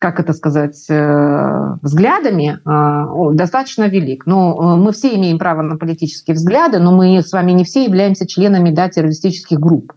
как 0.00 0.18
это 0.18 0.32
сказать, 0.32 0.86
э, 0.88 1.76
взглядами 1.82 2.58
э, 2.64 3.34
достаточно 3.34 3.86
велик. 3.86 4.24
Но 4.24 4.54
э, 4.54 4.76
мы 4.76 4.92
все 4.92 5.14
имеем 5.14 5.38
право 5.38 5.60
на 5.60 5.76
политические 5.76 6.34
взгляды, 6.34 6.78
но 6.78 6.90
мы 6.90 7.22
с 7.22 7.30
вами 7.32 7.52
не 7.52 7.64
все 7.64 7.84
являемся 7.84 8.26
членами 8.26 8.70
да, 8.70 8.88
террористических 8.88 9.60
групп. 9.60 9.92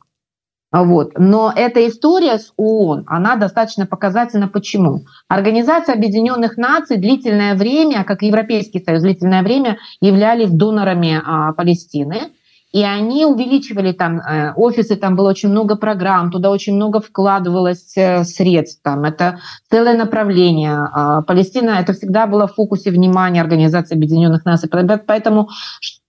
Вот. 0.73 1.13
Но 1.17 1.53
эта 1.55 1.87
история 1.87 2.37
с 2.37 2.51
ООН, 2.57 3.05
она 3.07 3.37
достаточно 3.37 3.85
показательна. 3.85 4.49
Почему? 4.49 5.05
Организация 5.29 5.95
Объединенных 5.95 6.57
Наций 6.57 6.97
длительное 6.97 7.55
время, 7.55 8.03
как 8.03 8.23
и 8.23 8.27
Европейский 8.27 8.83
Союз, 8.83 9.03
длительное 9.03 9.41
время 9.41 9.77
являлись 10.01 10.49
донорами 10.49 11.21
а, 11.23 11.53
Палестины. 11.53 12.33
И 12.73 12.83
они 12.83 13.23
увеличивали 13.23 13.91
там 13.91 14.19
э, 14.19 14.51
офисы, 14.55 14.95
там 14.95 15.15
было 15.15 15.29
очень 15.29 15.49
много 15.49 15.75
программ, 15.75 16.31
туда 16.31 16.49
очень 16.49 16.75
много 16.75 17.01
вкладывалось 17.01 17.95
э, 17.95 18.23
средств. 18.23 18.81
Там 18.81 19.03
это 19.03 19.39
целое 19.69 19.95
направление. 19.95 20.89
А, 20.91 21.21
Палестина 21.21 21.79
это 21.79 21.93
всегда 21.93 22.25
было 22.25 22.47
в 22.47 22.55
фокусе 22.55 22.89
внимания 22.89 23.41
Организации 23.41 23.93
Объединенных 23.93 24.43
Наций. 24.43 24.69
Поэтому 25.05 25.49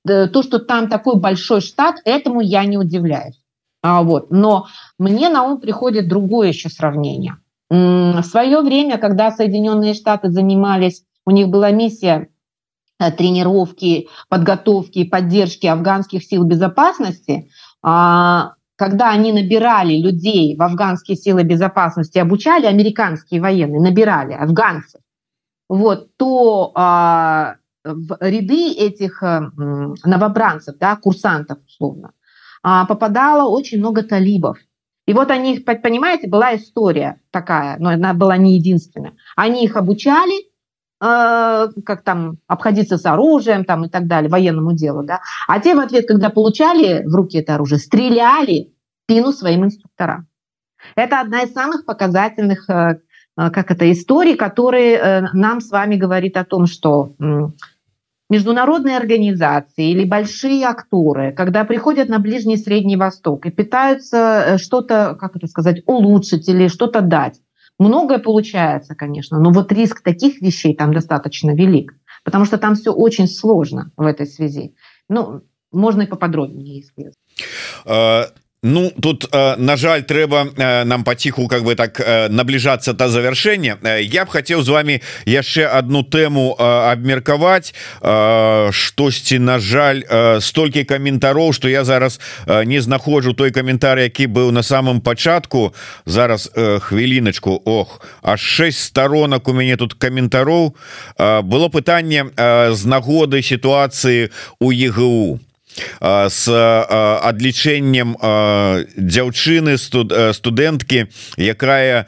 э, 0.08 0.26
то, 0.28 0.42
что 0.42 0.58
там 0.58 0.88
такой 0.88 1.16
большой 1.16 1.60
штат, 1.60 1.96
этому 2.06 2.40
я 2.40 2.64
не 2.64 2.78
удивляюсь. 2.78 3.38
А, 3.82 4.02
вот. 4.02 4.30
Но 4.30 4.66
мне 4.98 5.28
на 5.28 5.42
ум 5.42 5.60
приходит 5.60 6.08
другое 6.08 6.48
еще 6.48 6.70
сравнение. 6.70 7.36
В 7.68 8.22
свое 8.22 8.62
время, 8.62 8.96
когда 8.96 9.30
Соединенные 9.30 9.92
Штаты 9.92 10.30
занимались, 10.30 11.02
у 11.26 11.30
них 11.30 11.48
была 11.48 11.70
миссия 11.72 12.28
тренировки, 12.99 14.09
подготовки, 14.28 15.05
поддержки 15.05 15.66
афганских 15.66 16.24
сил 16.24 16.45
безопасности, 16.45 17.51
а, 17.82 18.55
когда 18.76 19.11
они 19.11 19.32
набирали 19.32 19.97
людей 19.97 20.57
в 20.57 20.62
афганские 20.62 21.16
силы 21.16 21.42
безопасности, 21.45 22.18
обучали 22.18 22.66
американские 22.66 23.40
военные, 23.40 23.80
набирали 23.80 24.32
афганцев, 24.32 25.01
вот, 25.68 26.16
то 26.16 26.72
а, 26.74 27.57
в 27.84 28.16
ряды 28.20 28.72
этих 28.72 29.22
э, 29.22 29.40
новобранцев, 30.05 30.76
да, 30.78 30.97
курсантов, 30.97 31.59
условно, 31.66 32.12
а, 32.62 32.86
попадало 32.86 33.51
очень 33.51 33.78
много 33.78 34.03
талибов. 34.03 34.57
И 35.07 35.12
вот 35.12 35.30
они, 35.30 35.59
понимаете, 35.59 36.28
была 36.28 36.57
история 36.57 37.20
такая, 37.30 37.76
но 37.78 37.90
она 37.90 38.14
была 38.14 38.38
не 38.38 38.55
единственная. 38.55 39.12
Они 39.36 39.64
их 39.64 39.76
обучали, 39.76 40.47
Э, 40.53 40.53
как 41.05 42.02
там 42.02 42.38
обходиться 42.46 42.96
с 42.96 43.05
оружием 43.05 43.64
там 43.64 43.84
и 43.84 43.88
так 43.88 44.07
далее, 44.07 44.30
военному 44.30 44.72
делу, 44.72 45.02
да. 45.02 45.20
А 45.46 45.61
те 45.61 45.74
в 45.74 45.80
ответ, 45.80 46.07
когда 46.09 46.30
получали 46.30 47.05
в 47.05 47.14
руки 47.14 47.38
это 47.38 47.57
оружие, 47.57 47.78
стреляли 47.78 48.72
в 49.00 49.05
спину 49.05 49.32
своим 49.32 49.64
инструкторам. 49.64 50.26
Это 50.96 51.20
одна 51.20 51.42
из 51.42 51.52
самых 51.52 51.84
показательных, 51.84 52.68
э, 52.70 53.00
э, 53.36 53.50
как 53.50 53.70
это, 53.70 53.90
историй, 53.90 54.36
которые 54.36 55.28
нам 55.32 55.61
с 55.61 55.70
вами 55.70 55.96
говорит 55.96 56.36
о 56.36 56.44
том, 56.44 56.66
что 56.66 57.14
международные 58.30 58.96
организации 58.96 59.90
или 59.90 60.05
большие 60.05 60.64
акторы, 60.64 61.32
когда 61.32 61.64
приходят 61.64 62.09
на 62.09 62.18
Ближний 62.18 62.55
и 62.55 62.59
Средний 62.59 62.96
Восток 62.96 63.46
и 63.46 63.50
пытаются 63.50 64.57
что-то, 64.59 65.16
как 65.20 65.36
это 65.36 65.46
сказать, 65.46 65.82
улучшить 65.86 66.48
или 66.48 66.68
что-то 66.68 67.00
дать, 67.02 67.40
Многое 67.79 68.18
получается, 68.18 68.95
конечно, 68.95 69.41
но 69.41 69.51
вот 69.51 69.72
риск 69.72 70.03
таких 70.03 70.41
вещей 70.41 70.77
там 70.77 70.95
достаточно 70.95 71.51
велик, 71.53 71.95
потому 72.25 72.45
что 72.45 72.59
там 72.59 72.75
все 72.75 72.93
очень 72.93 73.27
сложно 73.27 73.91
в 73.97 74.03
этой 74.03 74.27
связи. 74.27 74.75
Ну, 75.09 75.43
можно 75.72 76.03
и 76.03 76.07
поподробнее, 76.07 76.77
если 76.77 77.12
Ну 78.66 78.90
тут 79.02 79.28
э, 79.30 79.56
на 79.58 79.76
жаль 79.76 80.04
трэба 80.04 80.48
э, 80.56 80.84
нам 80.84 81.04
паціху 81.04 81.48
как 81.48 81.64
бы 81.64 81.74
так 81.74 82.00
э, 82.00 82.28
набліжацца 82.30 82.94
до 82.94 83.08
завершэння 83.08 83.76
я 84.00 84.24
б 84.24 84.28
хацеў 84.32 84.64
з 84.64 84.68
вами 84.72 85.00
яшчэ 85.28 85.68
одну 85.68 86.00
тэму 86.00 86.56
абмеркаваць 86.56 87.76
штосьці 88.72 89.38
на 89.38 89.60
жаль 89.60 90.00
столькі 90.40 90.88
каментароў 90.88 91.52
что 91.52 91.68
я 91.68 91.84
зараз 91.84 92.20
не 92.64 92.80
знаходжу 92.80 93.34
той 93.36 93.50
каментар 93.52 93.98
які 93.98 94.32
быў 94.32 94.50
на 94.50 94.62
самом 94.62 95.00
пачатку 95.00 95.74
зараз 96.06 96.50
хвіліначку 96.80 97.60
Ох 97.64 98.00
аж 98.22 98.40
6 98.40 98.80
сторонок 98.80 99.48
у 99.48 99.52
мяне 99.52 99.76
тут 99.76 99.92
каментароў 99.92 100.72
было 101.18 101.68
пытанне 101.68 102.32
з 102.72 102.86
нагоды 102.88 103.42
сітуацыі 103.42 104.32
у 104.58 104.72
ЕГУ 104.72 105.40
с 106.01 106.49
адлічэннем 106.49 108.15
дзяўчыны 108.97 109.78
студэнткі 109.78 111.05
якая 111.38 112.05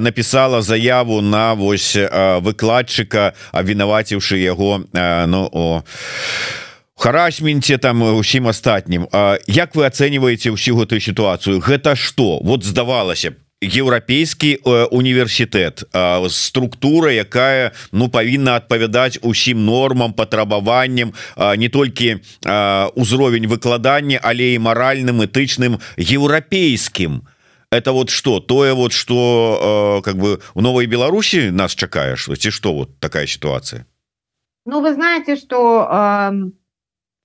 написала 0.00 0.62
заяву 0.62 1.20
на 1.20 1.54
вось 1.54 1.94
выкладчыка 1.94 3.32
абвінаваціўшы 3.52 4.42
яго 4.42 4.82
ну 4.92 5.48
о 5.52 5.82
харасменце 6.96 7.78
там 7.78 8.02
усім 8.02 8.48
астатнім 8.48 9.08
Як 9.46 9.74
вы 9.74 9.86
ацэньваеце 9.86 10.50
ўсю 10.50 10.76
гэтую 10.82 11.00
сітуацыю 11.00 11.62
гэта 11.62 11.96
что 11.96 12.40
вот 12.42 12.64
здавалася 12.64 13.30
б 13.30 13.34
еўрапейскі 13.61 14.55
э, 14.55 14.87
універсітэт 14.91 15.83
э, 15.91 16.29
структура 16.29 17.11
якая 17.11 17.71
ну 17.91 18.07
павінна 18.07 18.55
адпавядаць 18.55 19.19
усім 19.21 19.65
нормам 19.65 20.13
патрабаванням 20.13 21.13
э, 21.35 21.57
не 21.57 21.67
толькі 21.69 22.23
узровень 22.95 23.47
выкладання 23.47 24.19
але 24.23 24.55
і 24.55 24.59
маральным 24.59 25.21
этычным 25.21 25.79
еўрапейскім 25.97 27.27
это 27.71 27.91
вот 27.91 28.09
что? 28.09 28.39
Тое 28.39 28.73
вот 28.73 28.93
что 28.93 30.01
как 30.03 30.17
бы 30.17 30.39
у 30.55 30.61
новой 30.61 30.87
Беларусі 30.87 31.51
нас 31.51 31.75
чакаеш 31.75 32.29
ці 32.31 32.51
что 32.51 32.73
вот 32.73 32.99
такая 32.99 33.27
ситуация? 33.27 33.85
Ну 34.65 34.81
вы 34.81 34.93
знаете 34.93 35.35
что 35.35 35.83
э 35.91 36.51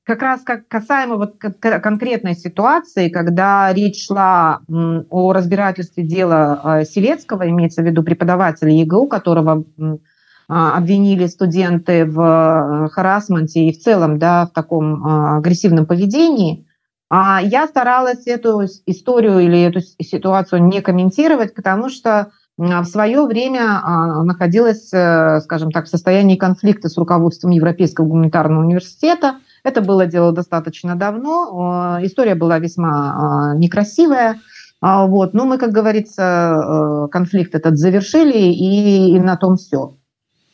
как 0.05 0.21
раз 0.21 0.43
как 0.43 0.69
касаемо 0.69 1.17
вот 1.17 1.39
конкретной 1.39 2.35
ситуации, 2.35 3.09
когда 3.09 3.73
речь 3.73 4.07
шла 4.07 4.61
о 4.69 5.33
разбирательстве 5.33 6.05
дела 6.05 6.61
а, 6.63 6.85
Селецкого, 6.85 7.49
имеется 7.49 7.83
в 7.83 7.87
виду 7.87 8.03
преподавателя 8.03 8.71
ЕГУ, 8.71 9.09
которого 9.09 9.65
а, 10.47 10.77
обвинили 10.77 11.27
студенты 11.27 12.05
в 12.05 12.21
э, 12.21 12.89
харасменте 12.91 13.65
и 13.65 13.73
в 13.73 13.81
целом 13.81 14.19
да, 14.19 14.45
в 14.45 14.51
таком 14.51 15.07
а, 15.07 15.39
агрессивном 15.39 15.87
поведении, 15.87 16.67
я 17.11 17.69
старалась 17.69 18.27
эту 18.27 18.65
историю 18.87 19.39
или 19.39 19.61
эту 19.61 19.81
ситуацию 19.81 20.65
не 20.65 20.81
комментировать, 20.81 21.55
потому 21.55 21.89
что 21.89 22.33
в 22.57 22.85
свое 22.87 23.25
время 23.27 23.81
находилась, 24.25 24.93
э, 24.93 25.41
скажем 25.43 25.71
так, 25.71 25.85
в 25.85 25.91
состоянии 25.91 26.37
конфликта 26.37 26.89
с 26.89 26.99
руководством 26.99 27.53
Европейского 27.53 28.07
гуманитарного 28.07 28.65
университета– 28.65 29.37
это 29.65 29.81
было 29.81 30.07
дело 30.07 30.33
достаточно 30.33 30.95
давно. 30.95 31.99
История 32.03 32.35
была 32.35 32.59
весьма 32.59 33.53
а, 33.53 33.57
некрасивая. 33.57 34.39
А, 34.85 35.07
вот. 35.07 35.33
Но 35.33 35.47
мы, 35.47 35.57
как 35.57 35.73
говорится, 35.73 36.61
э, 37.03 37.09
конфликт 37.11 37.55
этот 37.55 37.79
завершили, 37.79 38.53
и, 38.53 39.19
на 39.19 39.37
том 39.39 39.57
все. 39.57 39.97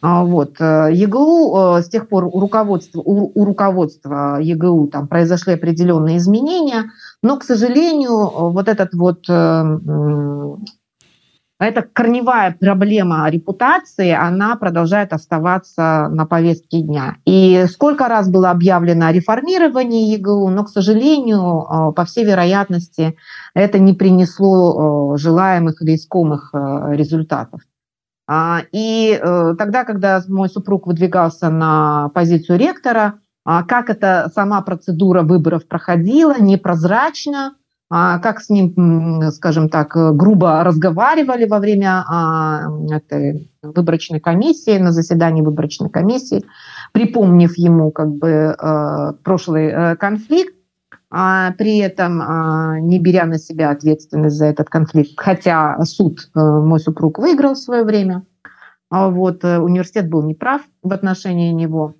А, 0.01 0.23
вот. 0.25 0.61
Э, 0.61 0.89
ЕГУ 0.93 1.57
э, 1.57 1.83
с 1.83 1.89
тех 1.89 2.09
пор 2.09 2.27
у 2.27 2.39
руководства, 2.39 3.01
у, 3.01 3.33
у 3.35 3.45
руководства 3.45 4.39
ЕГУ 4.41 4.87
там 4.87 5.09
произошли 5.09 5.55
определенные 5.55 6.19
изменения, 6.19 6.93
но, 7.25 7.39
к 7.39 7.43
сожалению, 7.43 8.51
вот 8.51 8.69
этот 8.69 8.95
вот 8.95 9.25
эта 11.61 11.83
корневая 11.83 12.57
проблема 12.59 13.29
репутации, 13.29 14.11
она 14.13 14.57
продолжает 14.57 15.13
оставаться 15.13 16.09
на 16.11 16.25
повестке 16.25 16.81
дня. 16.81 17.17
И 17.27 17.67
сколько 17.71 18.09
раз 18.09 18.31
было 18.31 18.51
объявлено 18.51 19.07
о 19.07 19.13
реформировании 19.13 20.11
ЕГУ, 20.15 20.49
но, 20.49 20.65
к 20.65 20.71
сожалению, 20.71 21.63
э, 21.63 21.93
по 21.93 22.05
всей 22.07 22.25
вероятности, 22.25 23.15
это 23.53 23.79
не 23.79 23.93
принесло 23.93 25.15
э, 25.15 25.19
желаемых 25.19 25.83
или 25.83 25.97
искомых 25.97 26.51
э, 26.55 26.95
результатов. 26.95 27.61
А, 28.27 28.63
и 28.73 29.21
тогда, 29.59 29.85
когда 29.85 30.23
мой 30.29 30.49
супруг 30.49 30.87
выдвигался 30.87 31.51
на 31.51 32.11
позицию 32.15 32.59
ректора, 32.59 33.19
а, 33.45 33.65
как 33.65 33.91
эта 33.91 34.31
сама 34.35 34.61
процедура 34.63 35.23
выборов 35.23 35.67
проходила, 35.67 36.39
непрозрачно, 36.39 37.57
как 37.91 38.41
с 38.41 38.49
ним, 38.49 39.21
скажем 39.33 39.69
так, 39.69 39.97
грубо 40.17 40.63
разговаривали 40.63 41.45
во 41.45 41.59
время 41.59 42.05
а, 42.09 42.69
этой 42.89 43.51
выборочной 43.63 44.21
комиссии, 44.21 44.79
на 44.79 44.93
заседании 44.93 45.43
выборочной 45.43 45.91
комиссии, 45.91 46.45
припомнив 46.93 47.57
ему 47.59 47.91
как 47.91 48.11
бы 48.11 48.29
э, 48.29 49.13
прошлый 49.25 49.67
э, 49.67 49.97
конфликт, 49.97 50.55
а 51.11 51.53
при 51.59 51.79
этом 51.79 52.23
не 52.87 53.01
беря 53.01 53.27
на 53.27 53.39
себя 53.39 53.71
ответственность 53.71 54.37
за 54.37 54.47
этот 54.47 54.69
конфликт, 54.71 55.15
хотя 55.17 55.77
суд 55.85 56.31
э, 56.35 56.41
мой 56.41 56.79
супруг 56.79 57.19
выиграл 57.19 57.55
в 57.55 57.59
свое 57.59 57.83
время, 57.83 58.23
вот 58.91 59.45
университет 59.45 60.09
был 60.09 60.23
неправ 60.23 60.63
в 60.83 60.93
отношении 60.93 61.53
него. 61.53 61.95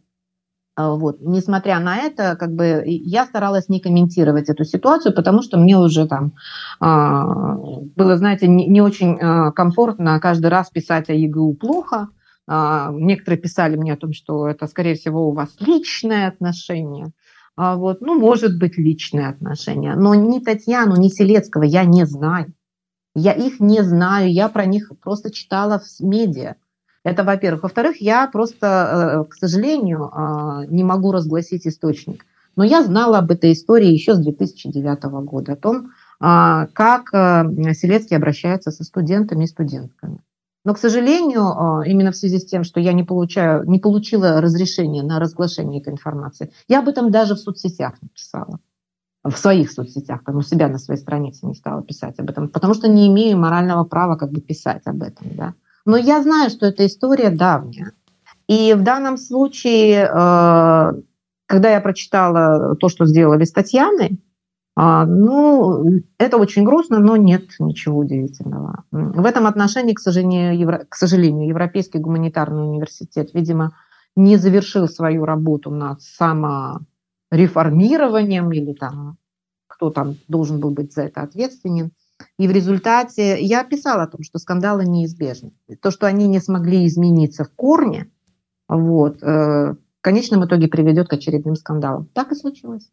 А, 0.81 0.95
вот. 0.95 1.21
Несмотря 1.21 1.79
на 1.81 1.97
это, 1.99 2.37
как 2.37 2.55
бы 2.55 2.83
я 2.87 3.27
старалась 3.27 3.69
не 3.69 3.81
комментировать 3.81 4.49
эту 4.49 4.65
ситуацию, 4.65 5.15
потому 5.15 5.43
что 5.43 5.59
мне 5.59 5.77
уже 5.79 6.07
там 6.07 6.33
а, 6.81 7.55
было, 7.97 8.17
знаете, 8.17 8.49
не, 8.49 8.81
очень 8.81 9.19
а, 9.21 9.53
комфортно 9.53 10.19
каждый 10.21 10.47
раз 10.47 10.71
писать 10.71 11.11
о 11.11 11.15
ЕГУ 11.15 11.55
плохо. 11.55 12.09
Некоторые 12.49 13.39
писали 13.39 13.77
мне 13.77 13.93
о 13.93 13.97
том, 13.97 14.13
что 14.13 14.49
это, 14.49 14.67
скорее 14.67 14.97
всего, 14.97 15.29
у 15.29 15.33
вас 15.33 15.51
личное 15.61 16.27
отношение. 16.27 17.13
Вот. 17.57 18.01
Ну, 18.01 18.19
может 18.19 18.59
быть, 18.59 18.77
личное 18.77 19.29
отношение. 19.29 19.95
Но 19.95 20.17
ни 20.17 20.41
Татьяну, 20.41 20.97
ни 20.97 21.07
Селецкого 21.09 21.63
я 21.63 21.85
не 21.85 22.07
знаю. 22.07 22.53
Я 23.15 23.35
их 23.35 23.61
не 23.61 23.85
знаю, 23.85 24.33
я 24.33 24.49
про 24.49 24.65
них 24.65 24.91
просто 25.01 25.31
читала 25.31 25.79
в 25.79 26.05
медиа. 26.05 26.57
Это, 27.03 27.25
во-первых. 27.25 27.63
Во-вторых, 27.63 28.01
я 28.01 28.27
просто, 28.27 29.25
э, 29.27 29.31
к 29.31 29.35
сожалению, 29.35 30.11
а, 30.13 30.67
не 30.67 30.85
могу 30.85 31.13
разгласить 31.13 31.67
источник. 31.67 32.27
Но 32.57 32.65
я 32.65 32.83
знала 32.83 33.19
об 33.19 33.31
этой 33.31 33.53
истории 33.53 33.89
еще 33.89 34.15
с 34.15 34.19
2009 34.19 35.23
года, 35.23 35.53
о 35.53 35.57
том, 35.57 35.93
а, 36.19 36.67
как 36.75 37.15
э, 37.15 37.73
Селецкий 37.73 38.17
обращается 38.17 38.71
со 38.71 38.85
студентами 38.85 39.45
и 39.45 39.47
студентками. 39.47 40.19
Но, 40.63 40.75
к 40.75 40.79
сожалению, 40.79 41.83
именно 41.87 42.13
в 42.13 42.17
связи 42.17 42.39
с 42.39 42.45
тем, 42.45 42.65
что 42.65 42.81
я 42.81 42.93
не, 42.93 43.03
получаю, 43.03 43.67
не 43.67 43.79
получила 43.79 44.43
разрешения 44.43 45.03
на 45.03 45.19
разглашение 45.19 45.81
этой 45.81 45.95
информации, 45.95 46.53
я 46.69 46.81
об 46.81 46.89
этом 46.89 47.11
даже 47.11 47.35
в 47.35 47.39
соцсетях 47.39 47.95
написала. 48.03 48.59
В 49.25 49.33
своих 49.39 49.73
соцсетях, 49.73 50.23
там 50.23 50.37
у 50.37 50.43
себя 50.43 50.69
на 50.69 50.79
своей 50.79 51.01
странице 51.01 51.47
не 51.47 51.55
стала 51.55 51.83
писать 51.83 52.19
об 52.19 52.29
этом, 52.29 52.49
потому 52.49 52.75
что 52.75 52.89
не 52.89 53.09
имею 53.09 53.39
морального 53.39 53.85
права 53.85 54.17
как 54.17 54.33
бы 54.33 54.43
писать 54.43 54.83
об 54.85 55.03
этом. 55.03 55.29
Да? 55.35 55.55
Но 55.85 55.97
я 55.97 56.23
знаю, 56.23 56.51
что 56.51 56.67
эта 56.67 56.87
история 56.87 57.31
давняя. 57.31 57.93
И 58.49 58.75
в 58.75 58.83
данном 58.83 59.17
случае, 59.17 60.05
э, 60.05 60.93
когда 61.47 61.71
я 61.71 61.81
прочитала 61.81 62.77
то, 62.77 62.89
что 62.89 63.07
сделали 63.07 63.45
с 63.45 63.53
Татьяной, 63.53 64.21
а, 64.77 65.05
ну, 65.05 65.85
это 66.19 66.37
очень 66.37 66.63
грустно, 66.65 67.01
но 67.01 67.17
нет 67.17 67.57
ничего 67.59 67.99
удивительного. 67.99 68.85
В 68.91 69.27
этом 69.27 69.47
отношении, 69.47 69.95
к 69.95 70.01
сожалению, 70.01 70.59
Евро... 70.59 70.87
к 70.89 70.95
сожалению 70.95 71.49
Европейский 71.49 71.99
гуманитарный 71.99 72.63
университет, 72.63 73.31
видимо, 73.35 73.73
не 74.17 74.37
завершил 74.37 74.89
свою 74.89 75.25
работу 75.25 75.71
над 75.71 76.01
самореформированием 76.01 78.53
или 78.53 78.73
там 78.73 79.19
кто 79.81 79.91
там 79.91 80.17
должен 80.29 80.61
был 80.61 80.73
быть 80.73 80.93
за 80.93 81.05
это 81.05 81.23
ответственен. 81.23 81.93
И 82.39 82.49
в 82.49 82.51
результате 82.51 83.41
я 83.41 83.65
писала 83.65 84.05
о 84.05 84.07
том, 84.07 84.23
что 84.23 84.39
скандалы 84.39 84.85
неизбежны. 84.85 85.53
То, 85.81 85.91
что 85.91 86.07
они 86.07 86.27
не 86.27 86.41
смогли 86.41 86.87
измениться 86.87 87.45
в 87.45 87.51
корне, 87.55 88.11
вот, 88.69 89.23
э, 89.23 89.75
в 89.75 90.03
конечном 90.03 90.45
итоге 90.45 90.69
приведет 90.69 91.09
к 91.09 91.13
очередным 91.13 91.57
скандалам. 91.57 92.07
Так 92.15 92.33
и 92.33 92.35
случилось. 92.35 92.91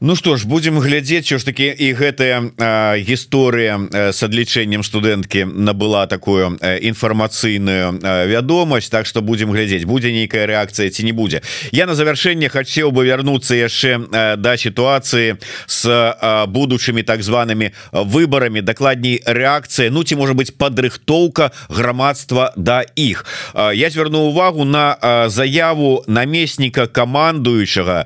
Ну 0.00 0.14
что 0.16 0.36
ж 0.36 0.46
будем 0.46 0.78
глядзець 0.78 1.24
що 1.24 1.38
ж 1.38 1.44
таки 1.44 1.72
і 1.78 1.94
гэтая 1.96 2.52
гісторыя 3.00 3.80
с 4.12 4.20
адлічэннем 4.20 4.84
студэнткі 4.84 5.48
набыла 5.48 6.04
такую 6.06 6.60
інфармацыйную 6.60 7.96
вядомасць 8.28 8.90
Так 8.92 9.06
что 9.06 9.22
будем 9.22 9.52
глядзець 9.52 9.88
будзе 9.88 10.12
нейкая 10.12 10.44
реакцыя 10.44 10.90
ці 10.90 11.04
не 11.04 11.12
будзе. 11.12 11.40
Я 11.72 11.86
на 11.86 11.94
завяршэнне 11.94 12.48
хацеў 12.52 12.92
бы 12.92 13.08
вярнуцца 13.08 13.56
яшчэ 13.56 14.36
да 14.36 14.56
сітуацыі 14.56 15.40
с 15.66 15.88
будучымі 16.44 17.02
так 17.02 17.22
зваными 17.22 17.72
выборами 17.92 18.60
дакладней 18.60 19.22
реакцыя 19.24 19.90
Ну 19.90 20.04
ці 20.04 20.16
можа 20.16 20.34
быть 20.34 20.58
падрыхтоўка 20.58 21.52
грамадства 21.68 22.52
да 22.56 22.84
іх. 22.96 23.24
Я 23.54 23.88
звярну 23.88 24.28
увагу 24.28 24.64
на 24.64 25.28
заяву 25.28 26.04
намесніка 26.06 26.86
камандуючага 26.86 28.04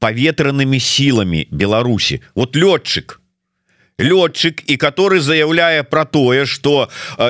паветранымі 0.00 0.80
сіламі 0.80 1.46
Беларусі 1.50 2.22
вот 2.34 2.56
лётчык 2.56 3.20
лётчык 3.98 4.62
і 4.66 4.76
который 4.76 5.20
заявляе 5.20 5.82
про 5.82 6.04
тое 6.04 6.46
что 6.46 6.88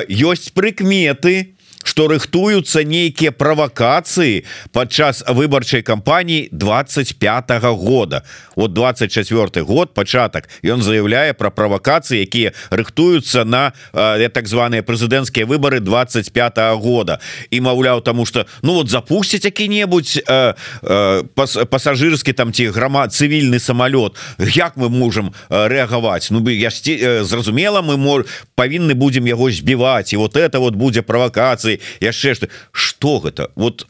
ёсць 0.09 0.51
прыкметы 0.51 1.50
что 1.82 2.08
рыхтуются 2.08 2.84
нейкія 2.84 3.32
правакацыі 3.32 4.44
падчас 4.72 5.24
выбарчай 5.28 5.82
кампаніі 5.82 6.48
25 6.52 7.50
-го 7.50 7.76
года. 7.76 8.22
Вот 8.56 8.72
24 8.72 9.62
год 9.62 9.94
пачатак. 9.94 10.48
Ён 10.64 10.82
заявляе 10.82 11.32
про 11.32 11.50
правакацыі 11.50 12.20
якія 12.20 12.52
рыхтуются 12.70 13.44
на 13.44 13.72
э, 13.92 14.28
так 14.28 14.48
званыя 14.48 14.82
прэзідэнцкія 14.82 15.46
выборы 15.46 15.80
25 15.80 16.58
-го 16.58 16.76
года. 16.76 17.18
І 17.50 17.60
маўляў 17.60 18.02
тому 18.02 18.26
что 18.26 18.46
ну 18.62 18.74
вот 18.74 18.88
запусціць 18.88 19.44
які-небудзь 19.44 20.22
э, 20.26 20.54
э, 20.82 21.22
пас, 21.34 21.58
пасажырскі 21.70 22.32
там 22.32 22.52
ці 22.52 22.66
грама 22.66 23.06
цывільны 23.06 23.58
самолет 23.58 24.12
як 24.38 24.76
мы 24.76 24.88
можем 24.88 25.32
э, 25.50 25.68
рэагаваць? 25.68 26.30
Ну 26.30 26.40
бы 26.40 26.52
я 26.52 26.68
э, 26.68 27.24
зразумела 27.24 27.82
мы 27.82 27.96
мор 27.96 28.26
павінны 28.54 28.94
будем 28.94 29.26
яго 29.26 29.50
збіваць. 29.50 30.12
І 30.12 30.16
вот 30.16 30.36
это 30.36 30.58
вот 30.58 30.74
будзе 30.74 31.02
правакацыя 31.02 31.71
узы 31.72 31.80
яшчэ 32.00 32.34
что 32.34 32.48
что 32.72 33.18
гэта 33.18 33.50
вот 33.54 33.86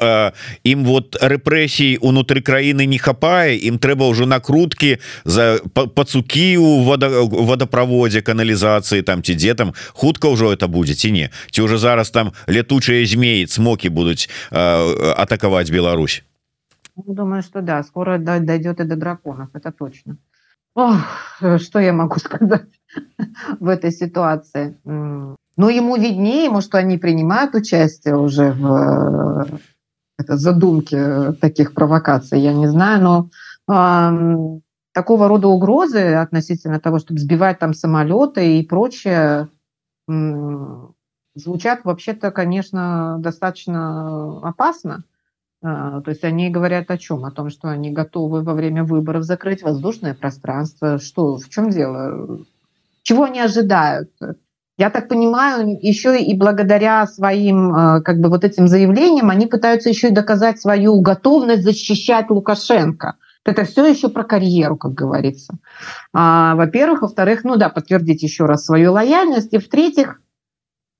ім 0.64 0.84
вот 0.84 1.16
рэпрэсій 1.20 1.98
унутры 2.00 2.40
краіны 2.40 2.86
не 2.86 2.98
хапае 2.98 3.56
ім 3.56 3.78
трэба 3.78 4.08
ўжо 4.08 4.26
накруткі 4.26 4.98
за 5.24 5.58
пацукі 5.74 6.56
у 6.58 6.82
вода 6.84 7.08
водаправодзе 7.22 8.22
каналізацыі 8.22 9.02
там 9.02 9.22
ці 9.22 9.34
дзе 9.34 9.54
там. 9.54 9.72
Хутка 9.92 10.28
ўжо 10.28 10.52
это 10.52 10.68
будзе 10.68 10.94
ці 10.94 11.12
не 11.12 11.30
ці 11.50 11.62
уже 11.62 11.78
зараз 11.78 12.10
там 12.10 12.32
летучыя 12.46 13.04
змеі 13.06 13.46
смокі 13.46 13.88
будуць 13.88 14.28
атакаваць 14.50 15.70
Беларусь. 15.70 16.22
Ну, 16.96 17.14
Думаю 17.14 17.42
что 17.42 17.62
да 17.62 17.82
скоро 17.82 18.18
дойдет 18.18 18.80
и 18.80 18.84
до 18.84 18.96
драконов 18.96 19.48
это 19.54 19.72
точно. 19.72 20.16
Ох, 20.74 21.04
что 21.58 21.80
я 21.80 21.92
могу 21.92 22.18
сказать 22.26 22.68
в 23.60 23.68
этой 23.68 23.92
ситуации 23.92 24.76
ну 25.56 25.68
ему 25.68 25.96
виднее 25.96 26.60
что 26.60 26.78
они 26.78 26.98
принимают 26.98 27.54
участие 27.54 28.16
уже 28.16 28.52
в 28.52 29.46
это 30.18 30.36
задумки 30.36 31.32
таких 31.40 31.74
провокаций 31.74 32.40
я 32.40 32.52
не 32.52 32.66
знаю 32.66 33.30
но 33.68 33.72
э, 33.72 34.60
такого 34.92 35.28
рода 35.28 35.48
угрозы 35.48 36.14
относительно 36.14 36.80
того 36.80 36.98
чтобы 36.98 37.20
сбивать 37.20 37.58
там 37.58 37.74
самолеты 37.74 38.58
и 38.58 38.66
прочее 38.66 39.48
звучат 41.34 41.84
вообще-то, 41.84 42.30
конечно, 42.30 43.16
достаточно 43.20 44.38
опасно. 44.40 45.04
А, 45.62 46.00
то 46.00 46.10
есть 46.10 46.24
они 46.24 46.50
говорят 46.50 46.90
о 46.90 46.98
чем? 46.98 47.24
О 47.24 47.30
том, 47.30 47.50
что 47.50 47.68
они 47.68 47.90
готовы 47.90 48.42
во 48.42 48.54
время 48.54 48.84
выборов 48.84 49.24
закрыть 49.24 49.62
воздушное 49.62 50.14
пространство. 50.14 50.98
Что, 50.98 51.36
в 51.36 51.48
чем 51.48 51.70
дело? 51.70 52.44
Чего 53.02 53.24
они 53.24 53.40
ожидают? 53.40 54.10
Я 54.78 54.88
так 54.88 55.08
понимаю, 55.08 55.78
еще 55.80 56.18
и 56.20 56.34
благодаря 56.34 57.06
своим 57.06 57.74
а, 57.74 58.00
как 58.00 58.20
бы 58.20 58.30
вот 58.30 58.42
этим 58.42 58.68
заявлениям 58.68 59.28
они 59.28 59.46
пытаются 59.46 59.90
еще 59.90 60.08
и 60.08 60.12
доказать 60.12 60.60
свою 60.60 61.00
готовность 61.00 61.62
защищать 61.62 62.30
Лукашенко. 62.30 63.16
Это 63.44 63.64
все 63.64 63.84
еще 63.86 64.08
про 64.08 64.24
карьеру, 64.24 64.76
как 64.76 64.94
говорится. 64.94 65.58
А, 66.14 66.54
во-первых, 66.54 67.02
во-вторых, 67.02 67.44
ну 67.44 67.56
да, 67.56 67.68
подтвердить 67.68 68.22
еще 68.22 68.46
раз 68.46 68.64
свою 68.64 68.92
лояльность, 68.92 69.52
и 69.52 69.58
в-третьих, 69.58 70.22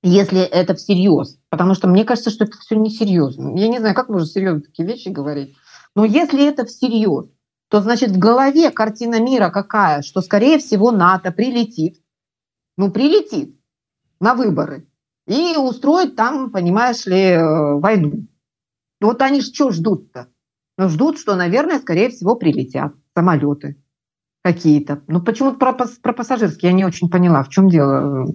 если 0.03 0.41
это 0.41 0.75
всерьез. 0.75 1.39
Потому 1.49 1.73
что 1.73 1.87
мне 1.87 2.03
кажется, 2.03 2.29
что 2.29 2.43
это 2.45 2.57
все 2.57 2.75
несерьезно. 2.75 3.57
Я 3.57 3.69
не 3.69 3.79
знаю, 3.79 3.95
как 3.95 4.09
можно 4.09 4.27
серьезно 4.27 4.61
такие 4.61 4.87
вещи 4.87 5.07
говорить. 5.07 5.55
Но 5.95 6.05
если 6.05 6.45
это 6.47 6.65
всерьез, 6.65 7.27
то 7.69 7.81
значит 7.81 8.11
в 8.11 8.19
голове 8.19 8.69
картина 8.69 9.19
мира 9.19 9.49
какая, 9.49 10.03
что 10.03 10.21
скорее 10.21 10.59
всего 10.59 10.91
НАТО 10.91 11.31
прилетит, 11.31 12.03
ну 12.77 12.91
прилетит 12.91 13.57
на 14.23 14.33
выборы 14.35 14.87
и 15.27 15.55
устроит 15.57 16.15
там, 16.15 16.49
понимаешь 16.49 17.05
ли, 17.05 17.33
э, 17.33 17.75
войну. 17.75 18.27
Вот 18.99 19.21
они 19.21 19.41
что 19.41 19.71
ждут-то? 19.71 20.29
Ну, 20.77 20.89
ждут, 20.89 21.19
что, 21.19 21.35
наверное, 21.35 21.79
скорее 21.79 22.09
всего, 22.09 22.35
прилетят 22.35 22.93
самолеты 23.15 23.77
какие-то. 24.43 25.03
Ну, 25.07 25.21
почему-то 25.21 25.57
про, 25.57 25.73
про 25.73 26.13
пассажирские 26.13 26.71
я 26.71 26.77
не 26.77 26.85
очень 26.85 27.09
поняла, 27.09 27.43
в 27.43 27.49
чем 27.49 27.69
дело 27.69 28.27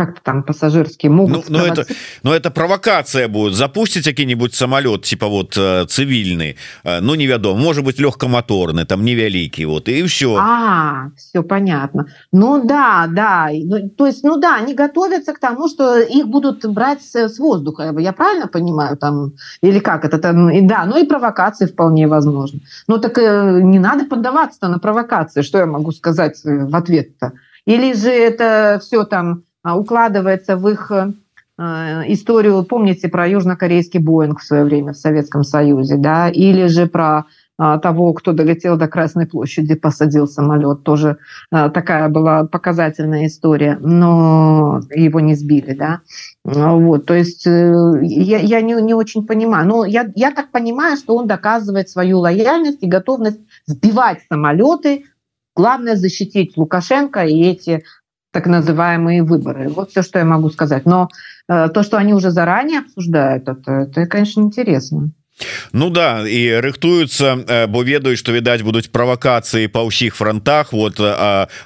как-то 0.00 0.22
там 0.22 0.42
пассажирские 0.42 1.12
могут 1.12 1.50
ну, 1.50 1.58
но 1.58 1.58
ну, 1.58 1.72
это 1.72 1.86
но 2.22 2.30
ну, 2.30 2.36
это 2.36 2.50
провокация 2.50 3.28
будет. 3.28 3.54
Запустить 3.54 4.04
какие-нибудь 4.04 4.54
самолет 4.54 5.02
типа 5.02 5.26
вот 5.26 5.58
э, 5.58 5.84
цивильный 5.88 6.56
э, 6.84 7.00
ну 7.00 7.14
невядом 7.14 7.60
может 7.60 7.84
быть 7.84 7.98
легкомоторный 7.98 8.86
там 8.86 9.04
невяликий 9.04 9.66
вот 9.66 9.90
и 9.90 10.02
все 10.04 10.38
а, 10.40 11.10
все 11.18 11.42
понятно. 11.42 12.06
Ну 12.32 12.66
да 12.66 13.08
да 13.08 13.50
ну, 13.52 13.90
то 13.90 14.06
есть 14.06 14.24
ну 14.24 14.38
да 14.38 14.56
они 14.56 14.74
готовятся 14.74 15.34
к 15.34 15.38
тому 15.38 15.68
что 15.68 16.00
их 16.00 16.28
будут 16.28 16.64
брать 16.64 17.02
с, 17.02 17.14
с 17.14 17.38
воздуха 17.38 17.94
я 17.98 18.12
правильно 18.14 18.48
понимаю 18.48 18.96
там 18.96 19.32
или 19.60 19.80
как 19.80 20.06
это 20.06 20.18
там 20.18 20.48
и 20.48 20.62
да 20.62 20.86
ну 20.86 20.96
и 20.96 21.06
провокации 21.06 21.66
вполне 21.66 22.08
возможно. 22.08 22.60
Ну 22.86 22.96
так 22.96 23.18
э, 23.18 23.60
не 23.62 23.78
надо 23.78 24.06
поддаваться 24.06 24.68
на 24.68 24.78
провокации 24.78 25.42
что 25.42 25.58
я 25.58 25.66
могу 25.66 25.92
сказать 25.92 26.40
э, 26.46 26.64
в 26.64 26.74
ответ-то? 26.74 27.32
Или 27.66 27.92
же 27.92 28.08
это 28.08 28.80
все 28.82 29.04
там 29.04 29.42
укладывается 29.64 30.56
в 30.56 30.68
их 30.68 30.90
э, 30.90 31.12
историю, 31.58 32.62
помните 32.64 33.08
про 33.08 33.28
южнокорейский 33.28 34.00
Боинг 34.00 34.40
в 34.40 34.44
свое 34.44 34.64
время 34.64 34.92
в 34.92 34.96
Советском 34.96 35.44
Союзе, 35.44 35.96
да, 35.96 36.28
или 36.28 36.66
же 36.66 36.86
про 36.86 37.26
а, 37.62 37.78
того, 37.78 38.14
кто 38.14 38.32
долетел 38.32 38.78
до 38.78 38.88
Красной 38.88 39.26
площади, 39.26 39.74
посадил 39.74 40.26
самолет. 40.26 40.82
Тоже 40.82 41.18
а, 41.50 41.68
такая 41.68 42.08
была 42.08 42.44
показательная 42.44 43.26
история, 43.26 43.76
но 43.82 44.80
его 44.88 45.20
не 45.20 45.34
сбили, 45.34 45.74
да. 45.74 46.00
Вот, 46.42 47.04
то 47.04 47.12
есть 47.12 47.46
э, 47.46 47.74
я, 48.00 48.38
я 48.38 48.62
не, 48.62 48.80
не 48.80 48.94
очень 48.94 49.26
понимаю. 49.26 49.68
Но 49.68 49.84
я, 49.84 50.10
я 50.14 50.30
так 50.30 50.50
понимаю, 50.50 50.96
что 50.96 51.14
он 51.14 51.26
доказывает 51.26 51.90
свою 51.90 52.20
лояльность 52.20 52.78
и 52.82 52.88
готовность 52.88 53.40
сбивать 53.66 54.20
самолеты, 54.30 55.04
главное 55.54 55.96
защитить 55.96 56.56
Лукашенко 56.56 57.26
и 57.26 57.42
эти 57.42 57.84
так 58.32 58.46
называемые 58.46 59.22
выборы. 59.22 59.68
Вот 59.68 59.90
все, 59.90 60.02
что 60.02 60.18
я 60.18 60.24
могу 60.24 60.50
сказать. 60.50 60.86
Но 60.86 61.08
э, 61.48 61.68
то, 61.68 61.82
что 61.82 61.96
они 61.96 62.14
уже 62.14 62.30
заранее 62.30 62.80
обсуждают, 62.80 63.48
это, 63.48 63.72
это 63.72 64.06
конечно, 64.06 64.40
интересно. 64.40 65.10
Ну 65.73 65.89
да 65.89 66.23
і 66.23 66.63
рыхтуюцца 66.63 67.35
э, 67.35 67.67
бо 67.67 67.83
ведаюць 67.83 68.19
что 68.19 68.31
відаць 68.31 68.63
будуць 68.63 68.87
правакацыі 68.87 69.67
па 69.67 69.83
ўсіх 69.83 70.15
фронтах 70.15 70.71
вот 70.71 70.95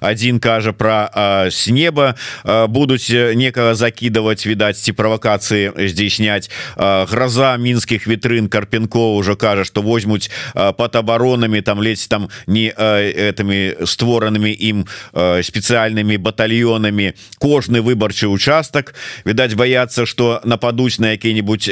один 0.01 0.39
кажа 0.41 0.73
про 0.73 1.05
с 1.53 1.69
неба 1.69 2.17
будуць 2.43 3.13
некага 3.13 3.77
закидывать 3.77 4.41
відаць 4.49 4.81
ці 4.81 4.97
правакацыі 4.97 5.77
здзейсняць 5.77 6.49
гроза 6.75 7.53
мінскіх 7.61 8.09
вітрын 8.09 8.49
карпенко 8.49 9.13
уже 9.13 9.35
кажа 9.35 9.63
что 9.63 9.85
возьмуць 9.85 10.33
под 10.53 10.95
оборонами 10.95 11.61
там 11.61 11.81
лезть 11.81 12.09
там 12.09 12.29
не 12.47 12.73
этими 12.73 13.77
створанными 13.85 14.49
ім 14.49 14.89
спецыяльными 15.13 16.17
батальонами 16.17 17.13
кожны 17.37 17.85
выбарчы 17.85 18.25
участак 18.25 18.95
відаць 19.25 19.53
бояться 19.53 20.05
что 20.09 20.41
нападуць 20.43 20.97
на 20.97 21.13
якія-нибудь 21.13 21.69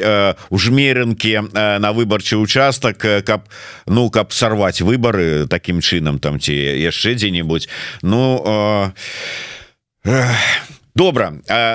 ужмерынки 0.50 1.42
на 1.54 1.88
выбарчы 1.93 2.37
участак 2.37 2.99
каб 3.25 3.49
ну 3.87 4.11
каб 4.11 4.33
сорвать 4.33 4.81
выборы 4.81 5.47
таким 5.49 5.81
чынам 5.81 6.19
там 6.19 6.41
ці 6.41 6.53
яшчэ 6.53 7.15
дзе-нибудь 7.15 7.69
ну 8.03 8.93
э, 10.05 10.27
добра 10.95 11.33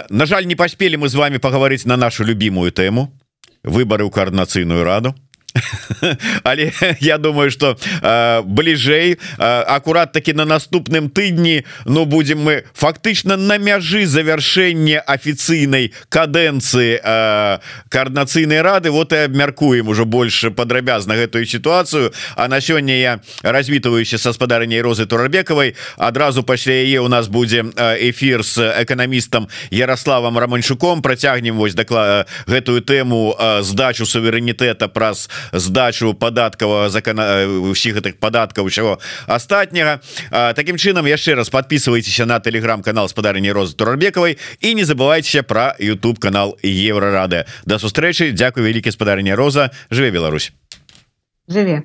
на 0.09 0.25
жаль 0.25 0.45
не 0.45 0.55
паспелі 0.55 0.97
мы 0.97 1.09
з 1.09 1.15
вами 1.15 1.37
паговорыць 1.37 1.85
на 1.85 1.97
нашу 1.97 2.23
любимую 2.23 2.71
тэму. 2.71 3.13
Выборы 3.63 4.05
ў 4.05 4.11
коорднацыйную 4.13 4.83
раду 4.83 5.15
але 6.43 6.71
я 6.99 7.17
думаю 7.17 7.51
что 7.51 7.77
э, 8.01 8.41
бліжэй 8.43 9.17
э, 9.17 9.43
акурат 9.67 10.11
таки 10.11 10.33
на 10.33 10.45
наступным 10.45 11.09
тыдні 11.09 11.65
Ну 11.85 12.05
будем 12.05 12.43
мы 12.43 12.63
фактычна 12.73 13.37
на 13.37 13.57
мяжы 13.57 14.05
завяршэння 14.05 14.99
афіцыйнай 14.99 15.93
кадэнцыі 16.09 16.99
э, 17.03 17.59
коорднацыйнай 17.89 18.61
рады. 18.61 18.91
Вот 18.91 19.13
и 19.13 19.17
абмяркуем 19.17 19.87
уже 19.87 20.05
больше 20.05 20.51
падрабязна 20.51 21.13
гэтую 21.15 21.45
ситуацию. 21.45 22.13
А 22.35 22.47
на 22.47 22.61
сёння 22.61 22.97
я 22.97 23.19
развітваюся 23.41 24.17
са 24.17 24.33
спадарняй 24.33 24.81
розы 24.81 25.05
турабекавай 25.05 25.75
адразу 25.97 26.43
пасля 26.43 26.73
яе 26.73 26.99
у 26.99 27.07
нас 27.07 27.27
будзе 27.27 27.61
эфир 27.61 28.43
с 28.43 28.57
эканамістам 28.81 29.47
Ярославам 29.71 30.37
романчуком. 30.37 31.01
Працягнем 31.01 31.57
вось 31.57 31.73
даклад 31.73 32.27
гэтую 32.47 32.81
тэму 32.81 33.35
здачу 33.61 34.05
суверэнітэта 34.05 34.87
праз 34.87 35.29
здачу 35.53 36.13
падаткава 36.13 36.89
закона 36.89 37.45
усіх 37.45 37.99
гэтых 37.99 38.19
падаткаў 38.19 38.65
усяго 38.65 38.99
астатняга. 39.27 39.99
Такім 40.31 40.77
чынам 40.77 41.07
яшчэ 41.07 41.35
раз 41.35 41.49
подписывайтеся 41.49 42.25
на 42.25 42.39
телеграм-канал 42.39 43.09
спадарні 43.09 43.51
розы 43.51 43.75
турбекавай 43.75 44.37
і 44.61 44.75
не 44.75 44.83
забывайтеся 44.83 45.43
про 45.43 45.75
YouTube 45.79 46.19
канал 46.19 46.57
еврорады 46.63 47.45
до 47.65 47.79
сустрэчы. 47.79 48.31
Дякую 48.31 48.67
вялікі 48.67 48.91
спадарня 48.91 49.35
Роза. 49.35 49.71
Жыве 49.89 50.11
Беларусь. 50.11 50.51
Жыве 51.47 51.83